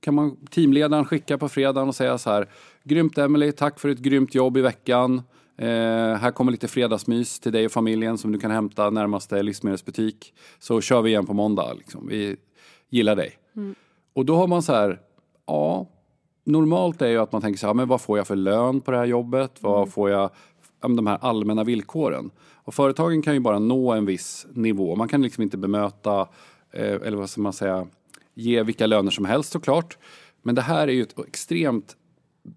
Kan 0.00 0.14
man 0.14 0.36
teamledaren 0.50 1.04
skicka 1.04 1.38
på 1.38 1.48
fredagen 1.48 1.88
och 1.88 1.94
säga 1.94 2.18
så 2.18 2.30
här. 2.30 2.48
Grymt 2.84 3.18
Emily, 3.18 3.52
tack 3.52 3.80
för 3.80 3.88
ett 3.88 3.98
grymt 3.98 4.34
jobb 4.34 4.56
i 4.56 4.60
veckan. 4.60 5.22
Eh, 5.56 5.66
här 6.16 6.30
kommer 6.30 6.52
lite 6.52 6.68
fredagsmys 6.68 7.40
till 7.40 7.52
dig 7.52 7.66
och 7.66 7.72
familjen 7.72 8.18
som 8.18 8.32
du 8.32 8.38
kan 8.38 8.50
hämta 8.50 8.90
närmaste 8.90 9.42
livsmedelsbutik. 9.42 10.34
Så 10.58 10.80
kör 10.80 11.02
vi 11.02 11.10
igen 11.10 11.26
på 11.26 11.34
måndag. 11.34 11.74
Liksom. 11.74 12.08
Vi 12.08 12.36
gillar 12.90 13.16
dig. 13.16 13.38
Och 14.12 14.26
då 14.26 14.36
har 14.36 14.46
man 14.46 14.62
så 14.62 14.72
här, 14.72 15.00
ja, 15.46 15.86
normalt 16.44 17.02
är 17.02 17.08
ju 17.08 17.18
att 17.18 17.32
man 17.32 17.42
tänker 17.42 17.58
så 17.58 17.66
här, 17.66 17.74
men 17.74 17.88
vad 17.88 18.00
får 18.00 18.18
jag 18.18 18.26
för 18.26 18.36
lön 18.36 18.80
på 18.80 18.90
det 18.90 18.96
här 18.96 19.04
jobbet? 19.04 19.52
Vad 19.60 19.92
får 19.92 20.10
jag, 20.10 20.30
de 20.80 21.06
här 21.06 21.18
allmänna 21.20 21.64
villkoren? 21.64 22.30
Och 22.64 22.74
företagen 22.74 23.22
kan 23.22 23.34
ju 23.34 23.40
bara 23.40 23.58
nå 23.58 23.92
en 23.92 24.06
viss 24.06 24.46
nivå. 24.52 24.96
Man 24.96 25.08
kan 25.08 25.22
liksom 25.22 25.42
inte 25.42 25.56
bemöta, 25.56 26.20
eh, 26.70 26.94
eller 26.94 27.16
vad 27.16 27.30
ska 27.30 27.40
man 27.40 27.52
säga, 27.52 27.86
ge 28.34 28.62
vilka 28.62 28.86
löner 28.86 29.10
som 29.10 29.24
helst 29.24 29.52
såklart. 29.52 29.98
Men 30.42 30.54
det 30.54 30.62
här 30.62 30.88
är 30.88 30.92
ju 30.92 31.02
ett 31.02 31.18
extremt 31.18 31.96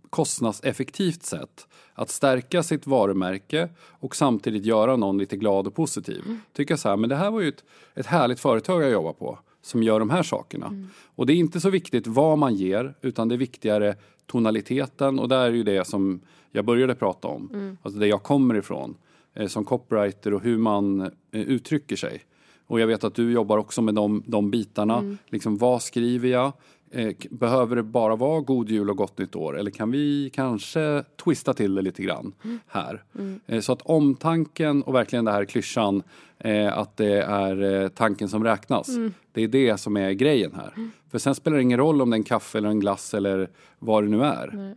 kostnadseffektivt 0.09 1.23
sätt 1.23 1.67
att 1.93 2.09
stärka 2.09 2.63
sitt 2.63 2.87
varumärke 2.87 3.69
och 3.99 4.15
samtidigt 4.15 4.65
göra 4.65 4.95
någon 4.95 5.17
lite 5.17 5.37
glad 5.37 5.67
och 5.67 5.75
positiv. 5.75 6.23
Tycka 6.53 6.77
så 6.77 6.89
här, 6.89 6.97
men 6.97 7.09
det 7.09 7.15
här 7.15 7.31
var 7.31 7.41
ju 7.41 7.49
ett, 7.49 7.63
ett 7.93 8.05
härligt 8.05 8.39
företag 8.39 8.83
jag 8.83 8.91
jobbar 8.91 9.13
på 9.13 9.39
som 9.65 9.83
gör 9.83 9.99
de 9.99 10.09
här 10.09 10.23
sakerna. 10.23 10.87
Och 11.15 11.25
det 11.25 11.33
är 11.33 11.35
inte 11.35 11.59
så 11.59 11.69
viktigt 11.69 12.07
vad 12.07 12.37
man 12.37 12.55
ger 12.55 12.93
utan 13.01 13.27
det 13.27 13.35
är 13.35 13.37
viktigare 13.37 13.95
tonaliteten 14.25 15.19
och 15.19 15.29
där 15.29 15.45
är 15.45 15.51
ju 15.51 15.63
det 15.63 15.87
som 15.87 16.19
jag 16.51 16.65
började 16.65 16.95
prata 16.95 17.27
om. 17.27 17.49
Mm. 17.53 17.77
Alltså 17.81 17.99
det 17.99 18.07
jag 18.07 18.23
kommer 18.23 18.55
ifrån 18.55 18.95
eh, 19.33 19.47
som 19.47 19.65
copywriter 19.65 20.33
och 20.33 20.41
hur 20.41 20.57
man 20.57 21.01
eh, 21.01 21.09
uttrycker 21.31 21.95
sig. 21.95 22.23
Och 22.67 22.79
jag 22.79 22.87
vet 22.87 23.03
att 23.03 23.15
du 23.15 23.31
jobbar 23.31 23.57
också 23.57 23.81
med 23.81 23.95
de, 23.95 24.23
de 24.27 24.51
bitarna. 24.51 24.97
Mm. 24.97 25.17
Liksom, 25.27 25.57
vad 25.57 25.81
skriver 25.81 26.29
jag? 26.29 26.53
Eh, 26.95 27.13
behöver 27.29 27.75
det 27.75 27.83
bara 27.83 28.15
vara 28.15 28.41
god 28.41 28.69
jul 28.69 28.89
och 28.89 28.97
gott 28.97 29.17
nytt 29.17 29.35
år? 29.35 29.57
Eller 29.59 29.71
kan 29.71 29.91
vi 29.91 30.29
kanske 30.33 31.03
twista 31.23 31.53
till 31.53 31.75
det 31.75 31.81
lite 31.81 32.03
grann 32.03 32.33
Mm. 32.43 32.59
här? 32.67 33.03
Eh, 33.47 33.59
så 33.59 33.71
att 33.73 33.81
omtanken 33.81 34.83
och 34.83 34.95
verkligen 34.95 35.25
det 35.25 35.31
här 35.31 35.45
klyschan 35.45 36.03
eh, 36.39 36.77
att 36.77 36.97
det 36.97 37.21
är 37.21 37.89
tanken 37.89 38.29
som 38.29 38.43
räknas. 38.43 38.89
Mm. 38.89 39.13
Det 39.31 39.41
är 39.43 39.47
det 39.47 39.77
som 39.77 39.97
är 39.97 40.11
grejen 40.11 40.51
här. 40.55 40.73
För 41.11 41.17
sen 41.19 41.35
spelar 41.35 41.57
det 41.57 41.63
ingen 41.63 41.79
roll 41.79 42.01
om 42.01 42.09
det 42.09 42.13
är 42.15 42.17
en 42.17 42.23
kaffe 42.23 42.57
eller 42.57 42.69
en 42.69 42.79
glass 42.79 43.13
eller 43.13 43.49
vad 43.79 44.03
det 44.03 44.09
nu 44.09 44.23
är. 44.23 44.75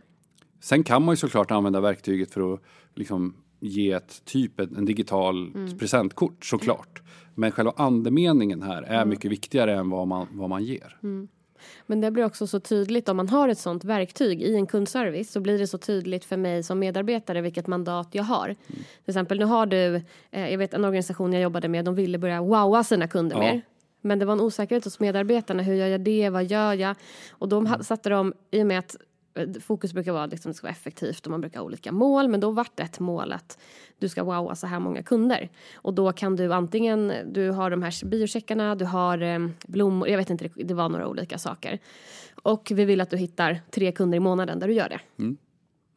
Sen 0.61 0.83
kan 0.83 1.03
man 1.03 1.13
ju 1.13 1.17
såklart 1.17 1.51
använda 1.51 1.81
verktyget 1.81 2.31
för 2.33 2.53
att 2.53 2.59
liksom 2.95 3.33
ge 3.59 3.91
ett 3.91 4.21
typ 4.25 4.59
en, 4.59 4.75
en 4.77 4.85
digital 4.85 5.51
presentkort 5.79 6.45
såklart. 6.45 7.01
Men 7.35 7.51
själva 7.51 7.73
andemeningen 7.75 8.61
här 8.61 8.81
är 8.83 9.05
mycket 9.05 9.31
viktigare 9.31 9.75
än 9.75 9.89
vad 9.89 10.07
man, 10.07 10.27
vad 10.31 10.49
man 10.49 10.63
ger. 10.63 10.97
Men 11.85 12.01
det 12.01 12.11
blir 12.11 12.25
också 12.25 12.47
så 12.47 12.59
tydligt 12.59 13.09
om 13.09 13.17
man 13.17 13.29
har 13.29 13.49
ett 13.49 13.57
sånt 13.59 13.83
verktyg 13.83 14.41
i 14.41 14.55
en 14.55 14.67
kundservice 14.67 15.31
så 15.31 15.39
blir 15.39 15.59
det 15.59 15.67
så 15.67 15.77
tydligt 15.77 16.25
för 16.25 16.37
mig 16.37 16.63
som 16.63 16.79
medarbetare 16.79 17.41
vilket 17.41 17.67
mandat 17.67 18.07
jag 18.11 18.23
har. 18.23 18.45
Mm. 18.45 18.55
Till 18.67 19.11
exempel 19.11 19.39
nu 19.39 19.45
har 19.45 19.65
du, 19.65 19.95
eh, 20.31 20.49
jag 20.51 20.57
vet 20.57 20.73
en 20.73 20.85
organisation 20.85 21.33
jag 21.33 21.41
jobbade 21.41 21.67
med, 21.67 21.85
de 21.85 21.95
ville 21.95 22.17
börja 22.17 22.41
wowa 22.41 22.83
sina 22.83 23.07
kunder 23.07 23.35
Ja. 23.35 23.41
mer. 23.41 23.61
Men 24.01 24.19
det 24.19 24.25
var 24.25 24.33
en 24.33 24.41
osäkerhet 24.41 24.83
hos 24.83 24.99
medarbetarna, 24.99 25.63
hur 25.63 25.73
gör 25.73 25.87
jag 25.87 26.01
det, 26.01 26.29
vad 26.29 26.45
gör 26.45 26.73
jag? 26.73 26.95
Och 27.31 27.49
då 27.49 27.61
ha- 27.61 27.83
satte 27.83 28.09
de, 28.09 28.33
i 28.51 28.63
och 28.63 28.67
med 28.67 28.79
att 28.79 28.95
fokus 29.61 29.93
brukar 29.93 30.11
vara 30.11 30.25
liksom 30.25 30.29
att 30.29 30.31
liksom 30.33 30.49
det 30.51 30.55
ska 30.55 30.65
vara 30.65 30.71
effektivt 30.71 31.25
och 31.25 31.31
man 31.31 31.41
brukar 31.41 31.59
ha 31.59 31.65
olika 31.65 31.91
mål, 31.91 32.27
men 32.27 32.39
då 32.39 32.51
vart 32.51 32.79
ett 32.79 32.99
mål 32.99 33.31
att 33.33 33.59
du 33.99 34.09
ska 34.09 34.23
wowa 34.23 34.55
så 34.55 34.67
här 34.67 34.79
många 34.79 35.03
kunder. 35.03 35.49
Och 35.75 35.93
då 35.93 36.11
kan 36.11 36.35
du 36.35 36.53
antingen, 36.53 37.13
du 37.33 37.49
har 37.51 37.69
de 37.69 37.83
här 37.83 38.05
biocheckarna, 38.05 38.75
du 38.75 38.85
har 38.85 39.21
eh, 39.21 39.47
blommor, 39.67 40.07
jag 40.09 40.17
vet 40.17 40.29
inte, 40.29 40.47
det- 40.55 40.63
det 40.63 40.73
var 40.73 40.89
några 40.89 41.07
olika 41.07 41.37
saker. 41.37 41.79
Och 42.43 42.71
vi 42.75 42.85
vill 42.85 43.01
att 43.01 43.09
du 43.09 43.17
hittar 43.17 43.59
tre 43.71 43.91
kunder 43.91 44.15
i 44.17 44.19
månaden 44.19 44.59
där 44.59 44.67
du 44.67 44.73
gör 44.73 44.89
det. 44.89 44.99
Mm. 45.19 45.37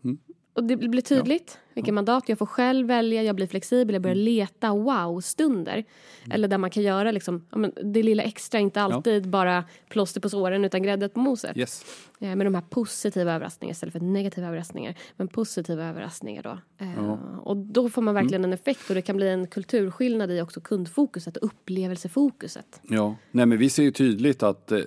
Mm. 0.05 0.19
Och 0.55 0.65
det 0.65 0.77
blir 0.77 1.03
tydligt 1.03 1.59
vilket 1.75 1.95
mandat 1.95 2.29
jag 2.29 2.39
får 2.39 2.47
själv 2.47 2.87
välja, 2.87 3.23
jag 3.23 3.37
blir 3.37 3.47
flexibel, 3.47 3.95
jag 3.95 4.03
börjar 4.03 4.15
leta 4.15 4.71
wow-stunder. 4.71 5.85
Eller 6.31 6.49
där 6.49 6.59
man 6.59 6.71
kan 6.71 6.83
göra 6.83 7.11
liksom, 7.11 7.47
ja, 7.51 7.59
men 7.59 7.73
det 7.83 8.03
lilla 8.03 8.23
extra, 8.23 8.61
inte 8.61 8.83
alltid 8.83 9.29
bara 9.29 9.65
plåster 9.89 10.21
på 10.21 10.29
såren 10.29 10.65
utan 10.65 10.83
gräddet 10.83 11.15
på 11.15 11.21
moset. 11.21 11.57
Yes. 11.57 11.85
Eh, 12.21 12.37
Med 12.37 12.47
de 12.47 12.55
här 12.55 12.63
positiva 12.63 13.33
överraskningarna 13.33 13.73
istället 13.73 13.93
för 13.93 14.01
negativa 14.01 14.47
överraskningar. 14.47 14.95
Men 15.17 15.29
positiva 15.29 15.85
överraskningar 15.85 16.43
då. 16.43 16.59
Eh, 16.85 17.13
Och 17.43 17.57
då 17.57 17.89
får 17.89 18.03
man 18.03 18.15
verkligen 18.15 18.45
en 18.45 18.53
effekt 18.53 18.89
och 18.89 18.95
det 18.95 19.03
kan 19.03 19.17
bli 19.17 19.29
en 19.29 19.47
kulturskillnad 19.47 20.31
i 20.31 20.41
också 20.41 20.61
kundfokuset 20.61 21.37
och 21.37 21.47
upplevelsefokuset. 21.47 22.81
Ja, 22.83 23.17
nej 23.31 23.47
men 23.47 23.59
vi 23.59 23.71
ser 23.71 23.83
ju 23.83 23.91
tydligt 23.91 24.43
att 24.43 24.73
eh, 24.73 24.81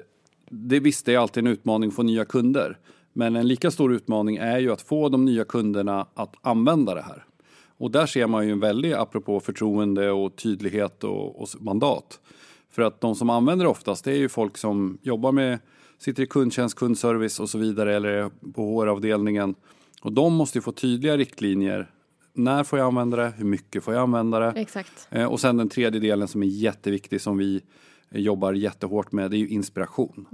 det 0.50 0.80
visst 0.80 1.06
det 1.06 1.14
är 1.14 1.18
alltid 1.18 1.48
en 1.48 1.54
utmaning 1.54 1.88
att 1.90 1.96
få 1.96 2.04
nya 2.04 2.26
kunder. 2.26 2.78
Men 3.18 3.36
en 3.36 3.48
lika 3.48 3.72
stor 3.72 3.94
utmaning 3.94 4.38
är 4.38 4.60
ju 4.60 4.72
att 4.72 4.82
få 4.82 5.10
de 5.10 5.26
nya 5.26 5.46
kunderna 5.46 6.08
att 6.14 6.36
använda 6.42 6.96
det 6.96 7.02
här. 7.02 7.24
Och 7.78 7.92
där 7.92 8.06
ser 8.06 8.28
man 8.28 8.46
ju 8.46 8.52
en 8.52 8.60
väldig, 8.60 8.94
apropå 8.94 9.40
förtroende 9.40 10.12
och 10.12 10.36
tydlighet 10.36 11.04
och, 11.04 11.42
och 11.42 11.48
mandat. 11.60 12.20
För 12.72 12.82
att 12.82 13.02
de 13.02 13.16
som 13.16 13.30
använder 13.30 13.66
det 13.66 13.72
oftast 13.72 14.06
det 14.06 14.12
är 14.12 14.18
ju 14.18 14.30
folk 14.30 14.58
som 14.58 14.98
jobbar 15.02 15.32
med, 15.32 15.60
sitter 15.98 16.24
i 16.24 16.28
kundtjänst, 16.28 16.76
kundservice 16.76 17.40
och 17.40 17.50
så 17.50 17.58
vidare 17.58 17.96
eller 17.96 18.30
på 18.54 18.82
HR-avdelningen. 18.82 19.56
Och 20.02 20.12
de 20.12 20.34
måste 20.34 20.58
ju 20.58 20.62
få 20.62 20.72
tydliga 20.72 21.18
riktlinjer. 21.18 21.92
När 22.34 22.64
får 22.64 22.80
jag 22.80 22.86
använda 22.88 23.18
det? 23.18 23.34
Hur 23.38 23.46
mycket 23.46 23.84
får 23.84 23.94
jag 23.94 24.04
använda 24.04 24.40
det? 24.40 24.60
Exakt. 24.60 25.08
Eh, 25.12 25.26
Och 25.26 25.40
sen 25.40 25.58
den 25.58 25.70
tredje 25.70 26.00
delen 26.00 26.28
som 26.28 26.44
är 26.44 26.48
jätteviktig 26.48 27.22
som 27.22 27.38
vi 27.38 27.62
jobbar 28.12 28.54
jättehårt 28.54 29.12
med, 29.12 29.32
det 29.32 29.38
är 29.38 29.40
ju 29.40 29.48
inspiration. 29.50 30.26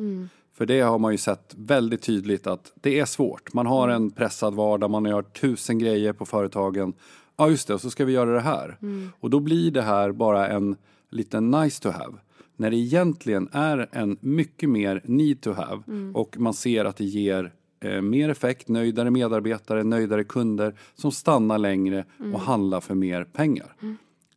För 0.62 0.66
det 0.66 0.82
har 0.82 1.00
man 1.00 1.12
ju 1.12 1.18
sett 1.18 1.56
väldigt 1.58 2.02
tydligt 2.02 2.48
att 2.48 2.72
det 2.76 3.00
är 3.00 3.06
svårt. 3.06 3.54
Man 3.54 3.66
har 3.66 3.90
en 3.90 4.12
pressad 4.12 4.54
vardag, 4.54 4.90
man 4.90 5.06
gör 5.06 5.22
tusen 5.22 5.80
grejer 5.80 6.14
på 6.14 6.26
företagen. 6.26 6.94
Ja 7.38 7.50
just 7.50 7.68
det, 7.68 7.74
och 7.74 7.82
så 7.82 7.90
ska 7.90 8.06
vi 8.06 8.14
göra 8.14 8.34
det 8.34 8.40
här. 8.40 8.78
Och 9.20 9.30
då 9.30 9.40
blir 9.40 9.72
det 9.72 9.82
här 9.82 10.12
bara 10.12 10.48
en 10.48 10.76
liten 11.10 11.52
nice 11.52 11.82
to 11.82 11.90
have. 11.90 12.14
När 12.56 12.70
det 12.70 12.76
egentligen 12.76 13.50
är 13.52 13.90
en 13.92 14.18
mycket 14.20 14.70
mer 14.70 15.02
need 15.06 15.42
to 15.42 15.52
have 15.52 15.84
och 16.14 16.40
man 16.40 16.54
ser 16.54 16.86
att 16.86 16.98
det 16.98 17.06
ger 17.06 17.52
eh, 17.80 18.02
mer 18.02 18.30
effekt, 18.30 18.68
nöjdare 18.68 19.12
medarbetare, 19.12 19.84
nöjdare 19.84 20.24
kunder 20.24 20.76
som 20.96 21.12
stannar 21.12 21.58
längre 21.58 22.06
och 22.34 22.42
handlar 22.42 22.82
för 22.82 22.96
mer 22.96 23.24
pengar. 23.24 23.76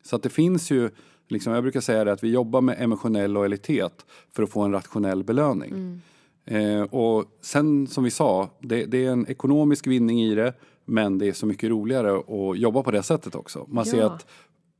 Så 0.03 0.15
att 0.15 0.23
det 0.23 0.29
finns 0.29 0.71
ju, 0.71 0.89
liksom, 1.27 1.53
jag 1.53 1.63
brukar 1.63 1.81
säga 1.81 2.03
det 2.03 2.11
att 2.11 2.23
vi 2.23 2.31
jobbar 2.31 2.61
med 2.61 2.81
emotionell 2.81 3.31
lojalitet 3.31 4.05
för 4.31 4.43
att 4.43 4.49
få 4.49 4.61
en 4.61 4.71
rationell 4.71 5.23
belöning. 5.23 6.01
Eh, 6.45 6.81
och 6.81 7.25
sen 7.41 7.87
som 7.87 8.03
vi 8.03 8.11
sa, 8.11 8.49
det, 8.61 8.85
det 8.85 9.05
är 9.05 9.11
en 9.11 9.27
ekonomisk 9.27 9.87
vinning 9.87 10.21
i 10.21 10.35
det 10.35 10.53
men 10.85 11.17
det 11.17 11.27
är 11.27 11.33
så 11.33 11.45
mycket 11.45 11.69
roligare 11.69 12.17
att 12.17 12.57
jobba 12.59 12.83
på 12.83 12.91
det 12.91 13.03
sättet 13.03 13.35
också. 13.35 13.65
Man, 13.69 13.85
ser, 13.85 13.97
Ja. 13.97 14.05
att, 14.05 14.27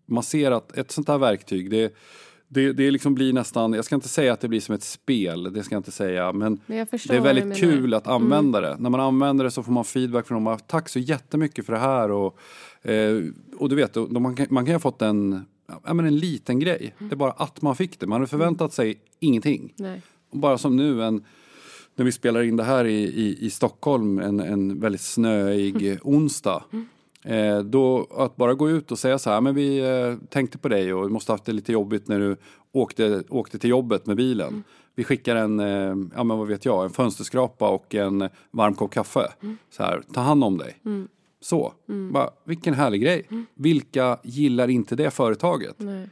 man 0.06 0.23
ser 0.23 0.51
att 0.51 0.78
ett 0.78 0.91
sånt 0.91 1.08
här 1.08 1.17
verktyg, 1.17 1.69
det, 1.69 1.93
det, 2.47 2.73
det 2.73 2.91
liksom 2.91 3.15
blir 3.15 3.34
nästan, 3.34 3.73
jag 3.73 3.86
ska 3.86 3.95
inte 3.95 4.10
säga 4.10 4.34
att 4.34 4.39
det 4.39 4.47
blir 4.47 4.60
som 4.60 4.75
ett 4.75 4.84
spel, 4.84 5.54
det 5.54 5.63
ska 5.63 5.75
jag 5.75 5.80
inte 5.80 5.91
säga, 5.91 6.34
men 6.34 6.60
Men 6.65 6.88
det 6.91 7.10
är 7.10 7.19
väldigt. 7.19 7.43
Mm. 7.43 7.58
kul 7.58 7.93
att 7.93 8.08
använda 8.08 8.62
det. 8.62 8.75
När 8.80 8.89
man 8.89 8.99
använder 8.99 9.43
det 9.43 9.51
så 9.51 9.63
får 9.63 9.71
man 9.71 9.86
feedback 9.86 10.28
från 10.28 10.43
dem. 10.43 10.58
Tack 10.67 10.89
så 10.89 10.99
jättemycket 10.99 11.65
för 11.65 11.73
det 11.73 11.80
här. 11.80 12.12
Och, 12.12 12.39
eh, 12.89 13.23
och 13.58 13.69
du 13.69 13.75
vet, 13.75 13.93
de, 13.93 14.23
man, 14.23 14.36
kan, 14.36 14.47
man 14.49 14.65
kan 14.65 14.75
ha 14.75 14.80
fått 14.80 15.01
en, 15.01 15.45
ja, 15.84 15.93
men 15.93 16.06
en 16.06 16.17
liten 16.17 16.60
grej. 16.60 16.95
Det 16.99 17.12
är 17.12 17.15
bara 17.15 17.32
att 17.32 17.62
man 17.62 17.75
fick 17.75 17.99
det. 17.99 18.08
Man 18.08 18.15
hade 18.21 18.30
förväntat 18.30 18.73
sig 18.73 19.01
ingenting. 19.19 19.73
Nej. 19.75 20.01
Bara 20.32 20.58
som 20.58 20.75
nu, 20.75 21.04
en, 21.04 21.23
när 21.96 22.06
vi 22.06 22.12
spelar 22.12 22.44
in 22.44 22.58
det 22.58 22.64
här 22.64 22.86
i, 22.86 23.04
i, 23.04 23.46
i 23.46 23.50
Stockholm 23.50 24.20
en, 24.20 24.40
en 24.40 24.80
väldigt 24.80 25.02
snöig 25.02 26.00
onsdag. 26.04 26.64
Eh, 27.24 27.60
då 27.60 28.08
att 28.18 28.36
bara 28.36 28.54
gå 28.54 28.70
ut 28.70 28.92
och 28.92 29.00
säga 29.00 29.20
så 29.20 29.30
här, 29.30 29.42
men 29.42 29.56
vi 29.56 29.80
eh, 29.80 30.28
tänkte 30.30 30.58
på 30.58 30.68
dig 30.68 30.94
och 30.94 31.12
måste 31.12 31.32
ha 31.32 31.34
haft 31.34 31.46
det 31.46 31.54
lite 31.54 31.72
jobbigt 31.72 32.08
när 32.08 32.20
du 32.20 32.38
åkte, 32.72 33.24
åkte 33.30 33.60
till 33.60 33.70
jobbet 33.70 34.06
med 34.06 34.18
bilen. 34.18 34.64
Vi 34.96 35.04
skickar 35.04 35.36
en, 35.36 35.60
eh, 35.60 35.96
ja 36.16 36.24
men 36.24 36.38
vad 36.38 36.48
vet 36.48 36.66
jag, 36.66 36.84
en 36.84 36.90
fönsterskrapa 36.90 37.70
och 37.70 37.96
en 37.96 38.30
varm 38.52 38.76
kopp 38.76 38.92
kaffe. 38.92 39.32
Så 39.70 39.84
här, 39.84 40.02
ta 40.14 40.22
hand 40.22 40.44
om 40.44 40.58
dig. 40.58 40.78
Så, 41.42 41.74
bara, 42.12 42.30
vilken 42.44 42.74
härlig 42.74 43.02
grej. 43.02 43.28
Vilka 43.54 44.20
gillar 44.24 44.68
inte 44.68 44.96
det 44.96 45.12
företaget? 45.12 45.76
Nej. 45.78 46.10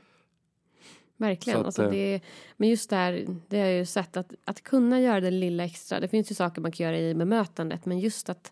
Verkligen. 1.24 1.60
Att, 1.60 1.66
alltså 1.66 1.84
eh, 1.84 1.92
det, 1.92 2.22
men 2.58 2.70
just 2.70 2.90
där, 2.90 3.26
det 3.48 3.60
har 3.60 3.66
jag 3.66 3.78
ju 3.78 3.86
sett 3.86 4.18
att, 4.18 4.34
att 4.46 4.64
kunna 4.64 5.00
göra 5.00 5.20
det 5.20 5.32
lilla 5.32 5.64
extra. 5.64 6.00
Det 6.00 6.08
finns 6.08 6.32
ju 6.32 6.36
saker 6.36 6.62
man 6.62 6.72
kan 6.72 6.86
göra 6.86 7.00
i 7.00 7.16
bemötandet 7.16 7.86
men 7.86 8.00
just 8.00 8.30
att 8.30 8.52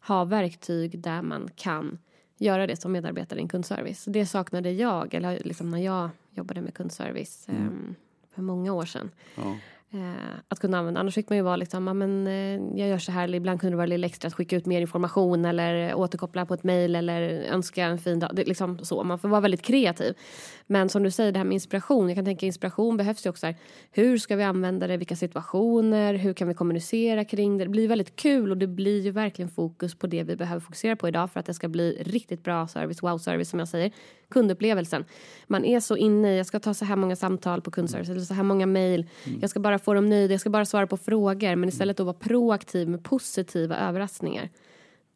ha 0.00 0.24
verktyg 0.24 0.98
där 0.98 1.22
man 1.22 1.50
kan 1.56 1.98
göra 2.38 2.66
det 2.66 2.76
som 2.76 2.92
medarbetare 2.92 3.38
i 3.38 3.42
en 3.42 3.48
kundservice. 3.48 4.04
Det 4.04 4.26
saknade 4.26 4.70
jag, 4.70 5.14
eller 5.14 5.42
liksom 5.44 5.70
när 5.70 5.78
jag 5.78 6.10
jobbade 6.30 6.60
med 6.60 6.74
kundservice 6.74 7.48
em, 7.48 7.94
för 8.34 8.42
många 8.42 8.72
år 8.72 8.84
sedan. 8.84 9.10
Ja. 9.36 9.56
Eh, 9.94 10.38
att 10.48 10.58
kunna 10.58 10.78
använda. 10.78 11.00
Annars 11.00 11.14
fick 11.14 11.28
man 11.28 11.36
ju 11.36 11.42
vara 11.42 11.56
liksom, 11.56 11.86
ja, 11.86 11.94
men, 11.94 12.26
eh, 12.26 12.78
jag 12.80 12.88
gör 12.88 12.98
så 12.98 13.12
här, 13.12 13.24
eller 13.24 13.38
ibland 13.38 13.60
kunde 13.60 13.72
det 13.72 13.76
vara 13.76 13.86
lite 13.86 14.06
extra 14.06 14.28
att 14.28 14.34
skicka 14.34 14.56
ut 14.56 14.66
mer 14.66 14.80
information 14.80 15.44
eller 15.44 15.94
återkoppla 15.94 16.46
på 16.46 16.54
ett 16.54 16.64
mejl 16.64 16.96
eller 16.96 17.22
önska 17.52 17.84
en 17.84 17.98
fin 17.98 18.18
dag. 18.18 18.30
Det, 18.32 18.44
liksom 18.44 18.84
så. 18.84 19.04
Man 19.04 19.18
får 19.18 19.28
vara 19.28 19.40
väldigt 19.40 19.62
kreativ. 19.62 20.14
Men 20.66 20.88
som 20.88 21.02
du 21.02 21.10
säger, 21.10 21.32
det 21.32 21.38
här 21.38 21.44
med 21.44 21.54
inspiration. 21.54 22.08
Jag 22.08 22.16
kan 22.16 22.24
tänka 22.24 22.46
inspiration 22.46 22.96
behövs 22.96 23.26
ju 23.26 23.30
också 23.30 23.46
här. 23.46 23.56
Hur 23.90 24.18
ska 24.18 24.36
vi 24.36 24.42
använda 24.42 24.86
det? 24.86 24.96
Vilka 24.96 25.16
situationer? 25.16 26.14
Hur 26.14 26.34
kan 26.34 26.48
vi 26.48 26.54
kommunicera 26.54 27.24
kring 27.24 27.58
det? 27.58 27.64
Det 27.64 27.70
blir 27.70 27.88
väldigt 27.88 28.16
kul 28.16 28.50
och 28.50 28.56
det 28.56 28.66
blir 28.66 29.00
ju 29.00 29.10
verkligen 29.10 29.50
fokus 29.50 29.94
på 29.94 30.06
det 30.06 30.22
vi 30.22 30.36
behöver 30.36 30.60
fokusera 30.60 30.96
på 30.96 31.08
idag 31.08 31.30
för 31.30 31.40
att 31.40 31.46
det 31.46 31.54
ska 31.54 31.68
bli 31.68 32.02
riktigt 32.06 32.42
bra 32.42 32.68
service, 32.68 33.02
wow-service 33.02 33.50
som 33.50 33.58
jag 33.58 33.68
säger. 33.68 33.92
Kundupplevelsen. 34.30 35.04
Man 35.46 35.64
är 35.64 35.80
så 35.80 35.96
inne 35.96 36.34
i, 36.34 36.36
jag 36.36 36.46
ska 36.46 36.60
ta 36.60 36.74
så 36.74 36.84
här 36.84 36.96
många 36.96 37.16
samtal 37.16 37.60
på 37.60 37.70
kundservice 37.70 38.08
eller 38.08 38.20
så 38.20 38.34
här 38.34 38.42
många 38.42 38.66
mejl. 38.66 39.06
Jag 39.40 39.50
ska 39.50 39.60
bara 39.60 39.78
få 39.84 39.94
dem 39.94 40.08
nöjda, 40.08 40.34
jag 40.34 40.40
ska 40.40 40.50
bara 40.50 40.64
svara 40.64 40.86
på 40.86 40.96
frågor. 40.96 41.56
Men 41.56 41.68
istället 41.68 42.00
att 42.00 42.06
vara 42.06 42.16
proaktiv 42.18 42.88
med 42.88 43.04
positiva 43.04 43.76
överraskningar. 43.76 44.50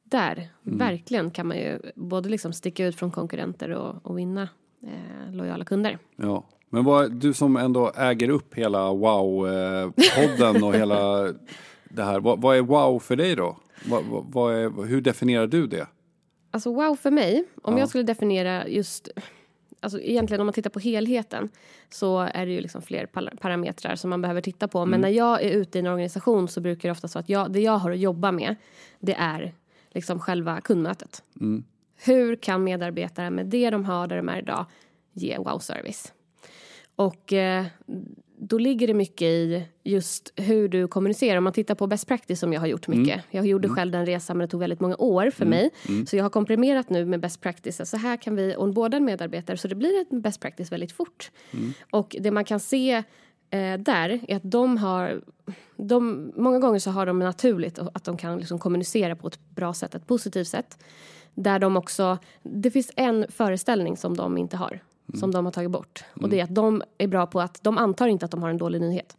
Där, 0.04 0.48
verkligen 0.62 1.30
kan 1.30 1.46
man 1.46 1.56
ju 1.56 1.78
både 1.94 2.28
liksom 2.28 2.52
sticka 2.52 2.86
ut 2.86 2.96
från 2.96 3.10
konkurrenter 3.10 3.70
och, 3.70 4.06
och 4.06 4.18
vinna 4.18 4.48
eh, 4.82 5.32
lojala 5.34 5.64
kunder. 5.64 5.98
Ja, 6.16 6.44
men 6.70 6.84
vad, 6.84 7.12
du 7.12 7.34
som 7.34 7.56
ändå 7.56 7.92
äger 7.96 8.28
upp 8.30 8.54
hela 8.54 8.92
Wow-podden 8.92 10.62
och 10.64 10.74
hela 10.74 11.22
det 11.90 12.02
här. 12.02 12.20
Vad, 12.20 12.40
vad 12.40 12.56
är 12.56 12.62
Wow 12.62 12.98
för 12.98 13.16
dig 13.16 13.36
då? 13.36 13.56
Vad, 13.90 14.04
vad, 14.04 14.24
vad 14.32 14.54
är, 14.54 14.86
hur 14.86 15.00
definierar 15.00 15.46
du 15.46 15.66
det? 15.66 15.86
Alltså 16.50 16.72
wow 16.74 16.96
för 16.96 17.10
mig, 17.10 17.44
om 17.62 17.74
Ja. 17.74 17.78
jag 17.80 17.88
skulle 17.88 18.04
definiera 18.04 18.68
just 18.68 19.08
alltså 19.80 20.00
egentligen 20.00 20.40
om 20.40 20.46
man 20.46 20.54
tittar 20.54 20.70
på 20.70 20.80
helheten 20.80 21.48
så 21.90 22.18
är 22.18 22.46
det 22.46 22.52
ju 22.52 22.60
liksom 22.60 22.82
fler 22.82 23.06
par- 23.06 23.36
parametrar 23.40 23.96
som 23.96 24.10
man 24.10 24.22
behöver 24.22 24.40
titta 24.40 24.68
på. 24.68 24.86
Men 24.86 25.00
när 25.00 25.08
jag 25.08 25.42
är 25.42 25.50
ute 25.50 25.78
i 25.78 25.80
en 25.80 25.86
organisation 25.86 26.48
så 26.48 26.60
brukar 26.60 26.88
det 26.88 26.92
ofta 26.92 27.08
så 27.08 27.18
att 27.18 27.28
jag, 27.28 27.52
det 27.52 27.60
jag 27.60 27.78
har 27.78 27.90
att 27.90 27.98
jobba 27.98 28.32
med 28.32 28.56
det 29.00 29.14
är 29.14 29.54
liksom 29.90 30.20
själva 30.20 30.60
kundmötet. 30.60 31.22
Hur 32.04 32.36
kan 32.36 32.64
medarbetare 32.64 33.30
med 33.30 33.46
det 33.46 33.70
de 33.70 33.84
har 33.84 34.06
där 34.06 34.16
de 34.16 34.28
är 34.28 34.38
idag 34.38 34.66
ge 35.12 35.38
wow-service? 35.38 36.12
Och 36.96 37.32
eh, 37.32 37.66
då 38.40 38.58
ligger 38.58 38.86
det 38.86 38.94
mycket 38.94 39.22
i 39.22 39.64
just 39.84 40.32
hur 40.36 40.68
du 40.68 40.88
kommunicerar. 40.88 41.38
Om 41.38 41.44
man 41.44 41.52
tittar 41.52 41.74
på 41.74 41.86
best 41.86 42.06
practice 42.08 42.40
som 42.40 42.52
jag 42.52 42.60
har 42.60 42.66
gjort 42.66 42.88
mycket. 42.88 43.24
Jag 43.30 43.46
gjorde 43.46 43.68
själv 43.68 43.92
den 43.92 44.06
resan 44.06 44.38
men 44.38 44.46
det 44.46 44.50
tog 44.50 44.60
väldigt 44.60 44.80
många 44.80 44.96
år 44.96 45.30
för 45.30 45.44
mig. 45.46 45.70
Så 46.06 46.16
jag 46.16 46.24
har 46.24 46.30
komprimerat 46.30 46.90
nu 46.90 47.04
med 47.04 47.20
best 47.20 47.40
practice. 47.40 47.90
Så 47.90 47.96
här 47.96 48.16
kan 48.16 48.36
vi 48.36 48.54
onboarda 48.56 48.96
en 48.96 49.04
medarbetare 49.04 49.56
så 49.56 49.68
det 49.68 49.74
blir 49.74 50.00
ett 50.00 50.22
best 50.22 50.40
practice 50.40 50.72
väldigt 50.72 50.92
fort. 50.92 51.30
Och 51.90 52.16
det 52.20 52.30
man 52.30 52.44
kan 52.44 52.60
se 52.60 53.02
eh, 53.50 53.78
där 53.78 54.20
är 54.28 54.36
att 54.36 54.50
de 54.50 54.76
har... 54.76 55.22
De, 55.76 56.32
många 56.36 56.58
gånger 56.58 56.78
så 56.78 56.90
har 56.90 57.06
de 57.06 57.18
naturligt 57.18 57.78
att 57.78 58.04
de 58.04 58.16
kan 58.16 58.38
liksom 58.38 58.58
kommunicera 58.58 59.16
på 59.16 59.28
ett 59.28 59.38
bra 59.50 59.74
sätt, 59.74 59.94
ett 59.94 60.06
positivt 60.06 60.48
sätt. 60.48 60.84
Där 61.34 61.58
de 61.58 61.76
också... 61.76 62.18
Det 62.42 62.70
finns 62.70 62.92
en 62.96 63.26
föreställning 63.28 63.96
som 63.96 64.16
de 64.16 64.38
inte 64.38 64.56
har. 64.56 64.80
Som 65.14 65.30
de 65.30 65.44
har 65.44 65.52
tagit 65.52 65.70
bort. 65.70 66.04
Och 66.14 66.28
det 66.28 66.40
är 66.40 66.44
att 66.44 66.54
de 66.54 66.82
är 66.98 67.06
bra 67.06 67.26
på 67.26 67.40
att 67.40 67.62
de 67.62 67.78
antar 67.78 68.06
inte 68.06 68.24
att 68.24 68.30
de 68.30 68.42
har 68.42 68.50
en 68.50 68.58
dålig 68.58 68.80
nyhet. 68.80 69.16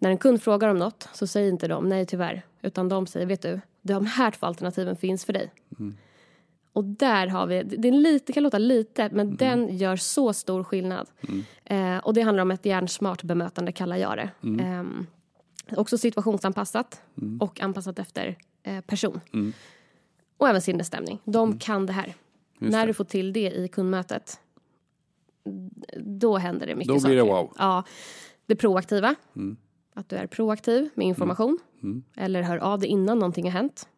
När 0.00 0.10
en 0.10 0.18
kund 0.18 0.42
frågar 0.42 0.68
om 0.68 0.78
något 0.78 1.08
så 1.12 1.26
säger 1.26 1.48
inte 1.48 1.68
de 1.68 1.88
nej 1.88 2.06
tyvärr. 2.06 2.42
Utan 2.62 2.88
de 2.88 3.06
säger 3.06 3.26
vet 3.26 3.42
du, 3.42 3.60
de 3.82 4.06
här 4.06 4.30
två 4.30 4.46
alternativen 4.46 4.96
finns 4.96 5.24
för 5.24 5.32
dig. 5.32 5.52
Och 6.72 6.84
där 6.84 7.26
har 7.26 7.46
vi, 7.46 7.62
det, 7.62 7.88
är 7.88 7.92
lite, 7.92 8.24
det 8.26 8.32
kan 8.32 8.42
låta 8.42 8.58
lite 8.58 9.10
men 9.12 9.36
den 9.36 9.76
gör 9.76 9.96
så 9.96 10.32
stor 10.32 10.64
skillnad. 10.64 11.08
Eh, 11.64 11.98
och 11.98 12.14
det 12.14 12.20
handlar 12.20 12.42
om 12.42 12.50
ett 12.50 12.66
hjärnsmart 12.66 13.22
bemötande 13.22 13.72
kallar 13.72 13.96
jag 13.96 14.16
det. 14.16 14.30
Ehm, 14.62 15.06
också 15.76 15.98
situationsanpassat 15.98 17.02
och 17.40 17.60
anpassat 17.60 17.98
efter 17.98 18.38
eh, 18.62 18.80
person. 18.80 19.20
Och 20.36 20.48
även 20.48 20.62
sinnesstämning. 20.62 21.18
De 21.24 21.58
kan 21.58 21.86
det 21.86 21.92
här. 21.92 22.14
När 22.58 22.80
det. 22.80 22.86
du 22.86 22.94
får 22.94 23.04
till 23.04 23.32
det 23.32 23.50
i 23.50 23.68
kundmötet 23.68 24.40
då 25.96 26.36
händer 26.36 26.66
det 26.66 26.74
mycket 26.74 26.88
Då 26.88 26.94
blir 26.94 27.00
saker. 27.00 27.16
det 27.16 27.22
wow. 27.22 27.52
Ja, 27.58 27.84
det 28.46 28.56
proaktiva. 28.56 29.14
Att 29.94 30.08
du 30.08 30.16
är 30.16 30.26
proaktiv 30.26 30.88
med 30.94 31.06
information. 31.06 31.58
Eller 32.16 32.42
hör 32.42 32.58
av 32.58 32.78
dig 32.78 32.88
innan 32.88 33.18
någonting 33.18 33.44
har 33.44 33.50
hänt. 33.52 33.88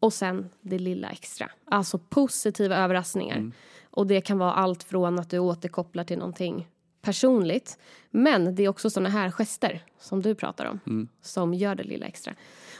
Och 0.00 0.12
sen 0.12 0.48
det 0.60 0.78
lilla 0.78 1.08
extra. 1.08 1.50
Alltså 1.64 1.98
positiva 1.98 2.76
överraskningar. 2.76 3.52
Och 3.90 4.06
det 4.06 4.20
kan 4.20 4.38
vara 4.38 4.52
allt 4.52 4.82
från 4.82 5.18
att 5.18 5.30
du 5.30 5.38
återkopplar 5.38 6.04
till 6.04 6.18
någonting 6.18 6.68
personligt. 7.02 7.78
Men 8.10 8.54
det 8.54 8.64
är 8.64 8.68
också 8.68 8.90
såna 8.90 9.08
här 9.08 9.30
gester 9.30 9.84
som 9.98 10.22
du 10.22 10.34
pratar 10.34 10.66
om. 10.84 11.08
Som 11.20 11.54
gör 11.54 11.74
det 11.74 11.82
lilla 11.84 12.06
extra. 12.06 12.34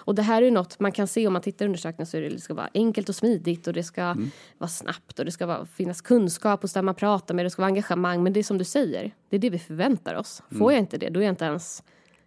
Och 0.07 0.14
det 0.14 0.23
här 0.23 0.42
är 0.42 0.47
ju 0.47 0.51
något 0.51 0.81
man 0.81 0.92
kan 0.92 1.07
se 1.07 1.27
om 1.27 1.33
man 1.33 1.42
tittar 1.42 1.64
i 1.64 1.66
undersökningen 1.66 2.07
så 2.07 2.16
är 2.16 2.21
det, 2.21 2.29
det 2.29 2.40
ska 2.40 2.55
vara 2.55 2.69
enkelt 2.75 3.09
och 3.09 3.14
smidigt 3.14 3.66
och 3.66 3.73
det 3.73 3.83
ska 3.83 4.16
vara 4.59 4.69
snabbt 4.69 5.19
och 5.19 5.25
det 5.25 5.31
ska 5.31 5.47
vara, 5.47 5.66
finnas 5.66 6.01
kunskap 6.01 6.62
hos 6.62 6.73
den 6.73 6.85
man 6.85 6.95
pratar 6.95 7.35
med, 7.35 7.45
det 7.45 7.51
ska 7.51 7.62
vara 7.62 7.71
engagemang. 7.71 8.23
Men 8.23 8.33
det 8.33 8.40
är 8.40 8.45
som 8.45 8.59
du 8.59 8.64
säger, 8.64 9.14
det 9.29 9.37
är 9.37 9.40
det 9.40 9.51
vi 9.51 9.59
förväntar 9.59 10.14
oss. 10.14 10.42
Får 10.59 10.73
jag 10.73 10.79
inte 10.79 10.99
det, 10.99 11.09
då 11.09 11.21
är 11.21 11.25
jag 11.25 11.33
inte 11.33 11.45
ens 11.45 11.83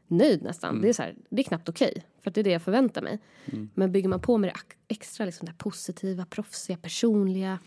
nöjd 0.07 0.43
nästan. 0.43 0.81
Det, 0.81 0.89
är 0.89 0.93
så 0.93 1.01
här, 1.01 1.15
det 1.29 1.41
är 1.41 1.43
knappt 1.43 1.69
okej, 1.69 2.03
för 2.21 2.29
att 2.29 2.35
det 2.35 2.41
är 2.41 2.43
det 2.43 2.51
jag 2.51 2.61
förväntar 2.61 3.01
mig. 3.01 3.19
Men 3.73 3.91
bygger 3.91 4.09
man 4.09 4.19
på 4.19 4.37
med 4.37 4.49
det 4.49 4.93
extra 4.93 5.25
liksom 5.25 5.45
det 5.45 5.53
positiva, 5.57 6.25
proffsiga, 6.25 6.77
personliga 6.77 7.59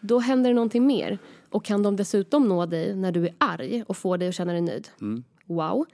då 0.00 0.18
händer 0.18 0.50
det 0.50 0.54
någonting 0.54 0.86
mer. 0.86 1.18
Och 1.50 1.64
kan 1.64 1.82
de 1.82 1.96
dessutom 1.96 2.48
nå 2.48 2.66
dig 2.66 2.94
när 2.94 3.12
du 3.12 3.26
är 3.26 3.34
arg 3.38 3.84
och 3.86 3.96
få 3.96 4.16
dig 4.16 4.28
att 4.28 4.34
känna 4.34 4.52
dig 4.52 4.60
nöjd? 4.60 4.88
Wow. 5.44 5.86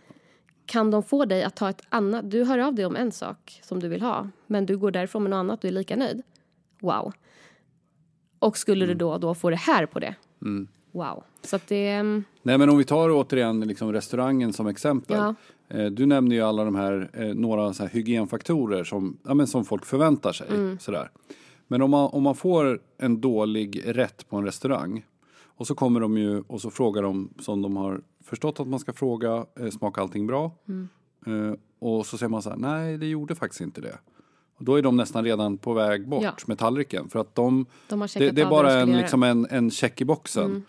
Kan 0.67 0.91
de 0.91 1.03
få 1.03 1.25
dig 1.25 1.43
att 1.43 1.57
ta 1.57 1.71
ett 1.71 1.83
annat... 1.89 2.31
Du 2.31 2.45
hör 2.45 2.59
av 2.59 2.75
dig 2.75 2.87
om 2.87 2.97
en 2.97 3.13
sak 3.13 3.61
som 3.63 3.81
du 3.81 3.89
vill 3.89 4.03
ha 4.03 4.29
men 4.47 4.67
du 4.67 4.77
går 4.79 4.91
därifrån 4.91 5.23
med 5.23 5.31
något 5.31 5.37
annat 5.37 5.65
och 5.65 5.69
är 5.69 5.73
lika 5.73 5.97
nöjd. 5.97 6.23
Wow. 6.81 7.13
Och 8.39 8.59
skulle 8.59 8.87
du 8.87 8.95
då, 8.95 9.19
då 9.19 9.35
få 9.35 9.51
det 9.51 9.57
här 9.57 9.87
på 9.87 9.99
det? 9.99 10.15
Wow. 10.93 11.25
Så 11.43 11.57
att 11.57 11.67
det... 11.69 11.89
mm, 11.89 12.25
Nej 12.43 12.59
men 12.59 12.71
om 12.71 12.79
vi 12.79 12.85
tar 12.85 13.11
återigen 13.11 13.61
liksom 13.61 13.93
restaurangen 13.93 14.53
som 14.53 14.67
exempel. 14.67 15.17
Ja. 15.17 15.35
Eh, 15.69 15.87
Du 15.87 16.07
nämner 16.07 16.37
ju 16.37 16.43
alla 16.43 16.65
de 16.65 16.75
här, 16.75 17.11
eh, 17.13 17.35
några 17.35 17.73
så 17.73 17.83
här 17.83 17.91
hygienfaktorer 17.91 18.85
som, 18.85 19.19
ja, 19.25 19.35
men 19.35 19.47
som 19.47 19.65
folk 19.65 19.85
förväntar 19.85 20.33
sig. 20.33 20.47
Mm. 20.49 20.79
Sådär. 20.79 21.11
Men 21.67 21.83
om 21.83 21.91
man, 21.91 22.11
om 22.13 22.23
man 22.23 22.35
får 22.35 22.81
en 22.99 23.21
dålig 23.21 23.83
rätt 23.87 24.29
på 24.29 24.37
en 24.37 24.45
restaurang 24.45 25.05
och 25.45 25.67
så 25.67 25.75
kommer 25.75 26.01
de 26.01 26.19
ju 26.19 26.41
och 26.47 26.61
så 26.61 26.71
frågar 26.71 27.03
de 27.03 27.35
som 27.41 27.63
de 27.63 27.77
har 27.77 28.01
förstått 28.25 28.61
att 28.61 28.69
man 28.69 28.79
ska 28.81 28.93
fråga, 28.93 29.47
eh, 29.61 29.69
smakar 29.71 30.03
allting 30.03 30.27
bra? 30.27 30.53
Mm. 30.69 30.89
Eh, 31.27 31.55
och 31.79 32.07
så 32.07 32.19
säger 32.19 32.31
man 32.31 32.43
så 32.43 32.51
här, 32.51 32.57
nej 32.57 32.99
det 32.99 33.07
gjorde 33.07 33.35
faktiskt 33.35 33.61
inte 33.61 33.81
det. 33.81 33.99
Och 34.59 34.65
då 34.65 34.77
är 34.77 34.83
de 34.83 34.97
nästan 34.97 35.25
redan 35.25 35.59
på 35.59 35.73
väg 35.73 36.09
bort 36.09 36.23
Ja. 36.23 36.33
med 36.47 36.59
tallriken. 36.59 37.09
För 37.09 37.19
att 37.19 37.35
de, 37.35 37.67
De 37.89 38.09
det, 38.19 38.31
det 38.31 38.43
är 38.43 38.51
bara 38.51 38.73
en. 38.73 38.89
Mm. 38.89 39.01
liksom 39.01 39.23
en, 39.23 39.47
en 39.51 39.71
check 39.71 40.01
i 40.01 40.05
boxen. 40.05 40.63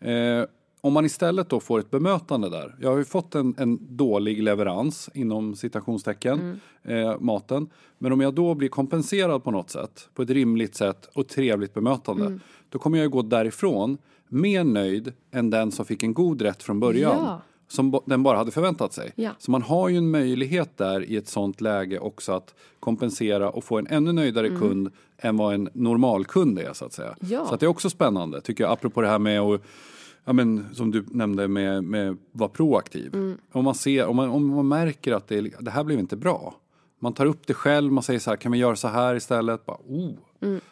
Eh, 0.00 0.44
om 0.80 0.92
man 0.92 1.04
istället 1.04 1.48
då 1.48 1.60
får 1.60 1.78
ett 1.80 1.90
bemötande 1.90 2.48
där. 2.50 2.76
Jag 2.80 2.90
har 2.90 2.98
ju 2.98 3.04
fått 3.04 3.34
en, 3.34 3.54
en 3.58 3.96
dålig 3.96 4.42
leverans 4.42 5.10
inom 5.14 5.56
citationstecken, 5.56 6.58
Mm. 6.84 7.08
eh, 7.08 7.20
maten. 7.20 7.70
Men 7.98 8.12
om 8.12 8.20
jag 8.20 8.34
då 8.34 8.54
blir 8.54 8.68
kompenserad 8.68 9.44
på 9.44 9.50
något 9.50 9.70
sätt, 9.70 10.08
på 10.14 10.22
ett 10.22 10.30
rimligt 10.30 10.74
sätt 10.74 11.08
och 11.14 11.28
trevligt 11.28 11.74
bemötande. 11.74 12.26
Mm. 12.26 12.40
Då 12.68 12.78
kommer 12.78 12.98
jag 12.98 13.04
ju 13.04 13.08
gå 13.10 13.22
därifrån 13.22 13.98
mer 14.30 14.64
nöjd 14.64 15.12
än 15.30 15.50
den 15.50 15.72
som 15.72 15.84
fick 15.84 16.02
en 16.02 16.14
god 16.14 16.42
rätt 16.42 16.62
från 16.62 16.80
början. 16.80 17.16
Ja. 17.24 17.40
Som 17.68 18.00
den 18.06 18.22
bara 18.22 18.38
hade 18.38 18.50
förväntat 18.50 18.92
sig. 18.92 19.12
Ja. 19.14 19.30
Så 19.38 19.50
man 19.50 19.62
har 19.62 19.88
ju 19.88 19.96
en 19.96 20.10
möjlighet 20.10 20.76
där 20.76 21.04
i 21.10 21.16
ett 21.16 21.28
sånt 21.28 21.60
läge 21.60 21.98
också 21.98 22.32
att 22.32 22.54
kompensera 22.80 23.50
och 23.50 23.64
få 23.64 23.78
en 23.78 23.86
ännu 23.86 24.12
nöjdare 24.12 24.48
kund 24.48 24.90
än 25.18 25.36
vad 25.36 25.54
en 25.54 25.68
normalkund 25.72 26.58
är 26.58 26.72
så 26.72 26.84
att 26.84 26.92
säga. 26.92 27.16
Ja. 27.20 27.46
Så 27.46 27.54
att 27.54 27.60
det 27.60 27.66
är 27.66 27.70
också 27.70 27.90
spännande 27.90 28.40
tycker 28.40 28.64
jag, 28.64 28.72
apropå 28.72 29.00
det 29.00 29.08
här 29.08 29.18
med 29.18 29.40
att 29.40 29.62
Ja, 30.24 30.32
men, 30.32 30.66
som 30.74 30.90
du 30.90 31.04
nämnde 31.10 31.48
med, 31.48 31.84
med 31.84 32.16
vara 32.32 32.48
proaktiv. 32.48 33.36
Om, 33.52 33.64
man 33.64 33.74
ser, 33.74 34.06
om, 34.06 34.16
man, 34.16 34.30
om 34.30 34.46
man 34.46 34.68
märker 34.68 35.12
att 35.12 35.28
det, 35.28 35.40
det 35.60 35.70
här 35.70 35.84
blev 35.84 35.98
inte 35.98 36.16
bra. 36.16 36.54
Man 36.98 37.12
tar 37.12 37.26
upp 37.26 37.46
det 37.46 37.54
själv, 37.54 37.92
man 37.92 38.02
säger 38.02 38.20
så 38.20 38.30
här, 38.30 38.36
kan 38.36 38.52
vi 38.52 38.58
göra 38.58 38.76
så 38.76 38.88
här 38.88 39.14
istället? 39.14 39.66
Bara, 39.66 39.76
oh. 39.88 40.12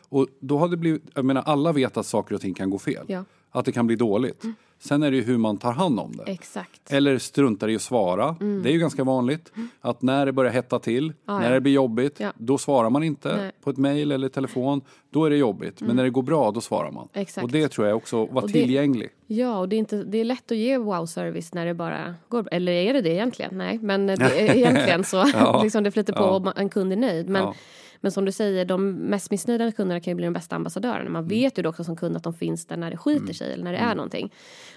Och 0.08 0.26
då 0.40 0.58
har 0.58 0.68
det 0.68 0.76
blivit, 0.76 1.02
jag 1.14 1.24
menar 1.24 1.42
alla 1.42 1.72
vet 1.72 1.96
att 1.96 2.06
saker 2.06 2.34
och 2.34 2.40
ting 2.40 2.54
kan 2.54 2.70
gå 2.70 2.78
fel. 2.78 3.04
Ja. 3.08 3.24
Att 3.50 3.64
det 3.64 3.72
kan 3.72 3.86
bli 3.86 3.96
dåligt. 3.96 4.42
Sen 4.80 5.02
är 5.02 5.10
det 5.10 5.16
ju 5.16 5.22
hur 5.22 5.38
man 5.38 5.56
tar 5.58 5.72
hand 5.72 6.00
om 6.00 6.12
det. 6.16 6.32
Exakt. 6.32 6.92
Eller 6.92 7.18
struntar 7.18 7.68
i 7.68 7.76
att 7.76 7.82
svara. 7.82 8.36
Det 8.62 8.68
är 8.68 8.72
ju 8.72 8.78
ganska 8.78 9.04
vanligt. 9.04 9.52
Att 9.80 10.02
när 10.02 10.26
det 10.26 10.32
börjar 10.32 10.52
hetta 10.52 10.78
till, 10.78 11.12
Ja, 11.26 11.38
när 11.38 11.52
det 11.52 11.60
blir 11.60 11.72
jobbigt, 11.72 12.20
Ja. 12.20 12.32
då 12.36 12.58
svarar 12.58 12.90
man 12.90 13.02
inte 13.02 13.36
Nej. 13.36 13.52
på 13.62 13.70
ett 13.70 13.76
mejl 13.76 14.12
eller 14.12 14.28
telefon. 14.28 14.80
Då 15.10 15.24
är 15.24 15.30
det 15.30 15.36
jobbigt. 15.36 15.80
Men 15.80 15.96
när 15.96 16.04
det 16.04 16.10
går 16.10 16.22
bra, 16.22 16.50
då 16.50 16.60
svarar 16.60 16.90
man. 16.90 17.08
Exakt. 17.12 17.44
Och 17.44 17.50
det 17.50 17.68
tror 17.68 17.86
jag 17.86 17.96
också, 17.96 18.18
Och 18.18 18.42
det- 18.46 18.52
tillgänglig. 18.52 19.08
Ja, 19.26 19.58
och 19.58 19.68
det 19.68 19.76
är, 19.76 19.78
inte, 19.78 19.96
det 20.04 20.18
är 20.18 20.24
lätt 20.24 20.52
att 20.52 20.58
ge 20.58 20.78
wow-service 20.78 21.54
när 21.54 21.66
det 21.66 21.74
bara 21.74 22.14
går 22.28 22.42
bra. 22.42 22.50
Eller 22.52 22.72
är 22.72 22.92
det 22.94 23.00
det 23.00 23.10
egentligen? 23.10 23.58
Nej, 23.58 23.78
men 23.82 24.06
det 24.06 24.14
egentligen 24.56 25.04
så 25.04 25.24
Ja. 25.34 25.60
liksom 25.62 25.84
det 25.84 25.90
flyter 25.90 26.12
på 26.12 26.22
Ja. 26.22 26.30
och 26.50 26.58
en 26.60 26.68
kund 26.68 26.92
är 26.92 26.96
nöjd. 26.96 27.28
Men, 27.28 27.42
Ja. 27.42 27.54
Men 28.00 28.12
som 28.12 28.24
du 28.24 28.32
säger, 28.32 28.64
de 28.64 28.90
mest 28.92 29.30
missnöjda 29.30 29.72
kunderna 29.72 30.00
kan 30.00 30.10
ju 30.10 30.14
bli 30.14 30.24
de 30.24 30.32
bästa 30.32 30.56
ambassadörerna. 30.56 31.10
Man 31.10 31.24
Mm. 31.24 31.28
vet 31.28 31.58
ju 31.58 31.62
då 31.62 31.68
också 31.68 31.84
som 31.84 31.96
kund 31.96 32.16
att 32.16 32.22
de 32.22 32.34
finns 32.34 32.66
där 32.66 32.76
när 32.76 32.90
det 32.90 32.96
skiter 32.96 33.32
sig 33.34 33.52
eller 33.52 33.64
när 33.64 33.72
det 33.72 33.78
är 33.78 33.94
någonting. 33.94 34.32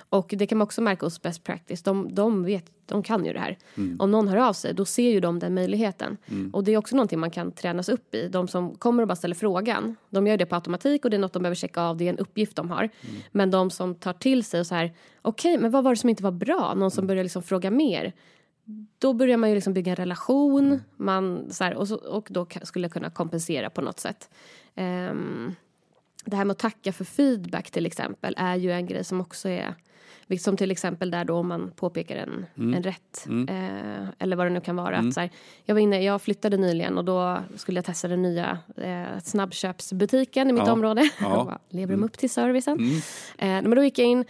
Och 0.10 0.34
det 0.38 0.48
kan 0.48 0.58
man 0.58 0.66
också 0.66 0.82
märka 0.82 1.06
hos 1.06 1.22
Best 1.22 1.44
Practice. 1.44 1.84
De, 1.84 2.16
de, 2.16 2.44
vet, 2.44 2.66
de 2.86 3.04
kan 3.04 3.26
ju 3.26 3.34
det 3.34 3.40
här. 3.40 3.58
Mm. 3.78 3.98
Om 4.00 4.12
någon 4.12 4.28
hör 4.28 4.38
av 4.38 4.54
sig, 4.54 4.74
då 4.74 4.86
ser 4.86 5.10
ju 5.10 5.20
de 5.20 5.40
den 5.40 5.54
möjligheten. 5.54 6.18
Och 6.54 6.64
det 6.64 6.72
är 6.74 6.78
också 6.78 6.96
någonting 6.96 7.20
man 7.20 7.32
kan 7.32 7.52
tränas 7.52 7.90
upp 7.90 8.16
i. 8.16 8.28
De 8.28 8.48
som 8.48 8.76
kommer 8.76 9.02
och 9.04 9.08
bara 9.08 9.16
ställer 9.16 9.36
frågan, 9.36 9.96
de 10.10 10.28
gör 10.28 10.38
det 10.38 10.46
på 10.46 10.56
automatik 10.56 11.06
och 11.06 11.12
det 11.12 11.18
är 11.18 11.22
något 11.22 11.34
de 11.34 11.44
behöver 11.44 11.56
checka 11.56 11.82
av. 11.82 11.98
Det 11.98 12.06
är 12.06 12.10
en 12.10 12.18
uppgift 12.18 12.56
de 12.56 12.70
har. 12.70 12.90
Men 13.32 13.52
de 13.52 13.70
som 13.70 13.96
tar 13.96 14.14
till 14.14 14.44
sig 14.44 14.60
och 14.60 14.68
så 14.68 14.76
här, 14.76 14.94
okej, 15.22 15.58
men 15.58 15.72
vad 15.72 15.84
var 15.84 15.92
det 15.92 15.98
som 15.98 16.10
inte 16.10 16.24
var 16.24 16.32
bra? 16.32 16.74
Någon 16.74 16.92
som 16.92 17.08
börjar 17.08 17.24
liksom 17.24 17.44
fråga 17.44 17.72
mer. 17.72 18.14
Då 19.00 19.14
börjar 19.14 19.38
man 19.38 19.50
ju 19.50 19.56
liksom 19.56 19.74
bygga 19.74 19.92
en 19.92 19.96
relation. 19.96 20.82
Man, 20.98 21.48
så 21.52 21.64
här, 21.64 21.74
och, 21.76 21.88
så, 21.88 21.96
och 21.96 22.28
då 22.30 22.48
skulle 22.64 22.86
jag 22.86 22.94
kunna 22.94 23.10
kompensera 23.10 23.70
på 23.70 23.82
något 23.82 24.00
sätt. 24.00 24.30
Ehm, 24.76 25.56
det 26.26 26.36
här 26.36 26.46
med 26.46 26.52
att 26.52 26.60
tacka 26.60 26.94
för 26.94 27.04
feedback 27.06 27.72
till 27.72 27.86
exempel 27.86 28.34
är 28.38 28.56
ju 28.56 28.72
en 28.72 28.86
grej 28.86 29.04
som 29.04 29.22
också 29.22 29.50
är 29.50 29.76
som 30.40 30.58
till 30.58 30.72
exempel 30.72 31.12
där 31.12 31.26
då 31.26 31.36
om 31.36 31.48
man 31.48 31.72
påpekar 31.76 32.16
en, 32.16 32.46
en 32.56 32.84
rätt 32.84 33.28
eh, 33.50 34.08
eller 34.20 34.36
vad 34.36 34.46
det 34.46 34.50
nu 34.50 34.62
kan 34.62 34.76
vara. 34.76 34.98
Att 34.98 35.14
så 35.14 35.20
här, 35.20 35.30
jag, 35.66 35.76
var 35.76 35.80
inne, 35.80 36.04
jag 36.04 36.22
flyttade 36.22 36.58
nyligen 36.58 36.98
och 36.98 37.06
då 37.06 37.38
skulle 37.56 37.78
jag 37.78 37.86
testa 37.86 38.08
den 38.08 38.22
nya 38.22 38.60
eh, 38.78 39.20
snabbköpsbutiken 39.24 40.50
i 40.50 40.54
mitt 40.54 40.64
Ja. 40.66 40.72
område. 40.72 41.10
Ja. 41.20 41.30
Bara, 41.46 41.60
Lever 41.70 41.94
de 41.94 42.04
upp 42.04 42.18
till 42.18 42.30
servicen? 42.30 42.80
Eh, 43.38 43.48
men 43.48 43.76
då 43.76 43.84
gick 43.84 44.00
jag 44.00 44.08
in 44.08 44.26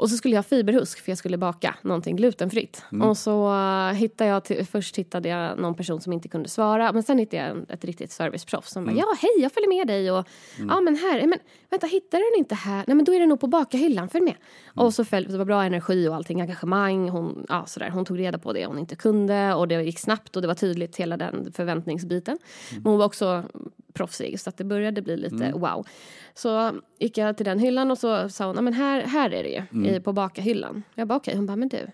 Och 0.00 0.10
så 0.10 0.16
skulle 0.16 0.34
jag 0.34 0.38
ha 0.38 0.48
fiberhusk 0.48 1.00
för 1.00 1.10
jag 1.10 1.18
skulle 1.18 1.38
baka 1.38 1.74
någonting 1.82 2.16
glutenfritt. 2.16 2.84
Och 3.02 3.16
så 3.16 3.52
uh, 3.52 3.92
hittade 3.92 4.30
jag, 4.30 4.44
till, 4.44 4.66
först 4.66 4.96
hittade 4.96 5.28
jag 5.28 5.58
någon 5.58 5.74
person 5.74 6.00
som 6.00 6.12
inte 6.12 6.28
kunde 6.28 6.48
svara. 6.48 6.92
Men 6.92 7.02
sen 7.02 7.18
hittade 7.18 7.42
jag 7.42 7.50
en, 7.50 7.66
ett 7.68 7.84
riktigt 7.84 8.12
serviceproffs 8.12 8.70
som 8.70 8.84
bara, 8.84 8.96
ja 8.96 9.14
hej 9.20 9.30
jag 9.38 9.52
följer 9.52 9.68
med 9.68 9.86
dig 9.86 10.10
och 10.10 10.28
ja 10.68 10.80
men 10.80 10.96
här, 10.96 11.26
men 11.26 11.38
vänta 11.70 11.86
hittar 11.86 12.18
du 12.18 12.24
den 12.30 12.38
inte 12.38 12.54
här? 12.54 12.84
Nej 12.86 12.96
men 12.96 13.04
då 13.04 13.14
är 13.14 13.20
den 13.20 13.28
nog 13.28 13.40
på 13.40 13.46
bakahyllan, 13.46 14.08
följ 14.08 14.24
med. 14.24 14.34
Och 14.74 14.94
så 14.94 15.04
följde, 15.04 15.32
det 15.32 15.38
var 15.38 15.44
bra 15.44 15.64
energi 15.64 16.08
och 16.08 16.14
allting, 16.14 16.40
engagemang. 16.40 17.08
Hon, 17.08 17.46
ja, 17.48 17.66
sådär. 17.66 17.90
hon 17.90 18.04
tog 18.04 18.18
reda 18.18 18.38
på 18.38 18.52
det 18.52 18.66
hon 18.66 18.78
inte 18.78 18.96
kunde 18.96 19.54
och 19.54 19.68
det 19.68 19.82
gick 19.82 19.98
snabbt 19.98 20.36
och 20.36 20.42
det 20.42 20.48
var 20.48 20.54
tydligt 20.54 20.96
hela 20.96 21.16
den 21.16 21.52
förväntningsbiten. 21.52 22.38
Men 22.70 22.86
hon 22.86 22.98
var 22.98 23.06
också 23.06 23.44
proffsig 23.92 24.40
så 24.40 24.50
att 24.50 24.56
det 24.56 24.64
började 24.64 25.02
bli 25.02 25.16
lite 25.16 25.52
wow. 25.54 25.86
Så 26.34 26.72
gick 26.98 27.18
jag 27.18 27.36
till 27.36 27.46
den 27.46 27.58
hyllan 27.58 27.90
och 27.90 27.98
så 27.98 28.28
sa 28.28 28.46
hon, 28.46 28.56
"Ja, 28.56 28.62
men 28.62 28.72
här, 28.72 29.00
här 29.02 29.30
är 29.30 29.42
det 29.42 29.48
ju, 29.82 29.88
i, 29.88 30.00
på 30.00 30.12
bakahyllan. 30.12 30.82
Jag 30.94 31.08
bara 31.08 31.16
okej, 31.16 31.36
hon 31.36 31.46
bara, 31.46 31.56
men 31.56 31.68
du, 31.68 31.86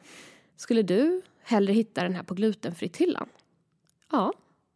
skulle 0.57 0.83
du 0.83 1.23
hellre 1.43 1.73
hitta 1.73 2.03
den 2.03 2.15
här 2.15 2.23
på 2.23 2.35
glutenfritt 2.35 2.97
hyllan? 2.97 3.29
Ja, 4.13 4.33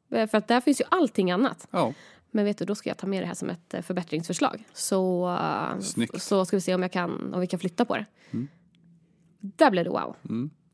för 0.08 0.34
att 0.36 0.48
där 0.48 0.60
finns 0.60 0.80
ju 0.80 0.84
allting 0.88 1.30
annat. 1.30 1.66
Ja. 1.70 1.92
Men 2.30 2.44
vet 2.44 2.58
du, 2.58 2.64
då 2.64 2.74
ska 2.74 2.90
jag 2.90 2.96
ta 2.98 3.06
med 3.06 3.22
det 3.22 3.26
här 3.26 3.34
som 3.34 3.50
ett 3.50 3.74
eh, 3.74 3.82
förbättringsförslag. 3.82 4.64
Så, 4.72 5.28
eh, 5.30 5.80
Snyggt. 5.80 6.22
så 6.22 6.44
ska 6.44 6.56
vi 6.56 6.60
se 6.60 6.74
om, 6.74 6.82
jag 6.82 6.92
kan, 6.92 7.34
om 7.34 7.40
vi 7.40 7.46
kan 7.46 7.58
flytta 7.60 7.84
på 7.84 7.96
det. 7.96 8.06
Där 9.40 9.70
blev 9.70 9.84
det 9.84 9.90
wow. 9.90 10.16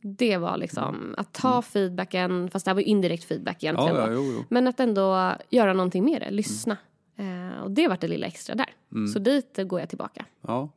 Det 0.07 0.37
var 0.37 0.57
liksom 0.57 1.15
att 1.19 1.33
ta 1.33 1.63
feedbacken, 1.63 2.51
fast 2.51 2.65
det 2.65 2.69
här 2.71 2.75
var 2.75 2.81
ju 2.81 2.87
indirekt 2.87 3.25
feedback 3.25 3.57
Ja, 3.63 3.71
egentligen. 3.73 3.97
ja, 4.01 4.07
då. 4.07 4.13
jo, 4.13 4.33
jo. 4.37 4.45
Men 4.49 4.67
att 4.67 4.81
ändå 4.81 5.33
göra 5.51 5.73
någonting 5.73 6.05
med 6.05 6.21
det, 6.23 6.31
lyssna. 6.31 6.77
Eh, 7.17 7.63
och 7.63 7.71
det 7.71 7.89
vart 7.89 8.01
det 8.01 8.09
lilla 8.09 8.27
extra 8.27 8.55
där. 8.55 8.75
Så 9.13 9.19
dit 9.19 9.59
går 9.67 9.81
jag 9.81 9.89
tillbaka. 9.89 10.25
Ja. 10.41 10.69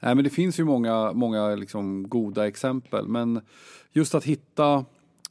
Nej, 0.00 0.14
men 0.14 0.24
det 0.24 0.30
finns 0.30 0.60
ju 0.60 0.64
många, 0.64 1.12
många 1.12 1.54
liksom 1.54 2.08
goda 2.08 2.46
exempel. 2.46 3.08
Men 3.08 3.40
just 3.92 4.14
att 4.14 4.24
hitta, 4.24 4.84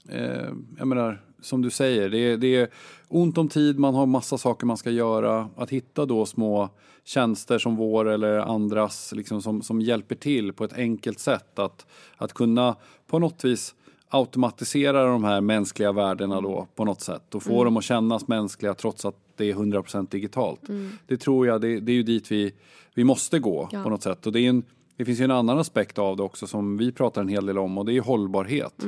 eh, 0.10 0.50
jag 0.78 0.88
menar, 0.88 1.22
som 1.44 1.62
du 1.62 1.70
säger, 1.70 2.10
det 2.10 2.18
är, 2.18 2.38
det 2.38 2.56
är 2.56 2.70
ont 3.08 3.38
om 3.38 3.48
tid, 3.50 3.80
man 3.80 3.96
har 3.96 4.06
massa 4.06 4.38
saker 4.38 4.66
man 4.66 4.78
ska 4.78 4.92
göra. 4.92 5.50
Att 5.56 5.70
hitta 5.70 6.06
då 6.06 6.26
små 6.26 6.70
tjänster 7.04 7.60
som 7.60 7.76
vår 7.76 8.10
eller 8.10 8.38
andras 8.40 9.14
liksom, 9.16 9.42
som, 9.42 9.62
som 9.62 9.82
hjälper 9.82 10.16
till 10.16 10.54
på 10.54 10.64
ett 10.64 10.74
enkelt 10.74 11.20
sätt. 11.20 11.60
Att, 11.60 11.86
att 12.18 12.34
kunna 12.34 12.76
på 13.08 13.20
något 13.20 13.44
vis 13.46 13.76
automatisera 14.10 15.06
de 15.06 15.24
här 15.24 15.42
mänskliga 15.42 15.92
värdena 15.92 16.42
då 16.42 16.68
på 16.76 16.86
något 16.86 17.02
sätt 17.02 17.36
och 17.36 17.44
få 17.44 17.64
dem 17.64 17.78
att 17.78 17.84
kännas 17.84 18.28
mänskliga 18.28 18.74
trots 18.74 19.06
att 19.06 19.16
det 19.36 19.50
är 19.50 19.56
100% 19.56 20.08
digitalt. 20.10 20.62
Det 21.08 21.18
tror 21.18 21.48
jag, 21.48 21.62
det, 21.62 21.80
det 21.80 21.92
är 21.92 21.96
ju 21.96 22.04
dit 22.04 22.32
vi, 22.32 22.52
vi 22.94 23.04
måste 23.04 23.40
gå 23.40 23.70
Ja. 23.72 23.84
på 23.84 23.90
något 23.90 24.04
sätt. 24.04 24.26
Och 24.26 24.32
det, 24.32 24.40
är 24.40 24.50
en, 24.50 24.64
det 24.98 25.06
finns 25.06 25.20
ju 25.20 25.24
en 25.24 25.32
annan 25.32 25.60
aspekt 25.60 25.98
av 26.00 26.18
det 26.18 26.24
också 26.24 26.48
som 26.48 26.78
vi 26.78 26.92
pratar 26.92 27.22
en 27.22 27.28
hel 27.28 27.46
del 27.46 27.58
om 27.58 27.78
och 27.78 27.86
det 27.86 27.98
är 27.98 28.02
hållbarhet. 28.02 28.84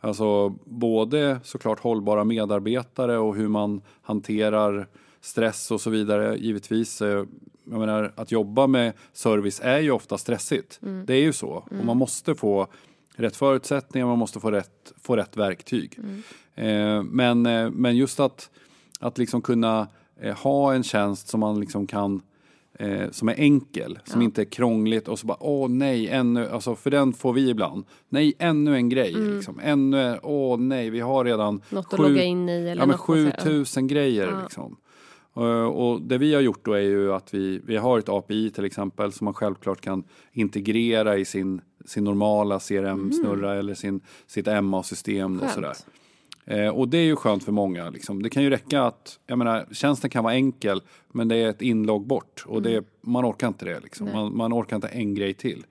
Alltså 0.00 0.48
både 0.64 1.40
såklart 1.44 1.80
hållbara 1.80 2.24
medarbetare 2.24 3.18
och 3.18 3.36
hur 3.36 3.48
man 3.48 3.82
hanterar 4.02 4.88
stress 5.20 5.70
och 5.70 5.80
så 5.80 5.90
vidare 5.90 6.36
givetvis. 6.38 7.02
Eh, 7.02 7.24
Jag 7.70 7.80
menar, 7.80 8.12
att 8.16 8.32
jobba 8.32 8.66
med 8.66 8.92
service 9.12 9.60
är 9.64 9.78
ju 9.78 9.90
ofta 9.90 10.18
stressigt. 10.18 10.78
Det 11.06 11.14
är 11.14 11.20
ju 11.22 11.32
så. 11.32 11.48
Och 11.78 11.84
man 11.84 11.96
måste 11.96 12.34
få 12.34 12.66
rätt 13.16 13.36
förutsättningar, 13.36 14.06
man 14.06 14.18
måste 14.18 14.40
få 14.40 14.50
rätt, 14.50 14.92
få 15.02 15.16
rätt 15.16 15.36
verktyg. 15.36 15.98
Eh, 16.54 17.02
men, 17.02 17.46
eh, 17.46 17.70
men 17.70 17.96
just 17.96 18.20
att, 18.20 18.50
att 19.00 19.18
liksom 19.18 19.42
kunna 19.42 19.88
ha 20.42 20.74
en 20.74 20.82
tjänst 20.82 21.28
som 21.28 21.40
man 21.40 21.60
liksom 21.60 21.86
kan 21.86 22.22
eh, 22.80 23.10
som 23.10 23.28
är 23.28 23.34
enkel, 23.40 23.98
som 24.04 24.22
inte 24.22 24.42
är 24.42 24.44
krångligt 24.44 25.08
och 25.08 25.18
så 25.18 25.26
bara 25.26 25.36
åh 25.40 25.68
nej, 25.68 26.08
ännu, 26.08 26.48
alltså 26.48 26.74
för 26.74 26.90
den 26.90 27.12
får 27.12 27.32
vi 27.32 27.48
ibland. 27.50 27.84
Nej, 28.08 28.34
ännu 28.38 28.74
en 28.76 28.88
grej 28.88 29.12
liksom. 29.12 29.60
Ännu, 29.62 30.18
åh 30.22 30.58
nej, 30.58 30.90
vi 30.90 31.00
har 31.00 31.24
redan 31.24 31.62
Något 31.70 31.92
att 31.92 32.00
logga 32.00 32.22
in 32.22 32.48
i 32.48 32.52
eller 32.52 32.68
ja, 32.68 32.74
men 32.76 32.88
något 32.88 33.08
man 33.08 33.16
säger. 33.16 33.30
7000 33.32 33.86
grejer 33.86 34.38
liksom. 34.42 34.76
Eh, 35.36 35.64
Och 35.64 36.02
det 36.02 36.18
vi 36.18 36.34
har 36.34 36.40
gjort 36.40 36.64
då 36.64 36.72
är 36.72 36.80
ju 36.80 37.12
att 37.12 37.34
vi, 37.34 37.60
vi 37.64 37.76
har 37.76 37.98
ett 37.98 38.08
API 38.08 38.50
till 38.50 38.64
exempel 38.64 39.12
som 39.12 39.24
man 39.24 39.34
självklart 39.34 39.80
kan 39.80 40.04
integrera 40.32 41.18
i 41.18 41.24
sin, 41.24 41.60
sin 41.84 42.04
normala 42.04 42.58
CRM-snurra 42.58 43.54
eller 43.54 43.74
sin, 43.74 44.00
sitt 44.26 44.46
MA-system 44.62 45.40
och 45.40 45.50
sådär. 45.50 45.74
Eh, 46.44 46.68
och 46.68 46.88
det 46.88 46.98
är 46.98 47.04
ju 47.04 47.16
skönt 47.16 47.44
för 47.44 47.52
många. 47.52 47.90
Liksom. 47.90 48.22
Det 48.22 48.30
kan 48.30 48.42
ju 48.42 48.50
räcka 48.50 48.82
att, 48.82 49.18
jag 49.26 49.38
menar, 49.38 49.66
tjänsten 49.72 50.10
kan 50.10 50.24
vara 50.24 50.34
enkel 50.34 50.82
men 51.12 51.28
det 51.28 51.36
är 51.36 51.48
ett 51.48 51.62
inlogg 51.62 52.06
bort 52.06 52.44
och 52.46 52.62
det, 52.62 52.84
man 53.00 53.24
orkar 53.24 53.48
inte 53.48 53.64
det. 53.64 53.80
Liksom. 53.80 54.08
Man, 54.12 54.36
man 54.36 54.52
orkar 54.52 54.76
inte 54.76 54.88
en 54.88 55.14
grej 55.14 55.34
till. 55.34 55.66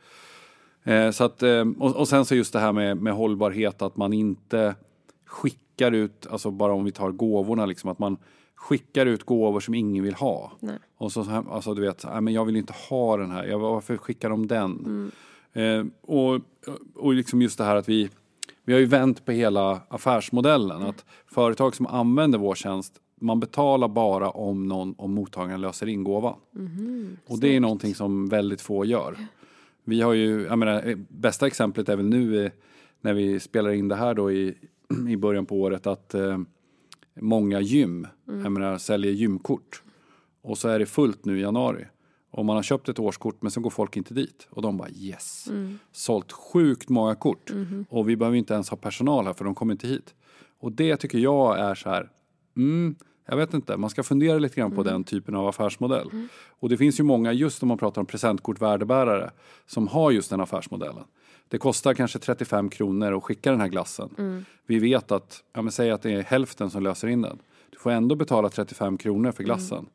Eh, 0.83 1.11
så 1.11 1.23
att, 1.23 1.43
eh, 1.43 1.65
och, 1.79 1.95
och 1.95 2.07
sen 2.07 2.25
så 2.25 2.35
just 2.35 2.53
det 2.53 2.59
här 2.59 2.71
med, 2.71 2.97
med 2.97 3.13
hållbarhet, 3.13 3.81
att 3.81 3.97
man 3.97 4.13
inte 4.13 4.75
skickar 5.25 5.91
ut, 5.91 6.27
alltså 6.29 6.51
bara 6.51 6.73
om 6.73 6.85
vi 6.85 6.91
tar 6.91 7.11
gåvorna, 7.11 7.65
liksom, 7.65 7.89
att 7.89 7.99
man 7.99 8.17
skickar 8.55 9.05
ut 9.05 9.23
gåvor 9.23 9.59
som 9.59 9.73
ingen 9.73 10.03
vill 10.03 10.13
ha. 10.13 10.51
Nej. 10.59 10.77
Och 10.97 11.11
så, 11.11 11.43
alltså 11.51 11.73
du 11.73 11.81
vet, 11.81 12.05
men 12.21 12.33
jag 12.33 12.45
vill 12.45 12.55
inte 12.55 12.73
ha 12.89 13.17
den 13.17 13.31
här, 13.31 13.45
jag, 13.45 13.59
varför 13.59 13.97
skickar 13.97 14.29
de 14.29 14.47
den? 14.47 15.11
Eh, 15.53 15.85
och, 16.01 16.39
och 16.95 17.13
liksom 17.13 17.41
just 17.41 17.57
det 17.57 17.63
här 17.63 17.75
att 17.75 17.89
vi, 17.89 18.09
vi 18.69 18.73
har 18.73 18.79
ju 18.79 18.85
vänt 18.85 19.25
på 19.25 19.31
hela 19.31 19.81
affärsmodellen. 19.87 20.81
Att 20.81 21.05
företag 21.27 21.75
som 21.75 21.87
använder 21.87 22.39
vår 22.39 22.55
tjänst, 22.55 23.01
man 23.21 23.39
betalar 23.39 23.87
bara 23.87 24.29
om 24.29 24.67
någon 24.67 24.95
om 24.97 25.13
mottagaren 25.13 25.61
löser 25.61 25.87
in 25.87 26.03
gåvan. 26.03 26.35
och 27.27 27.39
det 27.39 27.55
är 27.55 27.59
någonting 27.59 27.95
som 27.95 28.29
väldigt 28.29 28.61
få 28.61 28.85
gör. 28.85 29.15
Vi 29.83 30.01
har 30.01 30.13
ju, 30.13 30.43
jag 30.43 30.59
menar, 30.59 30.87
eh, 30.87 30.97
bästa 31.09 31.47
exemplet 31.47 31.89
är 31.89 31.95
väl 31.95 32.05
nu 32.05 32.51
när 33.01 33.13
vi 33.13 33.39
spelar 33.39 33.69
in 33.69 33.87
det 33.87 33.95
här 33.95 34.13
då 34.13 34.31
i, 34.31 34.55
i 35.09 35.17
början 35.17 35.45
på 35.45 35.61
året 35.61 35.87
att 35.87 36.13
eh, 36.13 36.39
många 37.19 37.59
gym, 37.59 38.07
jag 38.25 38.51
menar, 38.51 38.77
säljer 38.77 39.11
gymkort. 39.11 39.83
Och 40.41 40.57
så 40.57 40.67
är 40.67 40.79
det 40.79 40.85
fullt 40.85 41.25
nu 41.25 41.37
i 41.37 41.41
januari. 41.41 41.85
Och 42.31 42.45
man 42.45 42.55
har 42.55 42.63
köpt 42.63 42.89
ett 42.89 42.99
årskort 42.99 43.41
men 43.41 43.51
så 43.51 43.61
går 43.61 43.69
folk 43.69 43.97
inte 43.97 44.13
dit. 44.13 44.47
Och 44.49 44.61
de 44.61 44.77
bara 44.77 44.89
yes. 44.89 45.47
Sålt 45.91 46.31
sjukt 46.31 46.89
många 46.89 47.15
kort. 47.15 47.51
Och 47.89 48.09
vi 48.09 48.15
behöver 48.15 48.37
inte 48.37 48.53
ens 48.53 48.69
ha 48.69 48.77
personal 48.77 49.25
här 49.25 49.33
för 49.33 49.45
de 49.45 49.55
kommer 49.55 49.71
inte 49.73 49.87
hit. 49.87 50.13
Och 50.59 50.71
det 50.71 50.97
tycker 50.97 51.17
jag 51.17 51.59
är 51.59 51.75
så 51.75 51.89
här. 51.89 52.09
Mm, 52.57 52.95
jag 53.27 53.37
vet 53.37 53.53
inte, 53.53 53.77
man 53.77 53.89
ska 53.89 54.03
fundera 54.03 54.39
lite 54.39 54.55
grann 54.55 54.71
på 54.71 54.83
den 54.83 55.03
typen 55.03 55.35
av 55.35 55.47
affärsmodell. 55.47 56.09
Och 56.59 56.69
det 56.69 56.77
finns 56.77 56.99
ju 56.99 57.03
många, 57.03 57.33
just 57.33 57.63
om 57.63 57.67
man 57.67 57.77
pratar 57.77 58.01
om 58.01 58.05
presentkort 58.05 58.61
värdebärare, 58.61 59.31
som 59.65 59.87
har 59.87 60.11
just 60.11 60.29
den 60.29 60.41
affärsmodellen. 60.41 61.03
Det 61.47 61.57
kostar 61.57 61.93
kanske 61.93 62.19
35 62.19 62.69
kronor 62.69 63.17
att 63.17 63.23
skicka 63.23 63.51
den 63.51 63.61
här 63.61 63.67
glassen. 63.67 64.09
Vi 64.65 64.79
vet 64.79 65.11
att, 65.11 65.43
ja 65.53 65.61
men 65.61 65.71
säg 65.71 65.91
att 65.91 66.01
det 66.01 66.11
är 66.11 66.23
hälften 66.23 66.69
som 66.69 66.83
löser 66.83 67.07
in 67.07 67.21
den. 67.21 67.39
Du 67.69 67.77
får 67.79 67.91
ändå 67.91 68.15
betala 68.15 68.49
35 68.49 68.97
kronor 68.97 69.31
för 69.31 69.43
glassen. 69.43 69.85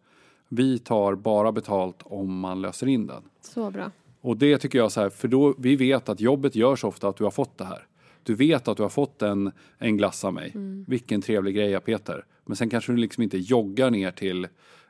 Vi 0.48 0.78
tar 0.78 1.14
bara 1.14 1.52
betalt 1.52 1.96
om 2.02 2.38
man 2.38 2.60
löser 2.62 2.86
in 2.86 3.06
den. 3.06 3.22
Så 3.40 3.70
bra. 3.70 3.90
Och 4.20 4.36
det 4.36 4.58
tycker 4.58 4.78
jag 4.78 4.92
så 4.92 5.00
här, 5.00 5.10
för 5.10 5.28
då, 5.28 5.54
vi 5.58 5.76
vet 5.76 6.08
att 6.08 6.20
jobbet 6.20 6.54
görs 6.56 6.84
ofta 6.84 7.08
att 7.08 7.16
du 7.16 7.24
har 7.24 7.30
fått 7.30 7.58
det 7.58 7.64
här. 7.64 7.86
Du 8.22 8.34
vet 8.34 8.68
att 8.68 8.76
du 8.76 8.82
har 8.82 8.90
fått 8.90 9.22
en, 9.22 9.52
en 9.78 9.96
glass 9.96 10.24
av 10.24 10.34
mig. 10.34 10.52
Vilken 10.86 11.22
trevlig 11.22 11.54
grej 11.54 11.80
Peter. 11.80 12.24
Men 12.44 12.56
sen 12.56 12.70
kanske 12.70 12.92
du 12.92 12.96
liksom 12.96 13.22
inte 13.22 13.38
joggar 13.38 13.90
ner 13.90 14.10
till 14.10 14.44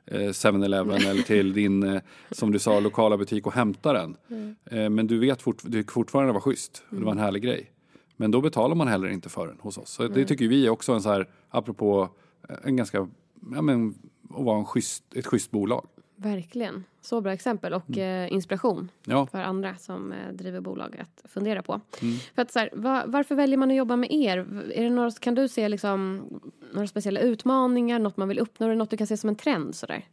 eh, 0.06 0.18
7-Eleven 0.18 0.90
eller 1.10 1.22
till 1.22 1.52
din, 1.52 1.82
eh, 1.82 2.02
som 2.30 2.52
du 2.52 2.58
sa, 2.58 2.80
lokala 2.80 3.16
butik 3.16 3.46
och 3.46 3.52
hämtar 3.52 3.94
den. 3.94 4.16
Eh, 4.64 4.90
men 4.90 5.06
du 5.06 5.18
vet 5.18 5.42
fort, 5.42 5.62
du 5.62 5.84
fortfarande 5.84 6.32
var 6.32 6.40
schysst. 6.40 6.82
och 6.88 6.96
Det 6.96 7.04
var 7.04 7.12
en 7.12 7.18
härlig 7.18 7.42
grej. 7.42 7.70
Men 8.16 8.30
då 8.30 8.40
betalar 8.40 8.74
man 8.74 8.88
heller 8.88 9.08
inte 9.08 9.28
för 9.28 9.46
den 9.46 9.56
hos 9.60 9.78
oss. 9.78 9.90
Så 9.90 10.08
det 10.08 10.24
tycker 10.24 10.48
vi 10.48 10.66
är 10.66 10.70
också 10.70 10.92
en 10.92 11.02
så 11.02 11.10
här, 11.10 11.28
apropå 11.48 12.08
eh, 12.48 12.56
en 12.62 12.76
ganska, 12.76 13.08
ja 13.54 13.62
men, 13.62 13.94
att 14.36 14.44
vara 14.44 14.58
en 14.58 14.64
schysst, 14.64 15.04
ett 15.14 15.26
schysst 15.26 15.50
bolag. 15.50 15.86
Verkligen. 16.16 16.84
Så 17.00 17.20
bra 17.20 17.32
exempel 17.32 17.74
och 17.74 17.98
eh, 17.98 18.32
inspiration 18.32 18.78
Mm. 18.78 18.88
Ja. 19.04 19.16
Mm. 19.16 19.26
för 19.26 19.38
andra 19.38 19.76
som 19.76 20.12
eh, 20.12 20.32
driver 20.32 20.60
bolag 20.60 20.96
att 21.00 21.30
fundera 21.30 21.62
på. 21.62 21.80
För 22.34 22.42
att, 22.42 22.52
så 22.52 22.58
här, 22.58 22.70
va, 22.72 23.02
varför 23.06 23.34
väljer 23.34 23.58
man 23.58 23.70
att 23.70 23.76
jobba 23.76 23.96
med 23.96 24.12
er? 24.12 24.38
Är 24.74 24.82
det 24.82 24.90
några, 24.90 25.10
kan 25.10 25.34
du 25.34 25.48
se 25.48 25.68
liksom, 25.68 26.22
några 26.72 26.86
speciella 26.86 27.20
utmaningar, 27.20 27.98
något 27.98 28.16
man 28.16 28.28
vill 28.28 28.38
uppnå, 28.38 28.66
eller 28.66 28.76
något 28.76 28.90
du 28.90 28.96
kan 28.96 29.06
se 29.06 29.16
som 29.16 29.28
en 29.28 29.36
trend? 29.36 29.74
Sådär? 29.74 30.04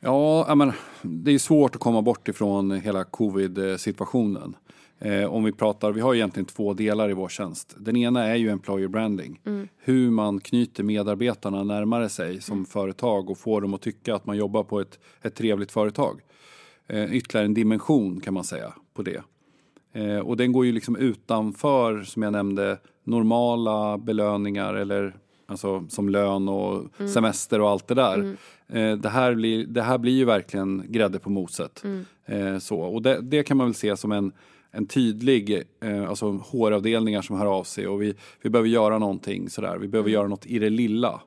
Ja, 0.00 0.44
jag 0.48 0.58
menar, 0.58 0.74
det 1.02 1.30
är 1.30 1.38
svårt 1.38 1.74
att 1.74 1.80
komma 1.80 2.02
bort 2.02 2.28
ifrån 2.28 2.70
hela 2.70 3.04
covid-situationen. 3.04 4.56
Eh, 4.98 5.24
om 5.24 5.44
vi 5.44 5.52
pratar, 5.52 5.92
vi 5.92 6.00
har 6.00 6.14
egentligen 6.14 6.46
två 6.46 6.74
delar 6.74 7.10
i 7.10 7.12
vår 7.12 7.28
tjänst. 7.28 7.74
Den 7.78 7.96
ena 7.96 8.24
är 8.24 8.34
ju 8.34 8.50
employer 8.50 8.88
branding. 8.88 9.40
Hur 9.76 10.10
man 10.10 10.40
knyter 10.40 10.82
medarbetarna 10.82 11.62
närmare 11.62 12.08
sig 12.08 12.40
som 12.40 12.66
företag 12.66 13.30
och 13.30 13.38
får 13.38 13.60
dem 13.60 13.74
att 13.74 13.82
tycka 13.82 14.14
att 14.14 14.26
man 14.26 14.36
jobbar 14.36 14.64
på 14.64 14.80
ett, 14.80 14.98
ett 15.22 15.34
trevligt 15.34 15.72
företag. 15.72 16.20
Eh, 16.86 17.14
ytterligare 17.14 17.46
en 17.46 17.54
dimension 17.54 18.20
kan 18.20 18.34
man 18.34 18.44
säga 18.44 18.74
på 18.94 19.02
det. 19.02 19.22
Eh, 19.92 20.18
och 20.18 20.36
den 20.36 20.52
går 20.52 20.66
ju 20.66 20.72
liksom 20.72 20.96
utanför, 20.96 22.02
som 22.02 22.22
jag 22.22 22.32
nämnde, 22.32 22.78
normala 23.04 23.98
belöningar 23.98 24.74
eller 24.74 25.16
alltså 25.46 25.86
som 25.88 26.08
lön 26.08 26.48
och 26.48 26.84
semester 27.08 27.60
och 27.60 27.70
allt 27.70 27.88
det 27.88 27.94
där. 27.94 28.36
Eh, 28.68 28.96
det, 28.96 29.08
här 29.08 29.34
blir, 29.34 29.66
det 29.66 29.82
här 29.82 29.98
blir 29.98 30.12
ju 30.12 30.24
verkligen 30.24 30.84
grädde 30.88 31.18
på 31.18 31.30
moset. 31.30 31.84
Eh, 32.26 32.58
så. 32.58 32.80
Och 32.80 33.02
det, 33.02 33.20
det 33.20 33.42
kan 33.42 33.56
man 33.56 33.66
väl 33.66 33.74
se 33.74 33.96
som 33.96 34.12
en, 34.12 34.32
en 34.70 34.86
tydlig, 34.86 35.62
eh, 35.80 36.08
alltså 36.08 36.30
HR-avdelningar 36.32 37.22
som 37.22 37.38
hör 37.38 37.46
av 37.46 37.64
sig 37.64 37.86
och 37.86 38.02
vi, 38.02 38.14
vi 38.42 38.50
behöver 38.50 38.68
göra 38.68 38.98
någonting 38.98 39.50
sådär. 39.50 39.78
Vi 39.78 39.88
behöver 39.88 40.10
göra 40.10 40.28
något 40.28 40.46
i 40.46 40.58
det 40.58 40.70
lilla. 40.70 41.20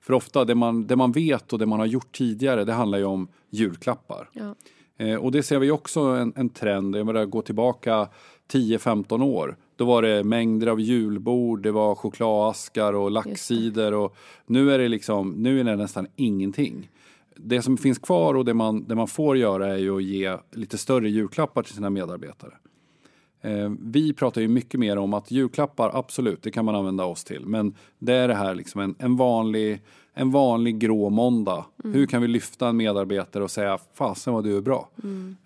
För 0.00 0.14
ofta 0.14 0.44
det 0.44 0.54
man, 0.54 0.86
det 0.86 0.96
man 0.96 1.12
vet 1.12 1.52
och 1.52 1.58
det 1.58 1.66
man 1.66 1.78
har 1.78 1.86
gjort 1.86 2.12
tidigare 2.12 2.64
det 2.64 2.72
handlar 2.72 2.98
ju 2.98 3.04
om 3.04 3.28
julklappar. 3.50 4.28
Ja. 4.32 4.54
Eh, 4.98 5.14
och 5.14 5.32
det 5.32 5.42
ser 5.42 5.58
vi 5.58 5.70
också 5.70 6.00
en, 6.00 6.32
en 6.36 6.48
trend, 6.48 6.96
jag 6.96 7.06
menar 7.06 7.24
gå 7.24 7.42
tillbaka 7.42 8.08
10-15 8.52 9.24
år. 9.24 9.56
Då 9.78 9.84
var 9.84 10.02
det 10.02 10.24
mängder 10.24 10.66
av 10.66 10.80
julbord, 10.80 11.62
det 11.62 11.72
var 11.72 11.94
chokladaskar 11.94 12.92
och 12.92 13.10
laxsidor 13.10 13.94
och 13.94 14.16
nu 14.46 14.72
är 14.72 14.78
det 14.78 14.88
liksom, 14.88 15.30
nu 15.30 15.60
är 15.60 15.64
det 15.64 15.76
nästan 15.76 16.06
ingenting. 16.16 16.90
Det 17.36 17.62
som 17.62 17.76
finns 17.76 17.98
kvar 17.98 18.34
och 18.34 18.44
det 18.44 18.54
man, 18.54 18.84
det 18.88 18.94
man 18.94 19.08
får 19.08 19.36
göra 19.36 19.68
är 19.68 19.76
ju 19.76 19.96
att 19.96 20.02
ge 20.02 20.36
lite 20.52 20.78
större 20.78 21.10
julklappar 21.10 21.62
till 21.62 21.74
sina 21.74 21.90
medarbetare. 21.90 22.52
Eh, 23.40 23.72
vi 23.80 24.12
pratar 24.12 24.40
ju 24.40 24.48
mycket 24.48 24.80
mer 24.80 24.96
om 24.98 25.14
att 25.14 25.30
julklappar, 25.30 25.90
absolut, 25.94 26.42
det 26.42 26.50
kan 26.50 26.64
man 26.64 26.74
använda 26.74 27.04
oss 27.04 27.24
till. 27.24 27.46
Men 27.46 27.74
det 27.98 28.12
är 28.12 28.28
det 28.28 28.34
här 28.34 28.54
liksom 28.54 28.80
en, 28.80 28.94
en, 28.98 29.16
vanlig, 29.16 29.80
en 30.14 30.30
vanlig 30.30 30.78
grå 30.78 31.10
måndag. 31.10 31.64
Hur 31.84 32.06
kan 32.06 32.22
vi 32.22 32.28
lyfta 32.28 32.68
en 32.68 32.76
medarbetare 32.76 33.44
och 33.44 33.50
säga 33.50 33.78
fasen 33.94 34.34
vad 34.34 34.44
du 34.44 34.56
är 34.56 34.60
bra. 34.60 34.88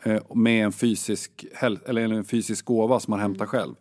Eh, 0.03 0.23
med 0.35 0.65
en 0.65 0.73
fysisk, 0.73 1.45
eller 1.61 2.13
en 2.13 2.25
fysisk 2.25 2.65
gåva 2.65 3.01
som 3.01 3.11
man 3.11 3.21
hämtar 3.21 3.47
själv. 3.47 3.75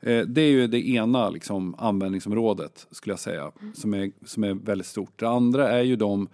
Eh, 0.00 0.20
det 0.20 0.40
är 0.40 0.50
ju 0.50 0.66
det 0.66 0.88
ena 0.88 1.30
liksom, 1.30 1.74
användningsområdet 1.78 2.86
skulle 2.90 3.12
jag 3.12 3.20
säga 3.20 3.52
som 3.74 3.94
är, 3.94 4.10
som 4.24 4.44
är 4.44 4.54
väldigt 4.54 4.86
stort. 4.86 5.20
Det 5.20 5.28
andra 5.28 5.70
är 5.70 5.82
ju 5.82 5.96
de 5.96 6.28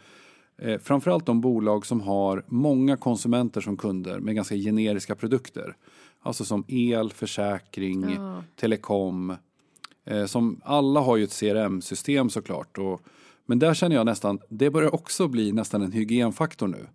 Eh, 0.62 0.78
framförallt 0.78 1.26
de 1.26 1.40
bolag 1.40 1.86
som 1.86 2.00
har 2.00 2.44
många 2.46 2.96
konsumenter 2.96 3.60
som 3.60 3.76
kunder 3.76 4.18
med 4.18 4.34
ganska 4.34 4.54
generiska 4.54 5.14
produkter. 5.14 5.76
Alltså 6.20 6.44
som 6.44 6.64
el, 6.68 7.10
försäkring, 7.10 8.18
telekom. 8.56 9.36
Eh, 10.04 10.24
som 10.26 10.60
alla 10.64 11.00
har 11.00 11.16
ju 11.16 11.24
ett 11.24 11.40
CRM-system 11.40 12.30
såklart. 12.30 12.78
Och, 12.78 13.02
men 13.46 13.58
där 13.58 13.74
känner 13.74 13.96
jag 13.96 14.06
nästan, 14.06 14.38
det 14.48 14.70
börjar 14.70 14.94
också 14.94 15.28
bli 15.28 15.52
nästan 15.52 15.82
en 15.82 15.92
hygienfaktor 15.92 16.68
nu. 16.68 16.86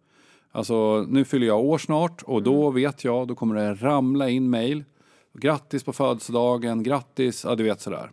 Alltså 0.52 1.06
nu 1.10 1.26
fyller 1.26 1.48
jag 1.48 1.60
år 1.60 1.78
snart 1.78 2.24
och 2.24 2.44
då 2.44 2.72
vet 2.72 3.04
jag, 3.04 3.28
då 3.28 3.36
kommer 3.36 3.56
det 3.56 3.74
ramla 3.74 4.30
in 4.30 4.50
mail. 4.50 4.84
Grattis 5.34 5.84
på 5.84 5.94
födelsedagen, 5.94 6.84
grattis, 6.84 7.44
ja 7.44 7.56
du 7.56 7.64
vet 7.64 7.82
sådär. 7.82 8.12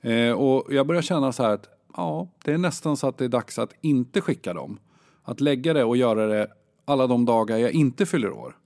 Eh, 0.00 0.32
och 0.32 0.74
jag 0.74 0.86
börjar 0.86 1.02
känna 1.02 1.32
så 1.32 1.42
här 1.42 1.50
att 1.50 1.68
ja, 1.96 2.28
det 2.44 2.52
är 2.52 2.58
nästan 2.58 2.96
så 2.96 3.06
att 3.08 3.18
det 3.18 3.24
är 3.24 3.28
dags 3.28 3.58
att 3.58 3.72
inte 3.80 4.20
skicka 4.20 4.54
dem. 4.54 4.78
Att 5.22 5.40
lägga 5.40 5.72
det 5.72 5.84
och 5.84 5.96
göra 5.96 6.26
det 6.26 6.48
alla 6.84 7.06
de 7.06 7.24
dagar 7.24 7.58
jag 7.58 7.72
inte 7.72 8.06
fyller 8.06 8.30
år. 8.30 8.56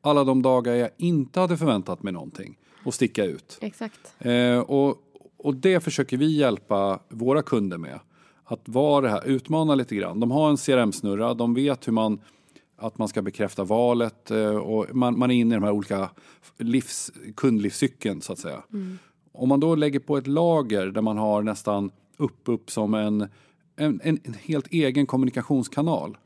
Alla 0.00 0.24
de 0.24 0.42
dagar 0.42 0.74
jag 0.74 0.90
inte 0.96 1.40
hade 1.40 1.56
förväntat 1.56 2.02
mig 2.02 2.12
någonting 2.12 2.58
och 2.84 2.94
sticka 2.94 3.24
ut. 3.24 3.58
Exakt. 3.60 4.14
Eh, 4.18 4.58
och, 4.58 4.96
och 5.36 5.54
det 5.54 5.80
försöker 5.80 6.16
vi 6.16 6.36
hjälpa 6.36 7.00
våra 7.08 7.42
kunder 7.42 7.78
med. 7.78 8.00
Att 8.44 8.60
vara 8.64 9.00
det 9.00 9.08
här, 9.08 9.26
utmana 9.26 9.74
lite 9.74 9.96
grann. 9.96 10.20
De 10.20 10.30
har 10.30 10.50
en 10.50 10.56
CRM-snurra, 10.56 11.34
de 11.34 11.54
vet 11.54 11.88
hur 11.88 11.92
man 11.92 12.20
att 12.76 12.98
man 12.98 13.08
ska 13.08 13.22
bekräfta 13.22 13.64
valet 13.64 14.30
eh, 14.30 14.56
och 14.56 14.86
man, 14.96 15.18
man 15.18 15.30
är 15.30 15.34
inne 15.34 15.54
i 15.54 15.58
de 15.58 15.64
här 15.64 15.72
olika 15.72 16.10
livs, 16.58 17.12
kundlivscykeln 17.36 18.20
så 18.20 18.32
att 18.32 18.38
säga. 18.38 18.62
Om 19.32 19.48
man 19.48 19.60
då 19.60 19.74
lägger 19.74 20.00
på 20.00 20.16
ett 20.16 20.26
lager 20.26 20.86
där 20.86 21.02
man 21.02 21.18
har 21.18 21.42
nästan 21.42 21.90
upp 22.16 22.40
upp 22.44 22.70
som 22.70 22.94
en, 22.94 23.20
en, 23.76 24.00
en, 24.04 24.18
en 24.24 24.34
helt 24.34 24.66
egen 24.66 25.06
kommunikationskanal. 25.06 26.18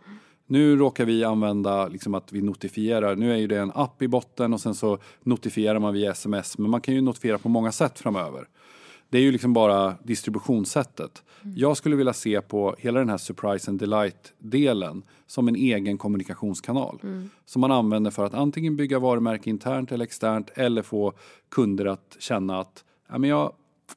Nu 0.46 0.76
råkar 0.76 1.04
vi 1.04 1.24
använda 1.24 1.88
liksom 1.88 2.14
att 2.14 2.32
vi 2.32 2.42
notifierar. 2.42 3.16
Nu 3.16 3.32
är 3.32 3.36
ju 3.36 3.46
det 3.46 3.58
en 3.58 3.72
app 3.74 4.02
i 4.02 4.08
botten 4.08 4.54
och 4.54 4.60
sen 4.60 4.74
så 4.74 4.98
notifierar 5.22 5.78
man 5.78 5.94
via 5.94 6.10
sms. 6.10 6.58
Men 6.58 6.70
man 6.70 6.80
kan 6.80 6.94
ju 6.94 7.00
notifiera 7.00 7.38
på 7.38 7.48
många 7.48 7.72
sätt 7.72 7.98
framöver. 7.98 8.48
Det 9.10 9.18
är 9.18 9.22
ju 9.22 9.32
liksom 9.32 9.52
bara 9.52 9.94
distributionssättet. 10.02 11.22
Jag 11.56 11.76
skulle 11.76 11.96
vilja 11.96 12.12
se 12.12 12.40
på 12.40 12.76
hela 12.78 12.98
den 12.98 13.08
här 13.08 13.18
surprise 13.18 13.70
and 13.70 13.80
delight-delen 13.80 15.02
som 15.26 15.48
en 15.48 15.56
egen 15.56 15.98
kommunikationskanal. 15.98 17.00
Som 17.44 17.60
man 17.60 17.72
använder 17.72 18.10
för 18.10 18.24
att 18.24 18.34
antingen 18.34 18.76
bygga 18.76 18.98
varumärke 18.98 19.50
internt 19.50 19.92
eller 19.92 20.04
externt 20.04 20.50
eller 20.54 20.82
få 20.82 21.12
kunder 21.48 21.86
att 21.86 22.16
känna 22.18 22.60
att 22.60 22.84
ja, 23.08 23.18
men 23.18 23.30
jag, 23.30 23.52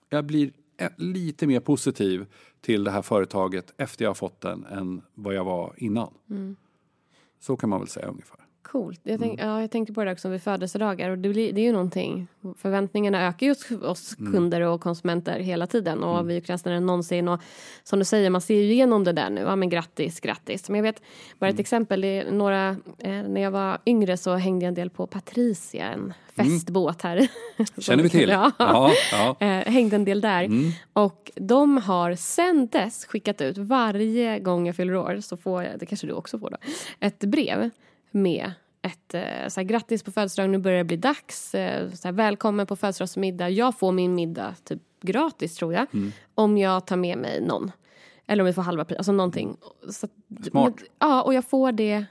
jag 0.09 0.25
blir 0.25 0.51
lite 0.97 1.47
mer 1.47 1.59
positiv 1.59 2.25
till 2.61 2.83
det 2.83 2.91
här 2.91 3.01
företaget 3.01 3.73
efter 3.77 4.05
jag 4.05 4.09
har 4.09 4.15
fått 4.15 4.41
den 4.41 4.65
än 4.65 5.01
vad 5.13 5.33
jag 5.33 5.43
var 5.43 5.73
innan. 5.77 6.13
Så 7.39 7.57
kan 7.57 7.69
man 7.69 7.79
väl 7.79 7.89
säga 7.89 8.07
ungefär. 8.07 8.39
Coolt. 8.63 8.99
Jag, 9.03 9.19
tänk, 9.19 9.39
ja, 9.39 9.61
jag 9.61 9.71
tänkte 9.71 9.93
på 9.93 10.03
det 10.03 10.11
också 10.11 10.29
vid 10.29 10.43
födelsedagar. 10.43 11.09
Och 11.09 11.17
det, 11.17 11.29
blir, 11.29 11.53
det 11.53 11.61
är 11.61 11.65
ju 11.65 11.71
någonting. 11.71 12.27
Förväntningarna 12.57 13.27
ökar 13.27 13.47
ju 13.47 13.49
hos 13.49 13.71
oss 13.71 14.15
kunder 14.15 14.61
och 14.61 14.81
konsumenter 14.81 15.39
hela 15.39 15.67
tiden. 15.67 16.03
Och 16.03 16.29
vi 16.29 16.33
är 16.33 16.35
ju 16.35 16.41
krassnare 16.41 16.75
än 16.75 16.85
någonsin. 16.85 17.27
Och 17.27 17.41
som 17.83 17.99
du 17.99 18.05
säger, 18.05 18.29
man 18.29 18.41
ser 18.41 18.55
ju 18.55 18.71
igenom 18.71 19.03
det 19.03 19.11
där 19.11 19.29
nu. 19.29 19.41
Ja, 19.41 19.55
men 19.55 19.69
grattis, 19.69 20.19
grattis. 20.19 20.69
Men 20.69 20.75
jag 20.75 20.83
vet, 20.83 21.01
bara 21.39 21.49
ett 21.49 21.59
exempel. 21.59 22.01
Det 22.01 22.07
är 22.07 22.31
några, 22.31 22.69
eh, 22.99 23.23
när 23.23 23.41
jag 23.41 23.51
var 23.51 23.77
yngre 23.85 24.17
så 24.17 24.35
hängde 24.35 24.65
jag 24.65 24.67
en 24.67 24.75
del 24.75 24.89
på 24.89 25.07
Patricia, 25.07 25.87
en 25.87 26.13
festbåt 26.35 27.01
här. 27.01 27.27
Känner 27.81 28.03
vi 28.03 28.09
till. 28.09 28.29
Ja. 28.33 28.51
Ja, 28.59 28.91
ja. 29.11 29.35
Eh, 29.45 29.73
hängde 29.73 29.95
en 29.95 30.05
del 30.05 30.21
där. 30.21 30.49
Och 30.93 31.31
de 31.35 31.77
har 31.77 32.15
sen 32.15 32.67
dess 32.67 33.05
skickat 33.05 33.41
ut 33.41 33.57
varje 33.57 34.39
gång 34.39 34.67
jag 34.67 34.75
fyller 34.75 34.95
år 34.95 35.19
så 35.21 35.37
får 35.37 35.63
jag, 35.63 35.79
det 35.79 35.85
kanske 35.85 36.07
du 36.07 36.13
också 36.13 36.39
får 36.39 36.49
då, 36.49 36.57
ett 36.99 37.19
brev 37.19 37.69
med 38.13 38.51
ett 38.81 39.13
eh, 39.13 39.47
så 39.47 39.59
här, 39.59 39.63
grattis 39.63 40.03
på 40.03 40.11
födelsedagen, 40.11 40.51
nu 40.51 40.57
börjar 40.57 40.77
det 40.77 40.83
bli 40.83 40.97
dags. 40.97 41.55
Eh, 41.55 41.89
så 41.91 42.07
här, 42.07 42.13
välkommen 42.13 42.67
på 42.67 42.75
födelsedagsmiddag. 42.75 43.49
Jag 43.49 43.79
får 43.79 43.91
min 43.91 44.15
middag 44.15 44.55
typ 44.63 44.81
gratis 45.01 45.55
tror 45.55 45.73
jag. 45.73 45.87
Om 46.35 46.57
jag 46.57 46.87
tar 46.87 46.95
med 46.95 47.17
mig 47.17 47.41
någon. 47.41 47.71
Eller 48.27 48.43
om 48.43 48.47
vi 48.47 48.53
får 48.53 48.61
halva 48.61 48.85
pris, 48.85 48.97
alltså 48.97 49.11
någonting. 49.11 49.57
Så, 49.89 50.07
Smart. 50.43 50.73
Men, 50.77 50.87
ja, 50.99 51.21
och 51.21 51.33
jag 51.33 51.45
får 51.45 51.71
det 51.71 52.05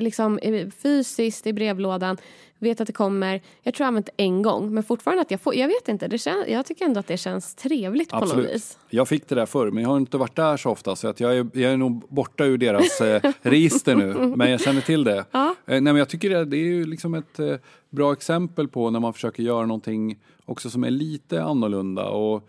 liksom 0.00 0.38
eh, 0.38 0.68
fysiskt 0.82 1.46
i 1.46 1.52
brevlådan. 1.52 2.16
Vet 2.58 2.80
att 2.80 2.86
det 2.86 2.92
kommer. 2.92 3.40
Jag 3.62 3.74
tror 3.74 3.84
jag 3.84 3.86
har 3.86 3.88
använt 3.88 4.08
en 4.16 4.42
gång. 4.42 4.74
Men 4.74 4.82
fortfarande 4.82 5.22
att 5.22 5.30
jag 5.30 5.40
får, 5.40 5.54
jag 5.54 5.68
vet 5.68 5.88
inte. 5.88 6.08
Det 6.08 6.18
kän, 6.18 6.44
jag 6.48 6.66
tycker 6.66 6.84
ändå 6.84 7.00
att 7.00 7.06
det 7.06 7.16
känns 7.16 7.54
trevligt 7.54 8.10
på 8.10 8.16
något 8.16 8.24
Absolut. 8.24 8.54
vis. 8.54 8.78
Jag 8.90 9.08
fick 9.08 9.28
det 9.28 9.34
där 9.34 9.46
förr, 9.46 9.70
men 9.70 9.82
jag 9.82 9.90
har 9.90 9.96
inte 9.96 10.16
varit 10.16 10.36
där 10.36 10.56
så 10.56 10.70
ofta 10.70 10.96
så 10.96 11.08
att 11.08 11.20
jag, 11.20 11.36
är, 11.36 11.46
jag 11.52 11.72
är 11.72 11.76
nog 11.76 12.04
borta 12.08 12.44
ur 12.44 12.58
deras 12.58 13.00
eh, 13.00 13.32
register 13.42 13.94
nu. 13.94 14.14
Men 14.36 14.50
jag 14.50 14.60
känner 14.60 14.80
till 14.80 15.04
det. 15.04 15.24
Ja. 15.30 15.54
Eh, 15.66 15.80
nej, 15.80 15.96
jag 15.96 16.08
tycker 16.08 16.30
det, 16.30 16.44
det 16.44 16.56
är 16.56 16.64
ju 16.64 16.86
liksom 16.86 17.14
ett 17.14 17.38
eh, 17.38 17.54
bra 17.90 18.12
exempel 18.12 18.68
på 18.68 18.90
när 18.90 19.00
man 19.00 19.12
försöker 19.12 19.42
göra 19.42 19.66
någonting 19.66 20.18
också 20.44 20.70
som 20.70 20.84
är 20.84 20.90
lite 20.90 21.42
annorlunda. 21.42 22.08
Och, 22.08 22.48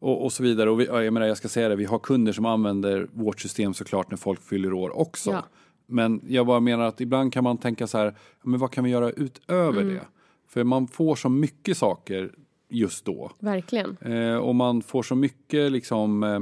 och, 0.00 0.24
och 0.24 0.32
så 0.32 0.42
vidare. 0.42 0.70
Och 0.70 0.80
vi, 0.80 0.86
ja, 0.86 1.04
jag, 1.04 1.12
menar, 1.12 1.26
jag 1.26 1.36
ska 1.36 1.48
säga 1.48 1.68
det, 1.68 1.76
vi 1.76 1.84
har 1.84 1.98
kunder 1.98 2.32
som 2.32 2.46
använder 2.46 3.08
vårt 3.12 3.40
system 3.40 3.74
såklart 3.74 4.10
när 4.10 4.18
folk 4.18 4.42
fyller 4.42 4.72
år 4.72 4.98
också. 4.98 5.30
Ja. 5.30 5.42
Men 5.88 6.20
jag 6.28 6.46
bara 6.46 6.60
menar 6.60 6.84
att 6.84 7.00
ibland 7.00 7.32
kan 7.32 7.44
man 7.44 7.58
tänka 7.58 7.86
så 7.86 7.98
här, 7.98 8.14
men 8.42 8.60
vad 8.60 8.70
kan 8.70 8.84
vi 8.84 8.90
göra 8.90 9.10
utöver 9.10 9.80
Mm. 9.82 9.94
det? 9.94 10.06
För 10.48 10.64
man 10.64 10.86
får 10.88 11.16
så 11.16 11.28
mycket 11.28 11.76
saker 11.76 12.32
just 12.68 13.04
då. 13.04 13.30
Verkligen. 13.38 13.96
Eh, 14.00 14.36
och 14.36 14.54
man 14.54 14.82
får 14.82 15.02
så 15.02 15.14
mycket 15.14 15.72
liksom 15.72 16.22
eh, 16.22 16.40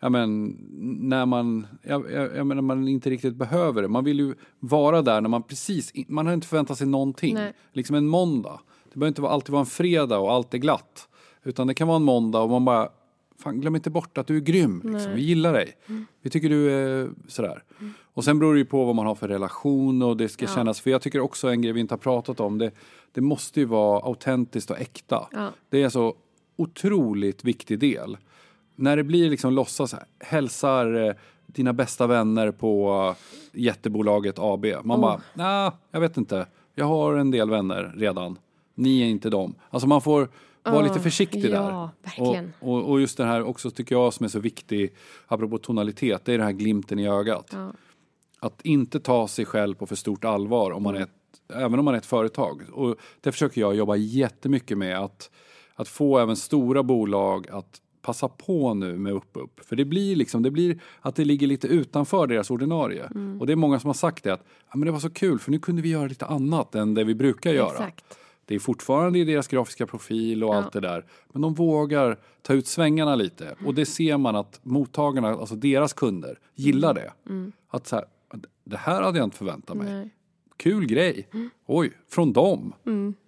Ja 0.00 0.08
men 0.08 0.56
när 1.00 1.26
man, 1.26 1.66
jag, 1.82 2.12
jag, 2.12 2.36
jag 2.36 2.46
menar 2.46 2.62
man 2.62 2.88
inte 2.88 3.10
riktigt 3.10 3.34
behöver 3.34 3.82
det. 3.82 3.88
Man 3.88 4.04
vill 4.04 4.18
ju 4.20 4.34
vara 4.58 5.02
där 5.02 5.20
när 5.20 5.28
man 5.28 5.42
precis, 5.42 5.92
man 6.08 6.26
har 6.26 6.34
inte 6.34 6.46
förväntat 6.46 6.78
sig 6.78 6.86
någonting. 6.86 7.34
Nej. 7.34 7.52
Liksom 7.72 7.96
en 7.96 8.06
måndag. 8.06 8.60
Det 8.92 8.98
behöver 8.98 9.08
inte 9.08 9.22
alltid 9.28 9.50
vara 9.52 9.60
en 9.60 9.66
fredag 9.66 10.18
och 10.18 10.32
allt 10.32 10.54
är 10.54 10.58
glatt. 10.58 11.08
Utan 11.44 11.66
det 11.66 11.74
kan 11.74 11.88
vara 11.88 11.96
en 11.96 12.02
måndag 12.02 12.40
och 12.40 12.50
man 12.50 12.64
bara, 12.64 12.88
fan 13.38 13.60
glöm 13.60 13.74
inte 13.76 13.90
bort 13.90 14.18
att 14.18 14.26
du 14.26 14.36
är 14.36 14.40
grym. 14.40 14.80
Liksom. 14.84 15.12
Vi 15.14 15.22
gillar 15.22 15.52
dig. 15.52 15.72
Vi 16.22 16.30
tycker 16.30 16.48
du 16.48 16.70
är 16.70 17.10
sådär. 17.28 17.62
Och 18.16 18.24
sen 18.24 18.38
beror 18.38 18.54
det 18.54 18.58
ju 18.58 18.64
på 18.64 18.84
vad 18.84 18.94
man 18.94 19.06
har 19.06 19.14
för 19.14 19.28
relation 19.28 20.02
och 20.02 20.16
det 20.16 20.28
ska 20.28 20.46
kännas, 20.46 20.80
för 20.80 20.90
jag 20.90 21.02
tycker 21.02 21.20
också 21.20 21.48
en 21.48 21.62
grej 21.62 21.72
vi 21.72 21.80
inte 21.80 21.94
har 21.94 21.98
pratat 21.98 22.40
om, 22.40 22.58
det, 22.58 22.70
det 23.12 23.20
måste 23.20 23.60
ju 23.60 23.66
vara 23.66 24.00
autentiskt 24.00 24.70
och 24.70 24.80
äkta. 24.80 25.28
Ja. 25.32 25.50
Det 25.68 25.80
är 25.80 25.84
en 25.84 25.90
så 25.90 26.14
otroligt 26.56 27.44
viktig 27.44 27.78
del. 27.78 28.16
När 28.76 28.96
det 28.96 29.04
blir 29.04 29.30
liksom 29.30 29.52
låtsas, 29.52 29.94
hälsar 30.18 31.08
eh, 31.08 31.14
dina 31.46 31.72
bästa 31.72 32.06
vänner 32.06 32.50
på 32.50 33.04
eh, 33.08 33.60
jättebolaget 33.60 34.38
AB. 34.38 34.66
Man 34.84 35.00
bara, 35.00 35.20
nej, 35.34 35.70
jag 35.90 36.00
vet 36.00 36.16
inte. 36.16 36.46
Jag 36.74 36.86
har 36.86 37.14
en 37.14 37.30
del 37.30 37.50
vänner 37.50 37.94
redan. 37.96 38.38
Ni 38.74 39.02
är 39.02 39.06
inte 39.06 39.30
dem. 39.30 39.54
Alltså 39.70 39.88
man 39.88 40.00
får 40.00 40.28
vara 40.62 40.82
lite 40.82 41.00
försiktig 41.00 41.50
ja, 41.50 41.90
där. 42.02 42.22
Och, 42.22 42.36
och, 42.60 42.90
och 42.90 43.00
just 43.00 43.16
det 43.16 43.24
här 43.24 43.42
också 43.42 43.70
tycker 43.70 43.94
jag 43.94 44.12
som 44.12 44.24
är 44.24 44.28
så 44.28 44.40
viktig, 44.40 44.94
apropå 45.26 45.58
tonalitet, 45.58 46.24
det 46.24 46.32
är 46.32 46.38
den 46.38 46.46
här 46.46 46.52
glimten 46.52 46.98
i 46.98 47.08
ögat. 47.08 47.50
Ja. 47.52 47.72
Att 48.40 48.60
inte 48.62 49.00
ta 49.00 49.28
sig 49.28 49.44
själv 49.44 49.74
på 49.74 49.86
för 49.86 49.96
stort 49.96 50.24
allvar 50.24 50.70
om 50.70 50.82
man 50.82 50.96
är 50.96 51.00
ett, 51.00 51.10
även 51.54 51.78
om 51.78 51.84
man 51.84 51.94
är 51.94 51.98
ett 51.98 52.06
företag. 52.06 52.62
Och 52.72 52.96
det 53.20 53.32
försöker 53.32 53.60
jag 53.60 53.74
jobba 53.74 53.96
jättemycket 53.96 54.78
med 54.78 54.98
att, 54.98 55.30
att 55.74 55.88
få 55.88 56.18
även 56.18 56.36
stora 56.36 56.82
bolag 56.82 57.50
att 57.50 57.80
passa 58.02 58.28
på 58.28 58.74
nu 58.74 58.96
med 58.98 59.12
upp 59.12 59.30
upp. 59.36 59.60
För 59.64 59.76
det 59.76 59.84
blir 59.84 60.16
liksom, 60.16 60.42
det 60.42 60.50
blir 60.50 60.80
att 61.00 61.16
det 61.16 61.24
ligger 61.24 61.46
lite 61.46 61.66
utanför 61.66 62.26
deras 62.26 62.50
ordinarie. 62.50 63.04
Mm. 63.04 63.40
Och 63.40 63.46
det 63.46 63.52
är 63.52 63.56
många 63.56 63.80
som 63.80 63.88
har 63.88 63.94
sagt 63.94 64.24
det 64.24 64.32
att 64.32 64.44
ja, 64.70 64.76
men 64.76 64.86
det 64.86 64.92
var 64.92 64.98
så 64.98 65.10
kul 65.10 65.38
för 65.38 65.50
nu 65.50 65.58
kunde 65.58 65.82
vi 65.82 65.88
göra 65.88 66.06
lite 66.06 66.26
annat 66.26 66.74
än 66.74 66.94
det 66.94 67.04
vi 67.04 67.14
brukar 67.14 67.52
göra. 67.52 67.70
Exakt. 67.70 68.18
Det 68.44 68.54
är 68.54 68.58
fortfarande 68.58 69.18
i 69.18 69.24
deras 69.24 69.48
grafiska 69.48 69.86
profil 69.86 70.44
och 70.44 70.54
Ja. 70.54 70.58
allt 70.58 70.72
det 70.72 70.80
där. 70.80 71.04
Men 71.32 71.42
de 71.42 71.54
vågar 71.54 72.18
ta 72.42 72.54
ut 72.54 72.66
svängarna 72.66 73.14
lite. 73.14 73.54
Och 73.66 73.74
det 73.74 73.86
ser 73.86 74.16
man 74.16 74.36
att 74.36 74.60
mottagarna, 74.62 75.28
alltså 75.28 75.54
deras 75.54 75.92
kunder, 75.92 76.38
gillar 76.54 76.94
det. 76.94 77.12
Att 77.68 77.86
så 77.86 77.96
här, 77.96 78.04
det 78.64 78.76
här 78.76 79.02
hade 79.02 79.18
jag 79.18 79.26
inte 79.26 79.36
förväntat 79.36 79.76
mig. 79.76 79.86
Mm. 79.86 79.98
Nej. 80.00 80.10
Kul 80.56 80.86
grej. 80.86 81.28
Oj, 81.66 81.92
från 82.08 82.32
dem. 82.32 82.72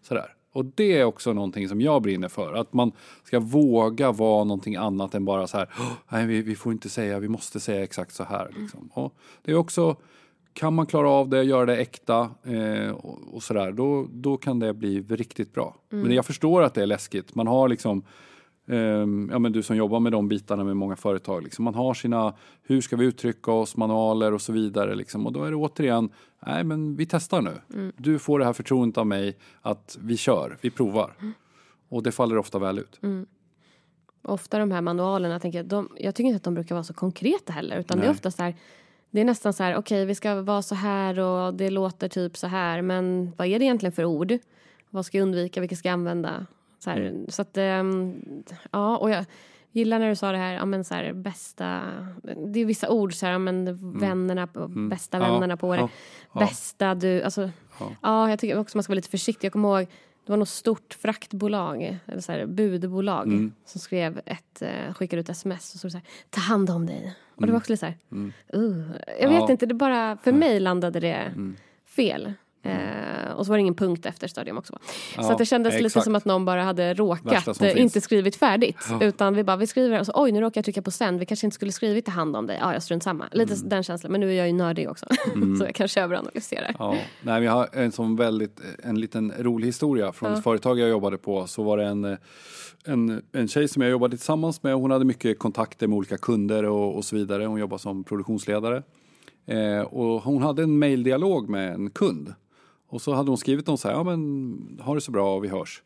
Sådär. 0.02 0.34
Och 0.52 0.64
det 0.64 0.98
är 0.98 1.04
också 1.04 1.32
någonting 1.32 1.68
som 1.68 1.80
jag 1.80 2.02
brinner 2.02 2.28
för. 2.28 2.52
Att 2.54 2.72
man 2.72 2.92
ska 3.24 3.40
våga 3.40 4.12
vara 4.12 4.44
någonting 4.44 4.76
annat 4.76 5.14
än 5.14 5.24
bara 5.24 5.46
så 5.46 5.56
här. 5.58 5.68
"Åh, 5.78 5.92
Nej, 6.08 6.26
vi, 6.26 6.42
vi 6.42 6.56
får 6.56 6.72
inte 6.72 6.88
säga, 6.88 7.18
vi 7.18 7.28
måste 7.28 7.60
säga 7.60 7.82
exakt 7.82 8.14
så 8.14 8.24
här. 8.24 8.50
Liksom. 8.58 8.90
Och 8.92 9.14
det 9.44 9.52
är 9.52 9.56
också, 9.56 9.96
kan 10.52 10.74
man 10.74 10.86
klara 10.86 11.10
av 11.10 11.28
det, 11.28 11.42
göra 11.42 11.66
det 11.66 11.76
äkta 11.76 12.30
eh, 12.44 12.90
och, 12.90 13.34
och 13.34 13.42
sådär, 13.42 13.72
då, 13.72 14.06
då 14.12 14.36
kan 14.36 14.58
det 14.58 14.74
bli 14.74 15.00
riktigt 15.00 15.52
bra. 15.54 15.76
Men 15.88 16.12
jag 16.12 16.26
förstår 16.26 16.62
att 16.62 16.74
det 16.74 16.82
är 16.82 16.86
läskigt. 16.86 17.34
Man 17.34 17.46
har 17.46 17.68
liksom 17.68 18.02
ja, 19.30 19.38
men 19.38 19.52
du 19.52 19.62
som 19.62 19.76
jobbar 19.76 20.00
med 20.00 20.12
de 20.12 20.28
bitarna 20.28 20.64
med 20.64 20.76
många 20.76 20.96
företag. 20.96 21.42
Liksom. 21.42 21.64
Man 21.64 21.74
har 21.74 21.94
sina, 21.94 22.34
hur 22.62 22.80
ska 22.80 22.96
vi 22.96 23.04
uttrycka 23.04 23.52
oss, 23.52 23.76
manualer 23.76 24.34
och 24.34 24.40
så 24.40 24.52
vidare. 24.52 24.94
Liksom. 24.94 25.26
Och 25.26 25.32
då 25.32 25.44
är 25.44 25.50
det 25.50 25.56
återigen, 25.56 26.10
nej 26.46 26.64
men 26.64 26.96
vi 26.96 27.06
testar 27.06 27.42
nu. 27.42 27.92
Du 27.96 28.18
får 28.18 28.38
det 28.38 28.44
här 28.44 28.52
förtroendet 28.52 28.98
av 28.98 29.06
mig 29.06 29.36
att 29.62 29.98
vi 30.00 30.16
kör, 30.16 30.58
vi 30.60 30.70
provar. 30.70 31.12
Och 31.88 32.02
det 32.02 32.12
faller 32.12 32.38
ofta 32.38 32.58
väl 32.58 32.78
ut. 32.78 33.00
Ofta 34.22 34.58
de 34.58 34.70
här 34.70 34.80
manualerna, 34.80 35.40
tänker 35.40 35.58
jag, 35.58 35.66
de, 35.66 35.88
jag 35.96 36.14
tycker 36.14 36.28
inte 36.28 36.36
att 36.36 36.42
de 36.42 36.54
brukar 36.54 36.74
vara 36.74 36.84
så 36.84 36.94
konkreta 36.94 37.52
heller. 37.52 37.78
Utan 37.78 38.00
det 38.00 38.06
är 38.06 38.10
ofta 38.10 38.30
så 38.30 38.42
här, 38.42 38.56
det 39.10 39.20
är 39.20 39.24
nästan 39.24 39.52
så 39.52 39.62
här, 39.62 39.76
okej 39.76 40.04
vi 40.04 40.14
ska 40.14 40.42
vara 40.42 40.62
så 40.62 40.74
här 40.74 41.18
och 41.18 41.54
det 41.54 41.70
låter 41.70 42.08
typ 42.08 42.36
så 42.36 42.46
här. 42.46 42.82
Men 42.82 43.32
vad 43.36 43.46
är 43.46 43.58
det 43.58 43.64
egentligen 43.64 43.92
för 43.92 44.04
ord? 44.04 44.32
Vad 44.90 45.06
ska 45.06 45.18
jag 45.18 45.22
undvika, 45.22 45.60
vilka 45.60 45.76
ska 45.76 45.88
jag 45.88 45.92
använda? 45.92 46.46
Så, 46.78 46.90
här, 46.90 47.00
Mm. 47.00 47.26
så 47.28 47.42
att, 47.42 47.56
ehm, 47.56 48.22
ja 48.72 48.96
och 48.96 49.10
jag 49.10 49.24
gillar 49.72 49.98
när 49.98 50.08
du 50.08 50.16
sa 50.16 50.32
det 50.32 50.38
här, 50.38 50.52
ja 50.54 50.64
men 50.64 50.84
så 50.84 50.94
här 50.94 51.12
bästa, 51.12 51.80
det 52.46 52.60
är 52.60 52.64
vissa 52.64 52.90
ord 52.90 53.14
så 53.14 53.26
här, 53.26 53.32
ja 53.32 53.38
men 53.38 53.78
vännerna, 53.98 54.46
på, 54.46 54.68
bästa 54.68 55.16
Mm. 55.16 55.26
Ja, 55.28 55.34
vännerna 55.34 55.56
på 55.56 55.74
det. 55.74 55.88
ja. 56.34 56.40
Bästa 56.40 56.94
du, 56.94 57.22
alltså, 57.22 57.50
ja. 58.02 58.30
jag 58.30 58.38
tycker 58.38 58.58
också 58.58 58.76
man 58.78 58.82
ska 58.82 58.90
vara 58.90 58.96
lite 58.96 59.08
försiktig. 59.10 59.46
Jag 59.46 59.52
kommer 59.52 59.68
ihåg, 59.80 59.88
det 60.26 60.32
var 60.32 60.36
något 60.36 60.48
stort 60.48 60.94
fraktbolag, 61.00 61.98
eller 62.06 62.20
så 62.20 62.32
här, 62.32 62.46
budbolag, 62.46 63.26
Mm. 63.26 63.52
som 63.64 63.80
skrev 63.80 64.20
ett, 64.26 64.62
eh, 64.62 64.94
skickade 64.94 65.20
ut 65.20 65.28
sms 65.28 65.74
och 65.74 65.80
så, 65.80 65.90
så 65.90 65.96
här, 65.96 66.06
ta 66.30 66.40
hand 66.40 66.70
om 66.70 66.86
dig. 66.86 67.16
Och 67.36 67.46
det 67.46 67.52
var 67.52 67.58
också 67.58 67.72
lite 67.72 67.80
så 67.80 67.86
här, 67.86 67.96
uh, 68.14 68.30
jag 68.52 68.60
Mm. 68.60 68.92
Ja. 69.20 69.40
vet 69.40 69.50
inte, 69.50 69.66
det 69.66 69.74
bara, 69.74 70.16
för 70.16 70.32
mig 70.32 70.60
landade 70.60 71.00
det 71.00 71.32
fel. 71.86 72.32
Eh, 72.68 73.32
och 73.36 73.46
så 73.46 73.52
var 73.52 73.56
det 73.56 73.60
ingen 73.60 73.74
punkt 73.74 74.06
efter 74.06 74.28
stadium 74.28 74.58
också. 74.58 74.72
så 74.72 75.20
Ja, 75.20 75.32
att 75.32 75.38
det 75.38 75.46
kändes 75.46 75.74
lite 75.74 75.86
exakt. 75.86 76.04
som 76.04 76.14
att 76.14 76.24
någon 76.24 76.44
bara 76.44 76.62
hade 76.62 76.94
råkat, 76.94 77.60
eh, 77.62 77.80
inte 77.80 78.00
skrivit 78.00 78.36
färdigt. 78.36 78.76
Utan 79.00 79.34
vi 79.34 79.44
bara, 79.44 79.56
vi 79.56 79.66
skriver 79.66 80.00
och 80.00 80.06
så 80.06 80.12
oj 80.14 80.32
nu 80.32 80.40
råkar 80.40 80.58
jag 80.58 80.64
trycka 80.64 80.82
på 80.82 80.90
sänd, 80.90 81.20
vi 81.20 81.26
kanske 81.26 81.46
inte 81.46 81.54
skulle 81.54 81.72
skrivit 81.72 82.04
ta 82.04 82.10
hand 82.12 82.36
om 82.36 82.46
dig. 82.46 82.58
Ja, 82.60 82.72
jag 82.72 82.82
strunt 82.82 83.02
samma. 83.02 83.28
Lite 83.32 83.54
Mm. 83.54 83.68
den 83.68 83.82
känslan, 83.82 84.12
men 84.12 84.20
nu 84.20 84.28
är 84.30 84.34
jag 84.34 84.46
ju 84.46 84.52
nördig 84.52 84.90
också. 84.90 85.06
så 85.58 85.64
jag 85.64 85.74
kanske 85.74 86.02
överanalyserar. 86.02 86.76
Ja, 86.78 86.96
nej, 87.22 87.40
vi 87.40 87.46
har 87.46 87.68
en 87.72 87.92
sån 87.92 88.16
väldigt, 88.16 88.60
en 88.82 89.00
liten 89.00 89.32
rolig 89.38 89.66
historia 89.68 90.12
från 90.12 90.32
ett 90.32 90.42
företag 90.44 90.78
jag 90.78 90.88
jobbade 90.88 91.18
på. 91.18 91.46
Så 91.46 91.62
var 91.62 91.76
det 91.76 91.84
en, 91.84 92.16
en, 92.84 93.22
en 93.32 93.48
tjej 93.48 93.68
som 93.68 93.82
jag 93.82 93.90
jobbade 93.90 94.16
tillsammans 94.16 94.62
med. 94.62 94.74
Hon 94.74 94.90
hade 94.90 95.04
mycket 95.04 95.38
kontakter 95.38 95.86
med 95.86 95.96
olika 95.96 96.16
kunder 96.16 96.64
och, 96.64 96.96
och 96.96 97.04
så 97.04 97.16
vidare. 97.16 97.44
Hon 97.44 97.60
jobbade 97.60 97.82
som 97.82 98.04
produktionsledare. 98.04 98.82
Eh, 99.46 99.80
och 99.80 100.22
hon 100.22 100.42
hade 100.42 100.62
en 100.62 100.78
maildialog 100.78 101.48
med 101.48 101.74
en 101.74 101.90
kund. 101.90 102.34
Och 102.88 103.02
så 103.02 103.12
hade 103.12 103.30
hon 103.30 103.38
skrivit 103.38 103.66
någon 103.66 103.78
så 103.78 103.88
här, 103.88 103.94
ja 103.94 104.04
men 104.04 104.80
ha 104.82 104.94
det 104.94 105.00
så 105.00 105.10
bra 105.10 105.36
och 105.36 105.44
vi 105.44 105.48
hörs. 105.48 105.82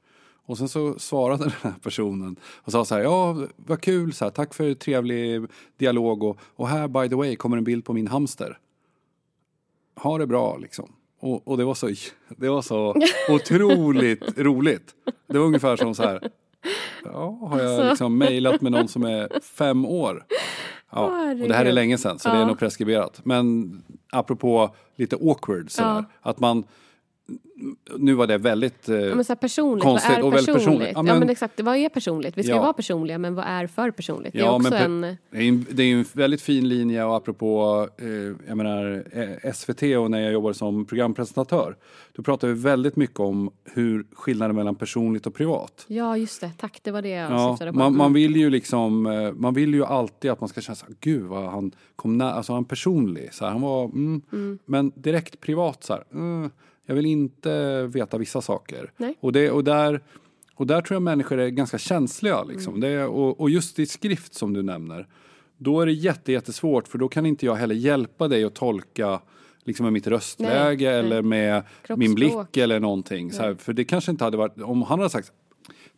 Och 0.47 0.59
sen 0.59 0.69
så 0.69 0.99
svarade 0.99 1.45
den 1.45 1.53
här 1.63 1.75
personen 1.83 2.37
och 2.55 2.73
sa 2.73 2.85
så 2.85 2.95
här, 2.95 3.03
ja 3.03 3.47
vad 3.57 3.81
kul, 3.81 4.13
så 4.13 4.25
här, 4.25 4.31
tack 4.31 4.55
för 4.55 4.75
trevlig 4.75 5.47
dialog 5.77 6.23
och, 6.23 6.39
och 6.57 6.69
här 6.69 6.89
by 6.89 7.09
the 7.09 7.15
way 7.15 7.37
kommer 7.37 7.57
en 7.57 7.65
bild 7.65 7.85
på 7.85 7.93
min 7.93 8.07
hamster 8.07 8.59
ha 9.97 10.19
det 10.19 10.27
bra 10.27 10.57
liksom. 10.57 10.93
Och, 11.21 11.49
och 11.49 11.57
det 11.57 11.65
var 11.65 11.75
så, 11.75 11.87
det 12.29 12.49
var 12.49 12.63
så 12.63 12.95
otroligt 13.29 14.23
roligt. 14.39 14.95
Det 15.27 15.39
var 15.39 15.47
ungefär 15.47 15.77
som 15.77 15.95
så 15.95 16.03
här, 16.03 16.31
ja, 17.05 17.39
har 17.51 17.61
jag 17.61 17.87
liksom 17.89 18.19
mejlat 18.19 18.61
med 18.61 18.73
någon 18.73 18.89
som 18.89 19.03
är 19.03 19.41
fem 19.41 19.87
år? 19.87 20.25
Ja, 20.91 21.31
och 21.31 21.49
det 21.49 21.55
här 21.55 21.65
är 21.65 21.73
länge 21.73 21.99
sedan 21.99 22.19
så 22.19 22.29
det 22.29 22.37
är 22.37 22.47
nog 22.47 22.59
preskriberat. 22.59 23.21
Men 23.25 23.73
apropå 24.11 24.75
lite 24.97 25.17
awkward 25.17 25.71
sådär, 25.71 26.05
att 26.21 26.41
man, 26.41 26.65
nu 27.99 28.15
var 28.15 28.27
det 28.27 28.39
väldigt 28.39 28.89
eh, 28.89 28.97
Ja, 28.97 29.15
men 29.15 29.25
Konstigt 29.81 30.23
och 30.23 30.33
väldigt 30.35 30.55
personligt? 30.55 30.89
Ja, 30.89 30.93
Ja, 30.97 31.03
men, 31.03 31.19
men- 31.19 31.31
exakt, 31.31 31.61
vad 31.61 31.77
är 31.77 31.89
personligt? 31.89 32.39
Vi 32.39 32.43
ska 32.43 32.53
Ja. 32.53 32.63
vara 32.63 32.73
personliga, 32.73 33.19
men 33.19 33.35
vad 33.35 33.45
är 33.49 33.67
för 33.67 33.91
personligt? 33.91 34.33
Det 34.33 34.41
är 34.41 34.51
också 34.51 34.71
men 34.71 35.05
en... 35.05 35.17
det 35.71 35.83
är 35.83 35.93
en- 35.93 36.05
väldigt 36.13 36.43
fin 36.43 36.69
linje 36.69 37.05
och 37.05 37.17
apropå 37.17 37.89
eh, 37.99 38.07
jag 38.49 38.57
menar, 38.57 39.05
eh, 39.45 39.53
SVT 39.53 39.83
och 39.97 40.11
när 40.11 40.21
jag 40.21 40.33
jobbade 40.33 40.55
som 40.55 40.85
programpresentatör. 40.85 41.77
Då 42.13 42.23
pratade 42.23 42.53
vi 42.53 42.61
väldigt 42.61 42.97
mycket 42.97 43.21
om 43.21 43.51
hur 43.65 44.07
skillnaden 44.13 44.57
mellan 44.57 44.75
personligt 44.75 45.27
och 45.27 45.35
privat. 45.35 45.85
Ja, 45.89 46.17
just 46.17 46.41
det. 46.41 46.51
Tack, 46.59 46.81
det 46.83 46.91
var 46.91 47.03
det 47.03 47.09
jag 47.09 47.33
Ja, 47.33 47.53
syftade 47.53 47.73
på. 47.73 47.79
man, 47.79 47.97
man 47.97 48.07
Mm. 48.07 48.13
vill 48.15 48.37
ju 48.37 48.51
liksom, 48.51 49.07
eh, 49.07 49.33
man 49.33 49.55
vill 49.55 49.75
ju 49.75 49.85
alltid 49.85 50.31
att 50.31 50.41
man 50.41 50.49
ska 50.49 50.61
känna 50.61 50.77
så 50.77 50.87
här, 50.87 50.95
gud 51.01 51.23
vad 51.23 51.51
han 51.51 51.73
kom 51.97 52.19
nära, 52.19 52.33
alltså 52.33 52.53
han 52.53 52.65
personlig. 52.65 53.35
Så 53.35 53.45
här, 53.45 53.53
han 53.53 53.61
var, 53.61 53.85
mm, 53.85 54.59
Men 54.65 54.93
direkt 54.95 55.41
privat 55.41 55.85
så 55.85 55.93
här, 55.93 56.05
mm, 56.13 56.51
jag 56.87 56.95
vill 56.95 57.07
inte 57.07 57.87
veta 57.87 58.19
vissa 58.19 58.41
saker. 58.41 58.93
Nej. 58.97 59.15
Och, 59.21 59.33
det, 59.33 59.51
och, 59.51 59.65
där, 59.65 60.03
och 60.55 60.67
där 60.67 60.81
tror 60.81 60.95
jag 60.95 61.03
människor 61.03 61.39
är 61.39 61.49
ganska 61.49 61.79
känsliga. 61.79 62.45
Liksom. 62.45 62.75
Mm. 62.75 62.81
Det, 62.81 63.05
och, 63.05 63.41
och 63.41 63.51
just 63.51 63.79
i 63.79 63.87
skrift 63.87 64.35
som 64.35 64.53
du 64.53 64.63
nämner, 64.63 65.07
då 65.57 65.81
är 65.81 65.87
det 65.87 65.93
jätte, 65.93 66.33
jättesvårt 66.33 66.89
för 66.89 66.99
då 66.99 67.09
kan 67.09 67.27
inte 67.27 67.47
jag 67.47 67.55
heller 67.55 67.75
hjälpa 67.75 68.29
dig 68.29 68.45
att 68.45 68.55
tolka 68.55 69.21
liksom 69.65 69.85
med 69.85 69.93
mitt 69.93 70.07
röstläge 70.07 70.91
Nej, 70.91 70.99
eller 70.99 71.23
med 71.23 71.63
Kroppsspråk. 71.63 71.99
min 71.99 72.15
blick 72.15 72.57
eller 72.57 72.81
någonting. 72.81 73.33
Så 73.33 73.43
här, 73.43 73.55
för 73.55 73.73
det 73.73 73.85
kanske 73.85 74.11
inte 74.11 74.25
hade 74.25 74.37
varit, 74.37 74.61
om 74.61 74.83
han 74.83 74.99
hade 74.99 75.11
sagt 75.11 75.33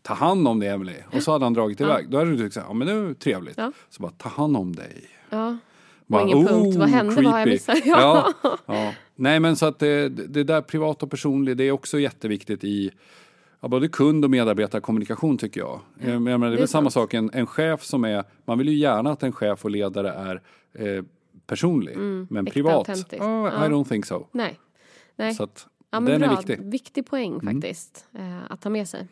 ta 0.03 0.15
hand 0.15 0.49
om 0.49 0.61
dig 0.61 0.69
Emily 0.69 0.95
och 1.13 1.23
så 1.23 1.33
hade 1.33 1.45
han 1.45 1.55
dragit 1.55 1.81
iväg. 1.81 2.11
Då 2.11 2.19
hade 2.19 2.31
du 2.31 2.39
tyckt 2.39 2.55
så 2.55 2.61
här, 2.61 2.67
ja 2.67 2.75
men 2.75 2.87
det 2.87 2.93
är 2.93 3.15
trevligt. 3.15 3.57
Ja. 3.57 3.73
Så 3.91 4.03
bara 4.03 4.13
ta 4.13 4.29
hand 4.29 4.57
om 4.57 4.77
dig. 4.77 5.05
Ja. 5.31 5.59
Bara, 6.15 6.23
ingen 6.23 6.47
punkt. 6.47 6.77
Vad 6.77 6.89
hände? 6.89 7.15
Vad 7.15 7.25
har 7.25 7.39
jag 7.39 7.47
creepy. 7.47 7.51
missat? 7.51 7.79
Ja. 7.87 8.33
Ja. 8.43 8.59
Ja, 8.67 8.93
Nej 9.17 9.41
men 9.41 9.57
så 9.57 9.67
att 9.67 9.79
det, 9.79 10.09
det 10.09 10.45
där 10.45 10.61
privat 10.61 11.03
och 11.03 11.11
personligt 11.11 11.59
det 11.59 11.65
är 11.65 11.73
också 11.73 11.99
jätteviktigt 11.99 12.65
i 12.65 12.91
ja, 13.61 13.69
både 13.69 13.89
kund 13.89 14.25
och 14.25 14.31
medarbetarkommunikation 14.31 15.39
tycker 15.39 15.61
jag. 15.61 15.81
Jag 15.99 16.23
menar, 16.23 16.39
det 16.39 16.47
är 16.47 16.51
det 16.51 16.57
är 16.57 16.59
väl 16.59 16.69
samma 16.69 16.91
sant. 16.91 16.93
sak, 17.05 17.15
en, 17.15 17.31
en 17.35 17.47
chef 17.47 17.83
som 17.85 18.05
är, 18.05 18.25
man 18.45 18.59
vill 18.59 18.69
ju 18.69 18.75
gärna 18.77 19.11
att 19.13 19.23
en 19.23 19.33
chef 19.33 19.65
och 19.65 19.71
ledare 19.71 20.11
är 20.13 20.43
eh, 20.97 21.05
personlig. 21.47 21.97
men 21.97 22.29
Mm, 22.31 22.47
äkta, 22.47 22.53
privat, 22.53 22.89
oh, 22.89 22.95
I 22.99 23.17
Ja. 23.19 23.69
don't 23.69 23.89
think 23.89 24.07
so. 24.07 24.27
Nej. 24.33 24.59
Nej. 25.17 25.35
Så 25.35 25.43
att 25.45 25.67
Ja, 25.95 26.01
men 26.01 26.21
den 26.21 26.21
bra. 26.21 26.31
är 26.31 26.37
viktig. 26.37 26.55
Mm. 26.59 26.71
Viktig 26.71 27.07
poäng 27.07 27.41
faktiskt 27.41 28.07
eh, 28.13 28.53
att 28.53 28.61
ta 28.61 28.71
med 28.71 28.89
sig. 28.89 29.09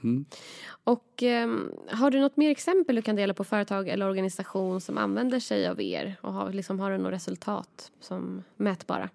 Och 0.85 1.22
ehm, 1.22 1.72
har 1.91 2.11
du 2.11 2.20
något 2.20 2.37
mer 2.37 2.51
exempel 2.51 2.97
du 2.97 3.03
kan 3.03 3.16
dela 3.16 3.35
på 3.35 3.45
företag 3.45 3.89
eller 3.89 4.09
organisation 4.09 4.80
som 4.80 4.99
använder 4.99 5.41
sig 5.41 5.68
av 5.68 5.80
er 5.80 6.16
och 6.20 6.33
har, 6.33 6.53
liksom, 6.53 6.80
har 6.80 6.91
du 6.91 6.99
något 6.99 7.12
resultat 7.12 7.91
som 8.01 8.43
mätbara 8.57 9.09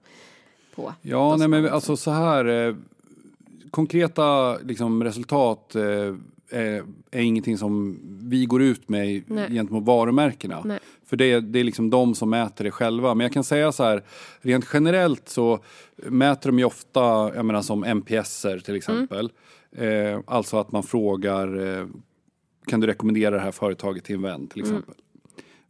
på? 0.75 0.93
Ja, 1.01 1.35
nej, 1.35 1.47
men 1.47 1.69
alltså 1.69 1.97
så 1.97 2.11
här. 2.11 2.45
Eh, 2.45 2.75
konkreta 3.71 4.57
liksom, 4.57 5.03
resultat 5.03 5.75
eh, 5.75 6.15
är, 6.49 6.83
är 7.11 7.21
ingenting 7.21 7.57
som 7.57 7.99
vi 8.23 8.45
går 8.45 8.61
ut 8.61 8.89
med 8.89 9.23
Nej. 9.27 9.51
gentemot 9.51 9.83
varumärkena. 9.83 10.61
Nej. 10.65 10.79
För 11.05 11.17
det 11.17 11.31
är, 11.31 11.41
det 11.41 11.59
är 11.59 11.63
liksom 11.63 11.89
de 11.89 12.15
som 12.15 12.29
mäter 12.29 12.63
det 12.63 12.71
själva. 12.71 13.13
Men 13.13 13.23
jag 13.25 13.33
kan 13.33 13.43
säga 13.43 13.71
så 13.71 13.83
här, 13.83 14.03
rent 14.41 14.65
generellt 14.73 15.29
så 15.29 15.59
mäter 15.95 16.49
de 16.49 16.59
ju 16.59 16.65
ofta, 16.65 16.99
jag 17.35 17.45
menar 17.45 17.61
som 17.61 17.83
NPSer 17.83 18.59
till 18.59 18.75
exempel. 18.75 19.31
Eh, 19.71 20.19
alltså 20.27 20.57
att 20.57 20.71
man 20.71 20.83
frågar, 20.83 21.77
eh, 21.79 21.87
kan 22.67 22.79
du 22.79 22.87
rekommendera 22.87 23.35
det 23.35 23.41
här 23.41 23.51
företaget 23.51 24.03
till 24.03 24.15
en 24.15 24.21
vän 24.21 24.47
till 24.47 24.61
exempel. 24.61 24.95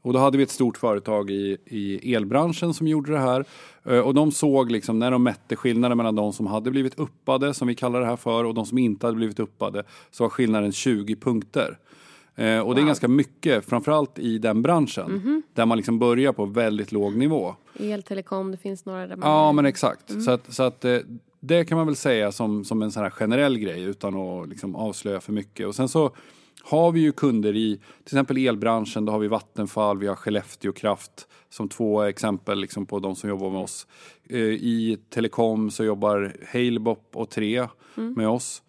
Och 0.08 0.14
då 0.14 0.20
hade 0.20 0.38
vi 0.38 0.44
ett 0.44 0.50
stort 0.52 0.78
företag 0.78 1.32
i, 1.32 1.58
i 1.66 2.14
elbranschen 2.16 2.74
som 2.74 2.88
gjorde 2.88 3.12
det 3.12 3.20
här. 3.20 3.46
Eh, 3.86 4.00
Och 4.00 4.14
de 4.14 4.32
såg 4.32 4.72
liksom 4.72 5.00
när 5.00 5.12
de 5.12 5.24
mätte 5.24 5.56
skillnaden 5.56 5.98
mellan 5.98 6.16
de 6.16 6.34
som 6.34 6.48
hade 6.48 6.72
blivit 6.72 7.00
uppade, 7.00 7.54
som 7.54 7.68
vi 7.68 7.76
kallar 7.76 8.00
det 8.00 8.06
här 8.06 8.16
för, 8.16 8.44
och 8.44 8.54
de 8.54 8.66
som 8.66 8.78
inte 8.78 9.06
hade 9.08 9.16
blivit 9.18 9.40
uppade, 9.40 9.84
så 10.12 10.24
var 10.24 10.30
skillnaden 10.30 10.72
20 10.72 11.16
punkter. 11.16 11.78
Eh, 12.36 12.60
och 12.60 12.76
det 12.76 12.82
är 12.82 12.86
ganska 12.86 13.08
mycket, 13.08 13.66
framförallt 13.66 14.20
i 14.20 14.38
den 14.38 14.62
branschen, 14.62 15.44
där 15.54 15.66
man 15.66 15.78
liksom 15.78 16.00
börjar 16.00 16.34
på 16.34 16.46
väldigt 16.46 16.92
låg 16.92 17.16
nivå. 17.16 17.56
El, 17.80 18.04
telekom, 18.04 18.52
det 18.52 18.58
finns 18.58 18.86
några 18.86 19.08
där 19.08 19.16
man... 19.16 19.30
Ja, 19.30 19.52
men 19.52 19.66
exakt. 19.66 20.24
Så 20.24 20.32
att, 20.32 20.54
så 20.54 20.64
att 20.64 20.86
eh, 20.86 20.98
det 21.40 21.66
kan 21.66 21.78
man 21.78 21.88
väl 21.88 21.96
säga 21.96 22.32
som, 22.32 22.66
som 22.66 22.82
en 22.82 22.92
sån 22.92 23.04
här 23.04 23.10
generell 23.10 23.58
grej 23.60 23.84
utan 23.84 24.16
att 24.18 24.50
liksom 24.50 24.76
avslöja 24.76 25.20
för 25.20 25.34
mycket. 25.34 25.68
Och 25.68 25.76
sen 25.76 25.90
så 25.90 26.12
har 26.70 26.92
vi 26.92 27.00
ju 27.00 27.12
kunder 27.12 27.56
i 27.56 27.78
till 27.78 28.16
exempel 28.18 28.38
elbranschen, 28.38 29.06
då 29.06 29.12
har 29.12 29.20
vi 29.20 29.28
Vattenfall, 29.28 29.98
vi 29.98 30.08
har 30.08 30.16
Skellefteå 30.16 30.72
Kraft 30.72 31.28
som 31.50 31.70
två 31.70 32.04
exempel 32.04 32.60
liksom 32.60 32.86
på 32.86 33.00
de 33.00 33.16
som 33.16 33.30
jobbar 33.30 33.50
med 33.50 33.62
oss. 33.62 33.88
Eh, 34.30 34.40
I 34.40 34.98
telekom 35.10 35.72
så 35.72 35.84
jobbar 35.84 36.34
Halebop 36.54 37.10
och 37.14 37.30
Tre 37.30 37.68
med 37.96 38.28
oss. 38.28 38.64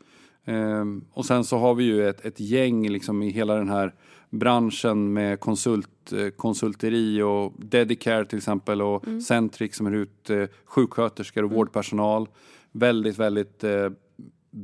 Ehm, 0.44 1.04
och 1.12 1.26
sen 1.26 1.44
så 1.44 1.58
har 1.58 1.74
vi 1.74 1.84
ju 1.84 2.08
ett, 2.08 2.24
ett 2.24 2.40
gäng 2.40 2.88
liksom 2.88 3.22
i 3.22 3.30
hela 3.30 3.54
den 3.54 3.68
här 3.68 3.94
branschen 4.30 5.12
med 5.12 5.40
konsult, 5.40 6.12
eh, 6.12 6.28
konsulteri 6.28 7.22
och 7.22 7.52
Dedicare 7.58 8.24
till 8.24 8.38
exempel 8.38 8.82
och 8.82 9.04
Centric 9.26 9.76
som 9.76 9.86
är 9.86 9.94
ut 9.94 10.30
eh, 10.30 10.44
sjuksköterskor 10.64 11.44
och 11.44 11.50
vårdpersonal. 11.50 12.28
Väldigt, 12.72 13.18
väldigt 13.18 13.64
eh, 13.64 13.90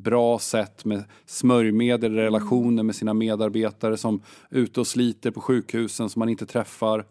bra 0.03 0.39
sätt 0.39 0.85
med 0.85 1.05
smörjmedel 1.27 2.15
relationer 2.15 2.83
med 2.83 2.97
sina 2.97 3.15
medarbetare 3.15 3.97
som 3.97 4.23
är 4.51 4.59
ute 4.59 4.81
och 4.81 4.87
sliter 4.87 5.31
på 5.31 5.41
sjukhusen 5.41 6.11
som 6.11 6.21
man 6.21 6.29
inte 6.29 6.47
träffar. 6.47 7.05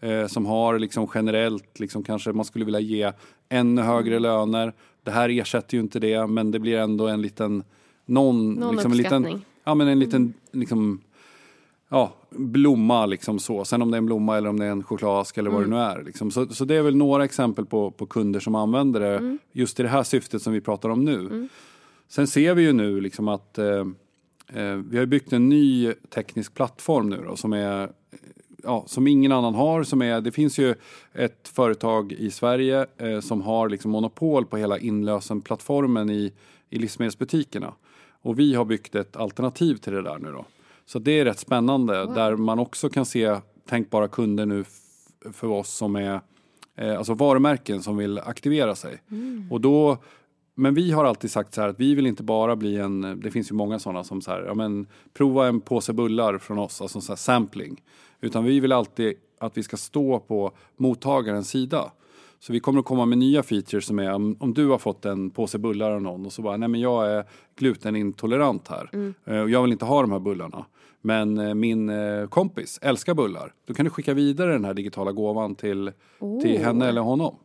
Eh, 0.00 0.26
som 0.26 0.46
har 0.46 0.78
liksom 0.78 1.08
generellt, 1.14 1.80
liksom 1.80 2.02
kanske 2.02 2.32
man 2.32 2.44
skulle 2.44 2.64
vilja 2.64 2.80
ge 2.80 3.12
ännu 3.48 3.82
högre 3.82 4.18
löner. 4.18 4.72
Det 5.02 5.10
här 5.10 5.28
ersätter 5.28 5.76
ju 5.76 5.80
inte 5.80 5.98
det 5.98 6.26
men 6.26 6.50
det 6.50 6.58
blir 6.58 6.78
ändå 6.78 7.08
en 7.08 7.22
liten 7.22 7.64
någon, 8.06 8.52
Någon 8.52 8.72
liksom 8.74 8.92
en 8.92 8.98
liten, 8.98 9.40
ja 9.64 9.74
men 9.74 9.88
en 9.88 9.98
liten 9.98 10.34
liksom 10.52 11.00
ja, 11.88 12.12
blomma 12.30 13.06
liksom 13.06 13.38
så. 13.38 13.64
Sen 13.64 13.82
om 13.82 13.90
det 13.90 13.96
är 13.96 13.98
en 13.98 14.06
blomma 14.06 14.36
eller 14.36 14.48
om 14.48 14.58
det 14.58 14.66
är 14.66 14.70
en 14.70 14.82
chokladask 14.82 15.38
eller 15.38 15.50
vad 15.50 15.62
det 15.62 15.68
nu 15.68 15.76
är. 15.76 16.02
Liksom. 16.02 16.30
Så, 16.30 16.46
så 16.46 16.64
det 16.64 16.74
är 16.74 16.82
väl 16.82 16.96
några 16.96 17.24
exempel 17.24 17.66
på, 17.66 17.90
på 17.90 18.06
kunder 18.06 18.40
som 18.40 18.54
använder 18.54 19.00
det 19.00 19.38
just 19.52 19.80
i 19.80 19.82
det 19.82 19.88
här 19.88 20.02
syftet 20.02 20.42
som 20.42 20.52
vi 20.52 20.60
pratar 20.60 20.88
om 20.88 21.04
nu. 21.04 21.48
Sen 22.12 22.26
ser 22.26 22.54
vi 22.54 22.62
ju 22.62 22.72
nu 22.72 23.00
liksom 23.00 23.28
att 23.28 23.58
eh, 23.58 23.86
eh, 24.52 24.74
vi 24.74 24.98
har 24.98 25.06
byggt 25.06 25.32
en 25.32 25.48
ny 25.48 25.92
teknisk 25.92 26.54
plattform 26.54 27.08
nu 27.08 27.24
då, 27.26 27.36
som 27.36 27.52
är 27.52 27.90
Ja, 28.64 28.84
som 28.86 29.06
ingen 29.06 29.32
annan 29.32 29.54
har. 29.54 29.82
Som 29.82 30.02
är, 30.02 30.20
det 30.20 30.32
finns 30.32 30.58
ju 30.58 30.74
ett 31.12 31.48
företag 31.48 32.12
i 32.12 32.30
Sverige 32.30 32.86
eh, 32.96 33.20
som 33.20 33.42
har 33.42 33.68
liksom 33.68 33.90
monopol 33.90 34.46
på 34.46 34.56
hela 34.56 34.78
inlösenplattformen 34.78 36.10
i, 36.10 36.32
i 36.70 36.78
livsmedelsbutikerna. 36.78 37.74
Och 38.22 38.38
vi 38.38 38.54
har 38.54 38.64
byggt 38.64 38.94
ett 38.94 39.16
alternativ 39.16 39.76
till 39.76 39.92
det 39.92 40.02
där 40.02 40.18
nu 40.18 40.32
då. 40.32 40.44
Så 40.86 40.98
det 40.98 41.12
är 41.12 41.24
rätt 41.24 41.38
spännande 41.38 42.14
där 42.14 42.36
man 42.36 42.58
också 42.58 42.88
kan 42.88 43.06
se 43.06 43.36
tänkbara 43.68 44.08
kunder 44.08 44.46
nu 44.46 44.64
för 45.32 45.46
oss 45.46 45.74
som 45.74 45.96
är 45.96 46.20
eh, 46.76 46.98
alltså 46.98 47.14
varumärken 47.14 47.82
som 47.82 47.96
vill 47.96 48.18
aktivera 48.18 48.74
sig. 48.74 49.02
Och 49.50 49.60
då, 49.60 49.98
men 50.54 50.74
vi 50.74 50.92
har 50.92 51.04
alltid 51.04 51.30
sagt 51.30 51.54
så 51.54 51.60
här 51.60 51.68
att 51.68 51.80
vi 51.80 51.94
vill 51.94 52.06
inte 52.06 52.22
bara 52.22 52.56
bli 52.56 52.76
en, 52.76 53.20
det 53.20 53.30
finns 53.30 53.50
ju 53.50 53.54
många 53.54 53.78
sådana 53.78 54.04
som 54.04 54.20
så 54.20 54.30
här, 54.30 54.42
ja 54.42 54.54
men 54.54 54.86
prova 55.14 55.46
en 55.46 55.60
påse 55.60 55.92
bullar 55.92 56.38
från 56.38 56.58
oss, 56.58 56.82
alltså 56.82 57.00
så 57.00 57.16
sampling. 57.16 57.82
Utan 58.20 58.44
vi 58.44 58.60
vill 58.60 58.72
alltid 58.72 59.14
att 59.38 59.56
vi 59.56 59.62
ska 59.62 59.76
stå 59.76 60.18
på 60.20 60.52
mottagarens 60.76 61.48
sida. 61.48 61.92
Så 62.40 62.52
vi 62.52 62.60
kommer 62.60 62.80
att 62.80 62.84
komma 62.86 63.06
med 63.06 63.18
nya 63.18 63.42
features 63.42 63.86
som 63.86 63.98
är 63.98 64.12
om, 64.12 64.36
om 64.40 64.54
du 64.54 64.68
har 64.68 64.78
fått 64.78 65.04
en 65.04 65.30
påse 65.30 65.58
bullar 65.58 65.90
av 65.90 66.02
någon 66.02 66.26
och 66.26 66.32
så 66.32 66.42
bara, 66.42 66.56
nej 66.56 66.68
men 66.68 66.80
jag 66.80 67.10
är 67.10 67.24
glutenintolerant 67.56 68.68
här. 68.68 68.90
Eh, 69.24 69.40
och 69.40 69.50
jag 69.50 69.62
vill 69.62 69.72
inte 69.72 69.84
ha 69.84 70.02
de 70.02 70.12
här 70.12 70.18
bullarna. 70.18 70.64
Men 71.00 71.38
eh, 71.38 71.54
min 71.54 71.88
eh, 71.88 72.28
kompis 72.28 72.78
älskar 72.82 73.14
bullar. 73.14 73.54
Då 73.66 73.74
kan 73.74 73.84
du 73.84 73.90
skicka 73.90 74.14
vidare 74.14 74.52
den 74.52 74.64
här 74.64 74.74
digitala 74.74 75.12
gåvan 75.12 75.54
till, 75.54 75.92
till 76.42 76.58
henne 76.58 76.88
eller 76.88 77.00
honom. 77.00 77.36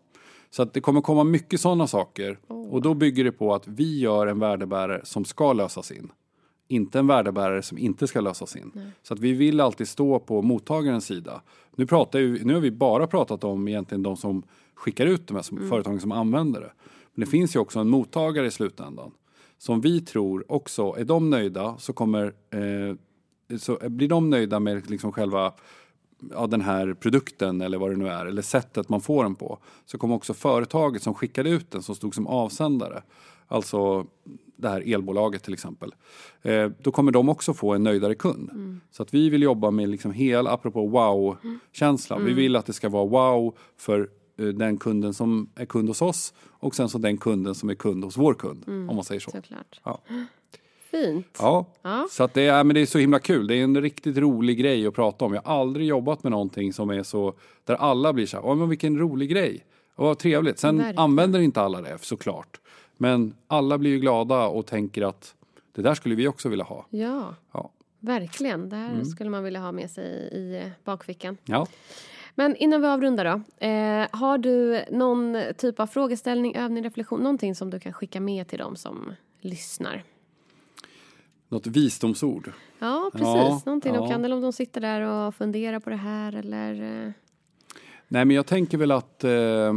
Så 0.49 0.63
att 0.63 0.73
det 0.73 0.81
kommer 0.81 1.01
komma 1.01 1.23
mycket 1.23 1.61
sådana 1.61 1.87
saker. 1.87 2.39
Och 2.47 2.81
då 2.81 2.93
bygger 2.93 3.23
det 3.23 3.31
på 3.31 3.53
att 3.53 3.67
vi 3.67 3.99
gör 3.99 4.27
en 4.27 4.39
värdebärare 4.39 5.01
som 5.03 5.25
ska 5.25 5.53
lösas 5.53 5.91
in. 5.91 6.11
Inte 6.67 6.99
en 6.99 7.07
värdebärare 7.07 7.61
som 7.61 7.77
inte 7.77 8.07
ska 8.07 8.21
lösas 8.21 8.55
in. 8.55 8.71
Så 9.03 9.13
att 9.13 9.19
vi 9.19 9.33
vill 9.33 9.61
alltid 9.61 9.87
stå 9.87 10.19
på 10.19 10.41
mottagarens 10.41 11.05
sida. 11.05 11.41
Nu, 11.75 11.85
pratar 11.85 12.19
ju, 12.19 12.43
nu 12.43 12.53
har 12.53 12.61
vi 12.61 12.71
bara 12.71 13.07
pratat 13.07 13.43
om 13.43 13.67
egentligen 13.67 14.03
de 14.03 14.17
som 14.17 14.43
skickar 14.73 15.05
ut 15.05 15.27
de 15.27 15.35
här 15.35 15.43
som, 15.43 15.69
företagen 15.69 15.99
som 15.99 16.11
använder 16.11 16.61
det. 16.61 16.71
Men 17.13 17.25
det 17.25 17.31
finns 17.31 17.55
ju 17.55 17.59
också 17.59 17.79
en 17.79 17.89
mottagare 17.89 18.47
i 18.47 18.51
slutändan. 18.51 19.11
Som 19.57 19.81
vi 19.81 20.01
tror 20.01 20.51
också, 20.51 20.95
är 20.97 21.05
de 21.05 21.29
nöjda 21.29 21.75
så 21.77 21.93
kommer 21.93 22.25
eh, 22.49 22.95
så 23.57 23.89
blir 23.89 24.07
de 24.07 24.29
nöjda 24.29 24.59
med 24.59 24.89
liksom 24.89 25.11
själva 25.11 25.53
ja, 26.31 26.47
den 26.47 26.61
här 26.61 26.93
produkten 26.93 27.61
eller 27.61 27.77
vad 27.77 27.91
det 27.91 27.95
nu 27.97 28.07
är, 28.07 28.25
eller 28.25 28.41
sättet 28.41 28.89
man 28.89 29.01
får 29.01 29.23
den 29.23 29.35
på, 29.35 29.59
så 29.85 29.97
kommer 29.97 30.15
också 30.15 30.33
företaget 30.33 31.03
som 31.03 31.13
skickade 31.13 31.49
ut 31.49 31.71
den, 31.71 31.81
som 31.83 31.95
stod 31.95 32.15
som 32.15 32.27
avsändare, 32.27 33.03
alltså 33.47 34.07
det 34.55 34.69
här 34.69 34.93
elbolaget 34.93 35.43
till 35.43 35.53
exempel, 35.53 35.95
eh, 36.41 36.69
då 36.81 36.91
kommer 36.91 37.11
de 37.11 37.29
också 37.29 37.53
få 37.53 37.73
en 37.73 37.83
nöjdare 37.83 38.15
kund. 38.15 38.49
Så 38.91 39.03
att 39.03 39.13
vi 39.13 39.29
vill 39.29 39.41
jobba 39.41 39.71
med 39.71 39.89
liksom 39.89 40.11
hela, 40.11 40.51
apropå 40.51 40.87
wow-känslan, 40.87 42.25
vi 42.25 42.33
vill 42.33 42.55
att 42.55 42.65
det 42.65 42.73
ska 42.73 42.89
vara 42.89 43.05
wow 43.05 43.57
för 43.77 44.09
eh, 44.37 44.45
den 44.45 44.77
kunden 44.77 45.13
som 45.13 45.49
är 45.55 45.65
kund 45.65 45.87
hos 45.87 46.01
oss 46.01 46.33
och 46.45 46.75
sen 46.75 46.89
så 46.89 46.97
den 46.97 47.17
kunden 47.17 47.55
som 47.55 47.69
är 47.69 47.75
kund 47.75 48.03
hos 48.03 48.17
vår 48.17 48.33
kund, 48.33 48.63
om 48.67 48.95
man 48.95 49.03
säger 49.03 49.21
så. 49.21 49.31
Såklart. 49.31 49.81
Ja. 49.83 50.01
Fint. 50.91 51.37
Ja, 51.39 51.65
Ja. 51.81 52.07
så 52.11 52.23
att 52.23 52.33
det, 52.33 52.47
är, 52.47 52.63
men 52.63 52.73
det 52.73 52.81
är 52.81 52.85
så 52.85 52.97
himla 52.99 53.19
kul. 53.19 53.47
Det 53.47 53.55
är 53.55 53.63
en 53.63 53.81
riktigt 53.81 54.17
rolig 54.17 54.57
grej 54.59 54.87
att 54.87 54.93
prata 54.93 55.25
om. 55.25 55.33
Jag 55.33 55.41
har 55.41 55.61
aldrig 55.61 55.87
jobbat 55.87 56.23
med 56.23 56.31
någonting 56.31 56.73
som 56.73 56.89
är 56.89 57.03
så, 57.03 57.33
där 57.63 57.75
alla 57.75 58.13
blir 58.13 58.25
så 58.25 58.37
här, 58.37 58.45
"Åh, 58.45 58.55
men 58.55 58.69
vilken 58.69 58.97
rolig 58.99 59.29
grej. 59.29 59.65
Och 59.95 60.05
vad 60.05 60.17
trevligt. 60.19 60.59
Sen 60.59 60.77
Verkligen. 60.77 60.99
använder 60.99 61.39
inte 61.39 61.61
alla 61.61 61.81
det 61.81 61.97
såklart. 62.01 62.59
Men 62.97 63.33
alla 63.47 63.77
blir 63.77 63.91
ju 63.91 63.99
glada 63.99 64.47
och 64.47 64.65
tänker 64.65 65.01
att 65.01 65.35
det 65.75 65.81
där 65.81 65.93
skulle 65.93 66.15
vi 66.15 66.27
också 66.27 66.49
vilja 66.49 66.65
ha. 66.65 66.85
Ja, 66.89 67.35
Ja. 67.53 67.71
verkligen. 67.99 68.69
Det 68.69 68.75
här 68.75 68.91
Mm. 68.93 69.05
skulle 69.05 69.29
man 69.29 69.43
vilja 69.43 69.59
ha 69.59 69.71
med 69.71 69.91
sig 69.91 70.05
i 70.31 70.71
bakfickan. 70.83 71.37
Ja. 71.45 71.67
Men 72.35 72.55
innan 72.55 72.81
vi 72.81 72.87
avrundar 72.87 73.25
då. 73.25 73.65
Eh, 73.67 74.07
har 74.11 74.37
du 74.37 74.81
någon 74.91 75.37
typ 75.57 75.79
av 75.79 75.87
frågeställning, 75.87 76.55
övning, 76.55 76.83
reflektion, 76.83 77.19
någonting 77.19 77.55
som 77.55 77.69
du 77.69 77.79
kan 77.79 77.93
skicka 77.93 78.19
med 78.19 78.47
till 78.47 78.59
dem 78.59 78.75
som 78.75 79.13
lyssnar? 79.41 80.03
Något 81.49 81.67
visdomsord. 81.67 82.51
Ja, 82.79 83.09
precis. 83.11 83.27
Ja, 83.27 83.61
någonting 83.65 83.93
de 83.93 84.03
ja. 84.03 84.09
kan, 84.09 84.25
eller 84.25 84.35
om 84.35 84.41
de 84.41 84.53
sitter 84.53 84.81
där 84.81 85.01
och 85.01 85.35
funderar 85.35 85.79
på 85.79 85.89
det 85.89 85.95
här 85.95 86.35
eller... 86.35 87.05
Eh, 87.05 87.11
Nej, 88.07 88.25
men 88.25 88.35
jag 88.35 88.45
tänker 88.45 88.77
väl 88.77 88.91
att 88.91 89.23
eh, 89.23 89.73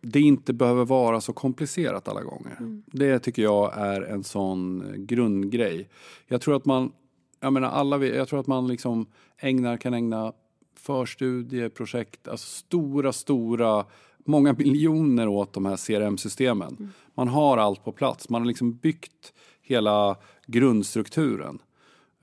det 0.00 0.20
inte 0.20 0.52
behöver 0.52 0.84
vara 0.84 1.20
så 1.20 1.32
komplicerat 1.32 2.08
alla 2.08 2.22
gånger. 2.22 2.82
Det 2.86 3.18
tycker 3.18 3.42
jag 3.42 3.78
är 3.78 4.02
en 4.02 4.24
sån 4.24 4.92
grundgrej. 4.96 5.88
Jag 6.26 6.40
tror 6.40 6.56
att 6.56 6.64
man, 6.64 6.92
jag 7.40 7.52
menar 7.52 7.68
alla, 7.68 8.04
jag 8.04 8.28
tror 8.28 8.40
att 8.40 8.46
man 8.46 8.66
liksom 8.68 9.06
ägnar, 9.38 9.76
kan 9.76 9.94
ägna 9.94 10.32
förstudier, 10.76 11.68
projekt, 11.68 12.28
alltså 12.28 12.46
stora, 12.46 13.12
stora, 13.12 13.84
många 14.24 14.52
miljoner 14.52 15.28
åt 15.28 15.52
de 15.52 15.66
här 15.66 15.76
CRM-systemen. 15.76 16.92
Man 17.14 17.28
har 17.28 17.58
allt 17.58 17.84
på 17.84 17.92
plats. 17.92 18.28
Man 18.28 18.42
har 18.42 18.46
liksom 18.46 18.76
byggt 18.76 19.32
hela 19.70 20.16
grundstrukturen. 20.46 21.58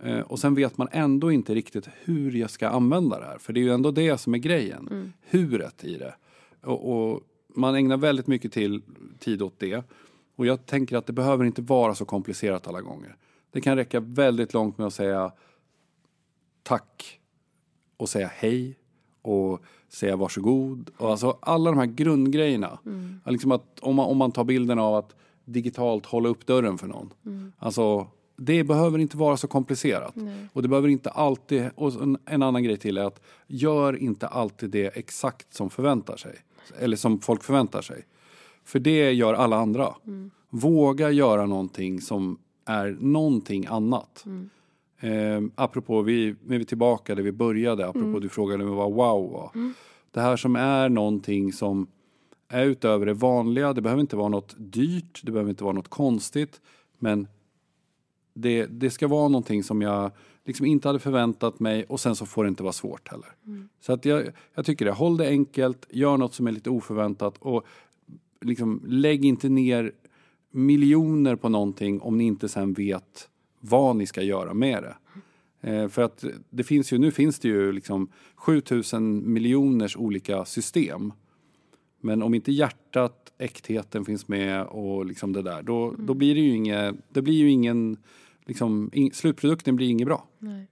Eh, 0.03 0.19
och 0.19 0.39
sen 0.39 0.55
vet 0.55 0.77
man 0.77 0.87
ändå 0.91 1.31
inte 1.31 1.55
riktigt 1.55 1.89
hur 2.03 2.31
jag 2.31 2.49
ska 2.49 2.69
använda 2.69 3.19
det 3.19 3.25
här. 3.25 3.37
För 3.37 3.53
det 3.53 3.59
är 3.59 3.61
ju 3.61 3.73
ändå 3.73 3.91
det 3.91 4.17
som 4.17 4.33
är 4.33 4.37
grejen. 4.37 5.13
Huret 5.29 5.83
i 5.83 5.97
det. 5.97 6.15
Och, 6.63 7.11
och 7.11 7.21
man 7.55 7.75
ägnar 7.75 7.97
väldigt 7.97 8.27
mycket 8.27 8.51
till, 8.53 8.81
tid 9.19 9.41
åt 9.41 9.59
det. 9.59 9.83
Och 10.35 10.45
jag 10.45 10.65
tänker 10.65 10.97
att 10.97 11.05
det 11.05 11.13
behöver 11.13 11.45
inte 11.45 11.61
vara 11.61 11.95
så 11.95 12.05
komplicerat 12.05 12.67
alla 12.67 12.81
gånger. 12.81 13.15
Det 13.51 13.61
kan 13.61 13.75
räcka 13.75 13.99
väldigt 13.99 14.53
långt 14.53 14.77
med 14.77 14.87
att 14.87 14.93
säga 14.93 15.31
tack 16.63 17.19
och 17.97 18.09
säga 18.09 18.31
hej 18.33 18.77
och 19.21 19.61
säga 19.89 20.15
varsågod. 20.15 20.89
Och 20.97 21.11
alltså 21.11 21.37
alla 21.41 21.71
de 21.71 21.77
här 21.77 21.85
grundgrejerna. 21.85 22.79
Ja, 23.25 23.31
Liksom 23.31 23.51
att 23.51 23.79
om, 23.79 23.95
man, 23.95 24.05
om 24.05 24.17
man 24.17 24.31
tar 24.31 24.43
bilden 24.43 24.79
av 24.79 24.95
att 24.95 25.15
digitalt 25.47 26.05
hålla 26.05 26.29
upp 26.29 26.45
dörren 26.45 26.77
för 26.77 26.87
någon. 26.87 27.13
Alltså 27.57 28.07
det 28.35 28.63
behöver 28.63 28.99
inte 28.99 29.17
vara 29.17 29.37
så 29.37 29.47
komplicerat. 29.47 30.15
Och 30.53 30.61
det 30.61 30.67
behöver 30.67 30.87
inte 30.89 31.09
alltid, 31.09 31.69
och 31.75 31.93
en, 32.01 32.17
en 32.25 32.43
annan 32.43 32.63
grej 32.63 32.77
till 32.77 32.97
är 32.97 33.03
att 33.03 33.21
gör 33.47 33.97
inte 33.97 34.27
alltid 34.27 34.69
det 34.69 34.97
exakt 34.97 35.53
som 35.53 35.69
förväntar 35.69 36.17
sig. 36.17 36.35
Eller 36.79 36.97
som 36.97 37.19
folk 37.19 37.43
förväntar 37.43 37.81
sig. 37.81 38.05
För 38.63 38.79
det 38.79 39.11
gör 39.11 39.33
alla 39.33 39.57
andra. 39.57 39.93
Våga 40.49 41.11
göra 41.11 41.45
någonting 41.45 42.01
som 42.01 42.37
är 42.65 42.97
någonting 42.99 43.65
annat. 43.65 44.25
Eh, 44.99 45.41
apropå, 45.55 46.01
vi, 46.01 46.35
nu 46.45 46.55
är 46.55 46.59
vi 46.59 46.65
tillbaka 46.65 47.15
där 47.15 47.23
vi 47.23 47.31
började, 47.31 47.87
apropå 47.87 48.19
du 48.19 48.29
frågade 48.29 48.63
mig 48.65 48.73
vad 48.73 48.93
wow 48.93 49.31
var. 49.31 49.51
Det 50.11 50.21
här 50.21 50.37
som 50.37 50.55
är 50.55 50.89
någonting 50.89 51.53
som 51.53 51.87
är 52.47 52.65
utöver 52.65 53.05
det 53.05 53.13
vanliga, 53.13 53.73
det 53.73 53.81
behöver 53.81 54.01
inte 54.01 54.15
vara 54.15 54.29
något 54.29 54.55
dyrt, 54.57 55.21
det 55.23 55.31
behöver 55.31 55.49
inte 55.49 55.63
vara 55.63 55.73
något 55.73 55.87
konstigt, 55.87 56.61
men 56.99 57.27
det, 58.33 58.65
det 58.65 58.89
ska 58.89 59.07
vara 59.07 59.27
någonting 59.27 59.63
som 59.63 59.81
jag 59.81 60.11
liksom 60.45 60.65
inte 60.65 60.89
hade 60.89 60.99
förväntat 60.99 61.59
mig 61.59 61.83
och 61.83 61.99
sen 61.99 62.15
så 62.15 62.25
får 62.25 62.43
det 62.43 62.47
inte 62.47 62.63
vara 62.63 62.73
svårt 62.73 63.07
heller. 63.07 63.29
Så 63.79 63.93
att 63.93 64.05
jag, 64.05 64.23
jag 64.53 64.65
tycker 64.65 64.85
det, 64.85 64.91
håll 64.91 65.17
det 65.17 65.27
enkelt, 65.27 65.87
gör 65.89 66.17
något 66.17 66.33
som 66.33 66.47
är 66.47 66.51
lite 66.51 66.69
oförväntat 66.69 67.37
och 67.39 67.65
liksom 68.41 68.83
lägg 68.87 69.25
inte 69.25 69.49
ner 69.49 69.91
miljoner 70.51 71.35
på 71.35 71.49
någonting 71.49 72.01
om 72.01 72.17
ni 72.17 72.23
inte 72.23 72.49
sen 72.49 72.73
vet 72.73 73.29
vad 73.59 73.95
ni 73.95 74.05
ska 74.05 74.21
göra 74.21 74.53
med 74.53 74.83
det. 74.83 74.95
Eh, 75.61 75.87
för 75.87 76.01
att 76.01 76.23
det 76.49 76.63
finns 76.63 76.93
ju, 76.93 76.97
nu 76.97 77.11
finns 77.11 77.39
det 77.39 77.47
ju 77.47 77.71
liksom 77.71 78.07
7000 78.35 79.33
miljoners 79.33 79.97
olika 79.97 80.45
system. 80.45 81.13
Men 81.99 82.23
om 82.23 82.33
inte 82.33 82.51
hjärtat, 82.51 83.33
äktheten 83.37 84.05
finns 84.05 84.27
med 84.27 84.65
och 84.65 85.05
liksom 85.05 85.33
det 85.33 85.41
där, 85.41 85.61
då, 85.61 85.93
då 85.97 86.13
blir 86.13 86.35
det 86.35 86.41
ju 86.41 86.55
inget, 86.55 86.95
det 87.09 87.21
blir 87.21 87.33
ju 87.33 87.49
ingen, 87.49 87.97
liksom, 88.45 88.89
in, 88.93 89.11
slutprodukten 89.13 89.75
blir 89.75 89.89
inget 89.89 90.07
bra. 90.07 90.27
Nej. 90.39 90.67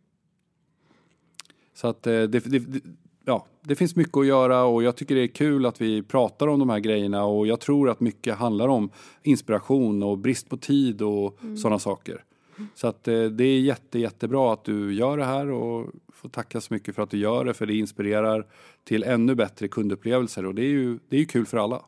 Så 1.73 1.87
att 1.87 2.07
eh, 2.07 2.23
det, 2.23 2.39
det, 2.39 2.81
ja, 3.25 3.45
det 3.61 3.75
finns 3.75 3.95
mycket 3.95 4.17
att 4.17 4.25
göra 4.25 4.63
och 4.63 4.83
jag 4.83 4.95
tycker 4.95 5.15
det 5.15 5.21
är 5.21 5.27
kul 5.27 5.65
att 5.65 5.81
vi 5.81 6.03
pratar 6.03 6.47
om 6.47 6.59
de 6.59 6.69
här 6.69 6.79
grejerna 6.79 7.25
och 7.25 7.47
jag 7.47 7.59
tror 7.59 7.89
att 7.89 7.99
mycket 7.99 8.35
handlar 8.35 8.67
om 8.67 8.89
inspiration 9.23 10.03
och 10.03 10.17
brist 10.17 10.49
på 10.49 10.57
tid 10.57 11.01
och 11.01 11.39
sådana 11.61 11.79
saker. 11.79 12.23
Så 12.75 12.87
att 12.87 13.07
eh, 13.07 13.23
det 13.23 13.43
är 13.43 13.59
jätte, 13.59 13.99
jättebra 13.99 14.53
att 14.53 14.63
du 14.63 14.93
gör 14.93 15.17
det 15.17 15.25
här 15.25 15.51
och 15.51 15.91
får 16.13 16.29
tacka 16.29 16.61
så 16.61 16.73
mycket 16.73 16.95
för 16.95 17.01
att 17.01 17.09
du 17.09 17.17
gör 17.17 17.45
det 17.45 17.53
för 17.53 17.65
det 17.65 17.73
inspirerar 17.73 18.47
till 18.83 19.03
ännu 19.03 19.35
bättre 19.35 19.67
kundupplevelser 19.67 20.45
och 20.45 20.55
det 20.55 20.61
är 20.61 20.69
ju, 20.69 20.99
det 21.09 21.15
är 21.15 21.19
ju 21.19 21.25
kul 21.25 21.45
för 21.45 21.57
alla. 21.57 21.85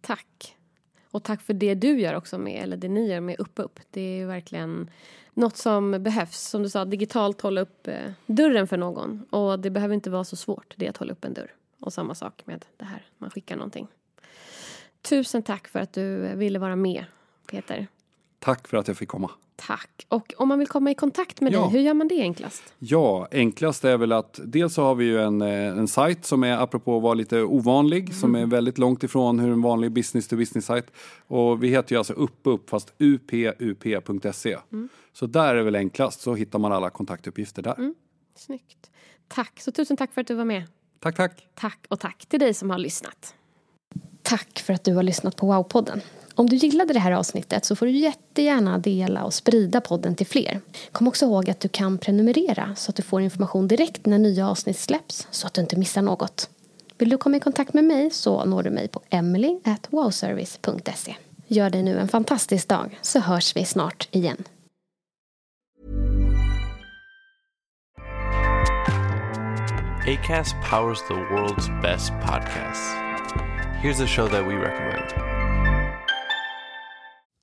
Tack. 0.00 0.56
Och 1.10 1.22
tack 1.22 1.42
för 1.42 1.54
det 1.54 1.74
du 1.74 2.00
gör 2.00 2.14
också 2.14 2.38
med, 2.38 2.62
eller 2.62 2.76
det 2.76 2.88
ni 2.88 3.10
gör 3.10 3.20
med 3.20 3.40
Upp 3.40 3.58
Upp. 3.58 3.80
Det 3.90 4.00
är 4.00 4.16
ju 4.16 4.26
verkligen 4.26 4.90
något 5.34 5.56
som 5.56 5.90
behövs. 5.90 6.40
Som 6.40 6.62
du 6.62 6.70
sa, 6.70 6.84
digitalt 6.84 7.40
hålla 7.40 7.60
upp 7.60 7.88
eh, 7.88 8.12
dörren 8.26 8.66
för 8.66 8.76
någon. 8.76 9.24
Och 9.30 9.60
det 9.60 9.70
behöver 9.70 9.94
inte 9.94 10.10
vara 10.10 10.24
så 10.24 10.36
svårt, 10.36 10.74
det 10.76 10.88
att 10.88 10.96
hålla 10.96 11.12
upp 11.12 11.24
en 11.24 11.34
dörr. 11.34 11.52
Och 11.80 11.92
samma 11.92 12.14
sak 12.14 12.42
med 12.46 12.64
det 12.76 12.84
här, 12.84 13.06
man 13.18 13.30
skickar 13.30 13.56
någonting. 13.56 13.88
Tusen 15.02 15.42
tack 15.42 15.68
för 15.68 15.80
att 15.80 15.92
du 15.92 16.36
ville 16.36 16.58
vara 16.58 16.76
med, 16.76 17.04
Peter. 17.50 17.86
Tack 18.38 18.68
för 18.68 18.76
att 18.76 18.88
jag 18.88 18.96
fick 18.96 19.08
komma. 19.08 19.30
Tack. 19.56 20.06
Och 20.08 20.34
om 20.36 20.48
man 20.48 20.58
vill 20.58 20.68
komma 20.68 20.90
i 20.90 20.94
kontakt 20.94 21.40
med 21.40 21.52
Ja. 21.52 21.60
dig, 21.60 21.70
hur 21.70 21.80
gör 21.80 21.94
man 21.94 22.08
det 22.08 22.20
enklast? 22.20 22.62
Ja, 22.78 23.28
enklast 23.30 23.84
är 23.84 23.96
väl 23.96 24.12
att 24.12 24.40
dels 24.44 24.74
så 24.74 24.82
har 24.82 24.94
vi 24.94 25.04
ju 25.04 25.20
en, 25.22 25.42
eh, 25.42 25.48
en 25.78 25.88
sajt 25.88 26.24
som 26.24 26.44
är 26.44 26.56
apropå 26.58 26.96
att 26.96 27.02
vara 27.02 27.14
lite 27.14 27.42
ovanlig 27.42 28.14
som 28.14 28.34
är 28.34 28.46
väldigt 28.46 28.78
långt 28.78 29.02
ifrån 29.02 29.38
hur 29.38 29.52
en 29.52 29.62
vanlig 29.62 29.92
business 29.92 30.28
to 30.28 30.36
business 30.36 30.66
sajt 30.66 30.86
och 31.26 31.62
vi 31.64 31.68
heter 31.68 31.92
ju 31.94 31.98
alltså 31.98 32.12
UpUp 32.16 32.70
fast 32.70 32.92
upup.se. 32.98 34.58
Så 35.12 35.26
där 35.26 35.54
är 35.54 35.62
väl 35.62 35.76
enklast 35.76 36.20
så 36.20 36.34
hittar 36.34 36.58
man 36.58 36.72
alla 36.72 36.90
kontaktuppgifter 36.90 37.62
där. 37.62 37.94
Snyggt. 38.36 38.90
Tack. 39.28 39.60
Så 39.60 39.72
tusen 39.72 39.96
tack 39.96 40.12
för 40.12 40.20
att 40.20 40.26
du 40.26 40.34
var 40.34 40.44
med. 40.44 40.62
Tack, 41.00 41.16
tack. 41.16 41.48
Tack 41.54 41.86
och 41.88 42.00
tack 42.00 42.26
till 42.26 42.40
dig 42.40 42.54
som 42.54 42.70
har 42.70 42.78
lyssnat. 42.78 43.34
Tack 44.22 44.58
för 44.58 44.72
att 44.72 44.84
du 44.84 44.94
har 44.94 45.02
lyssnat 45.02 45.36
på 45.36 45.46
Wow-podden. 45.52 46.00
Om 46.36 46.48
du 46.48 46.56
gillade 46.56 46.92
det 46.92 47.00
här 47.00 47.12
avsnittet 47.12 47.64
så 47.64 47.76
får 47.76 47.86
du 47.86 47.92
jättegärna 47.92 48.78
dela 48.78 49.24
och 49.24 49.34
sprida 49.34 49.80
podden 49.80 50.14
till 50.14 50.26
fler. 50.26 50.60
Kom 50.92 51.08
också 51.08 51.24
ihåg 51.24 51.50
att 51.50 51.60
du 51.60 51.68
kan 51.68 51.98
prenumerera 51.98 52.74
så 52.76 52.90
att 52.90 52.96
du 52.96 53.02
får 53.02 53.22
information 53.22 53.68
direkt 53.68 54.06
när 54.06 54.18
nya 54.18 54.48
avsnitt 54.48 54.78
släpps 54.78 55.28
så 55.30 55.46
att 55.46 55.54
du 55.54 55.60
inte 55.60 55.76
missar 55.76 56.02
något. 56.02 56.50
Vill 56.98 57.08
du 57.08 57.16
komma 57.16 57.36
i 57.36 57.40
kontakt 57.40 57.74
med 57.74 57.84
mig 57.84 58.10
så 58.10 58.44
når 58.44 58.62
du 58.62 58.70
mig 58.70 58.88
på 58.88 59.00
emily.wowservice.se. 59.10 61.16
Gör 61.46 61.70
dig 61.70 61.82
nu 61.82 61.98
en 61.98 62.08
fantastisk 62.08 62.68
dag 62.68 62.98
så 63.02 63.18
hörs 63.18 63.56
vi 63.56 63.64
snart 63.64 64.08
igen. 64.10 64.44
ACAST 70.06 70.54
powers 70.70 70.98
the 71.08 71.14
world's 71.14 71.82
best 71.82 72.12
podcasts. 72.12 72.94
Here's 73.82 74.00
a 74.00 74.06
show 74.06 74.28
that 74.28 74.46
we 74.46 74.54
recommend. 74.54 75.43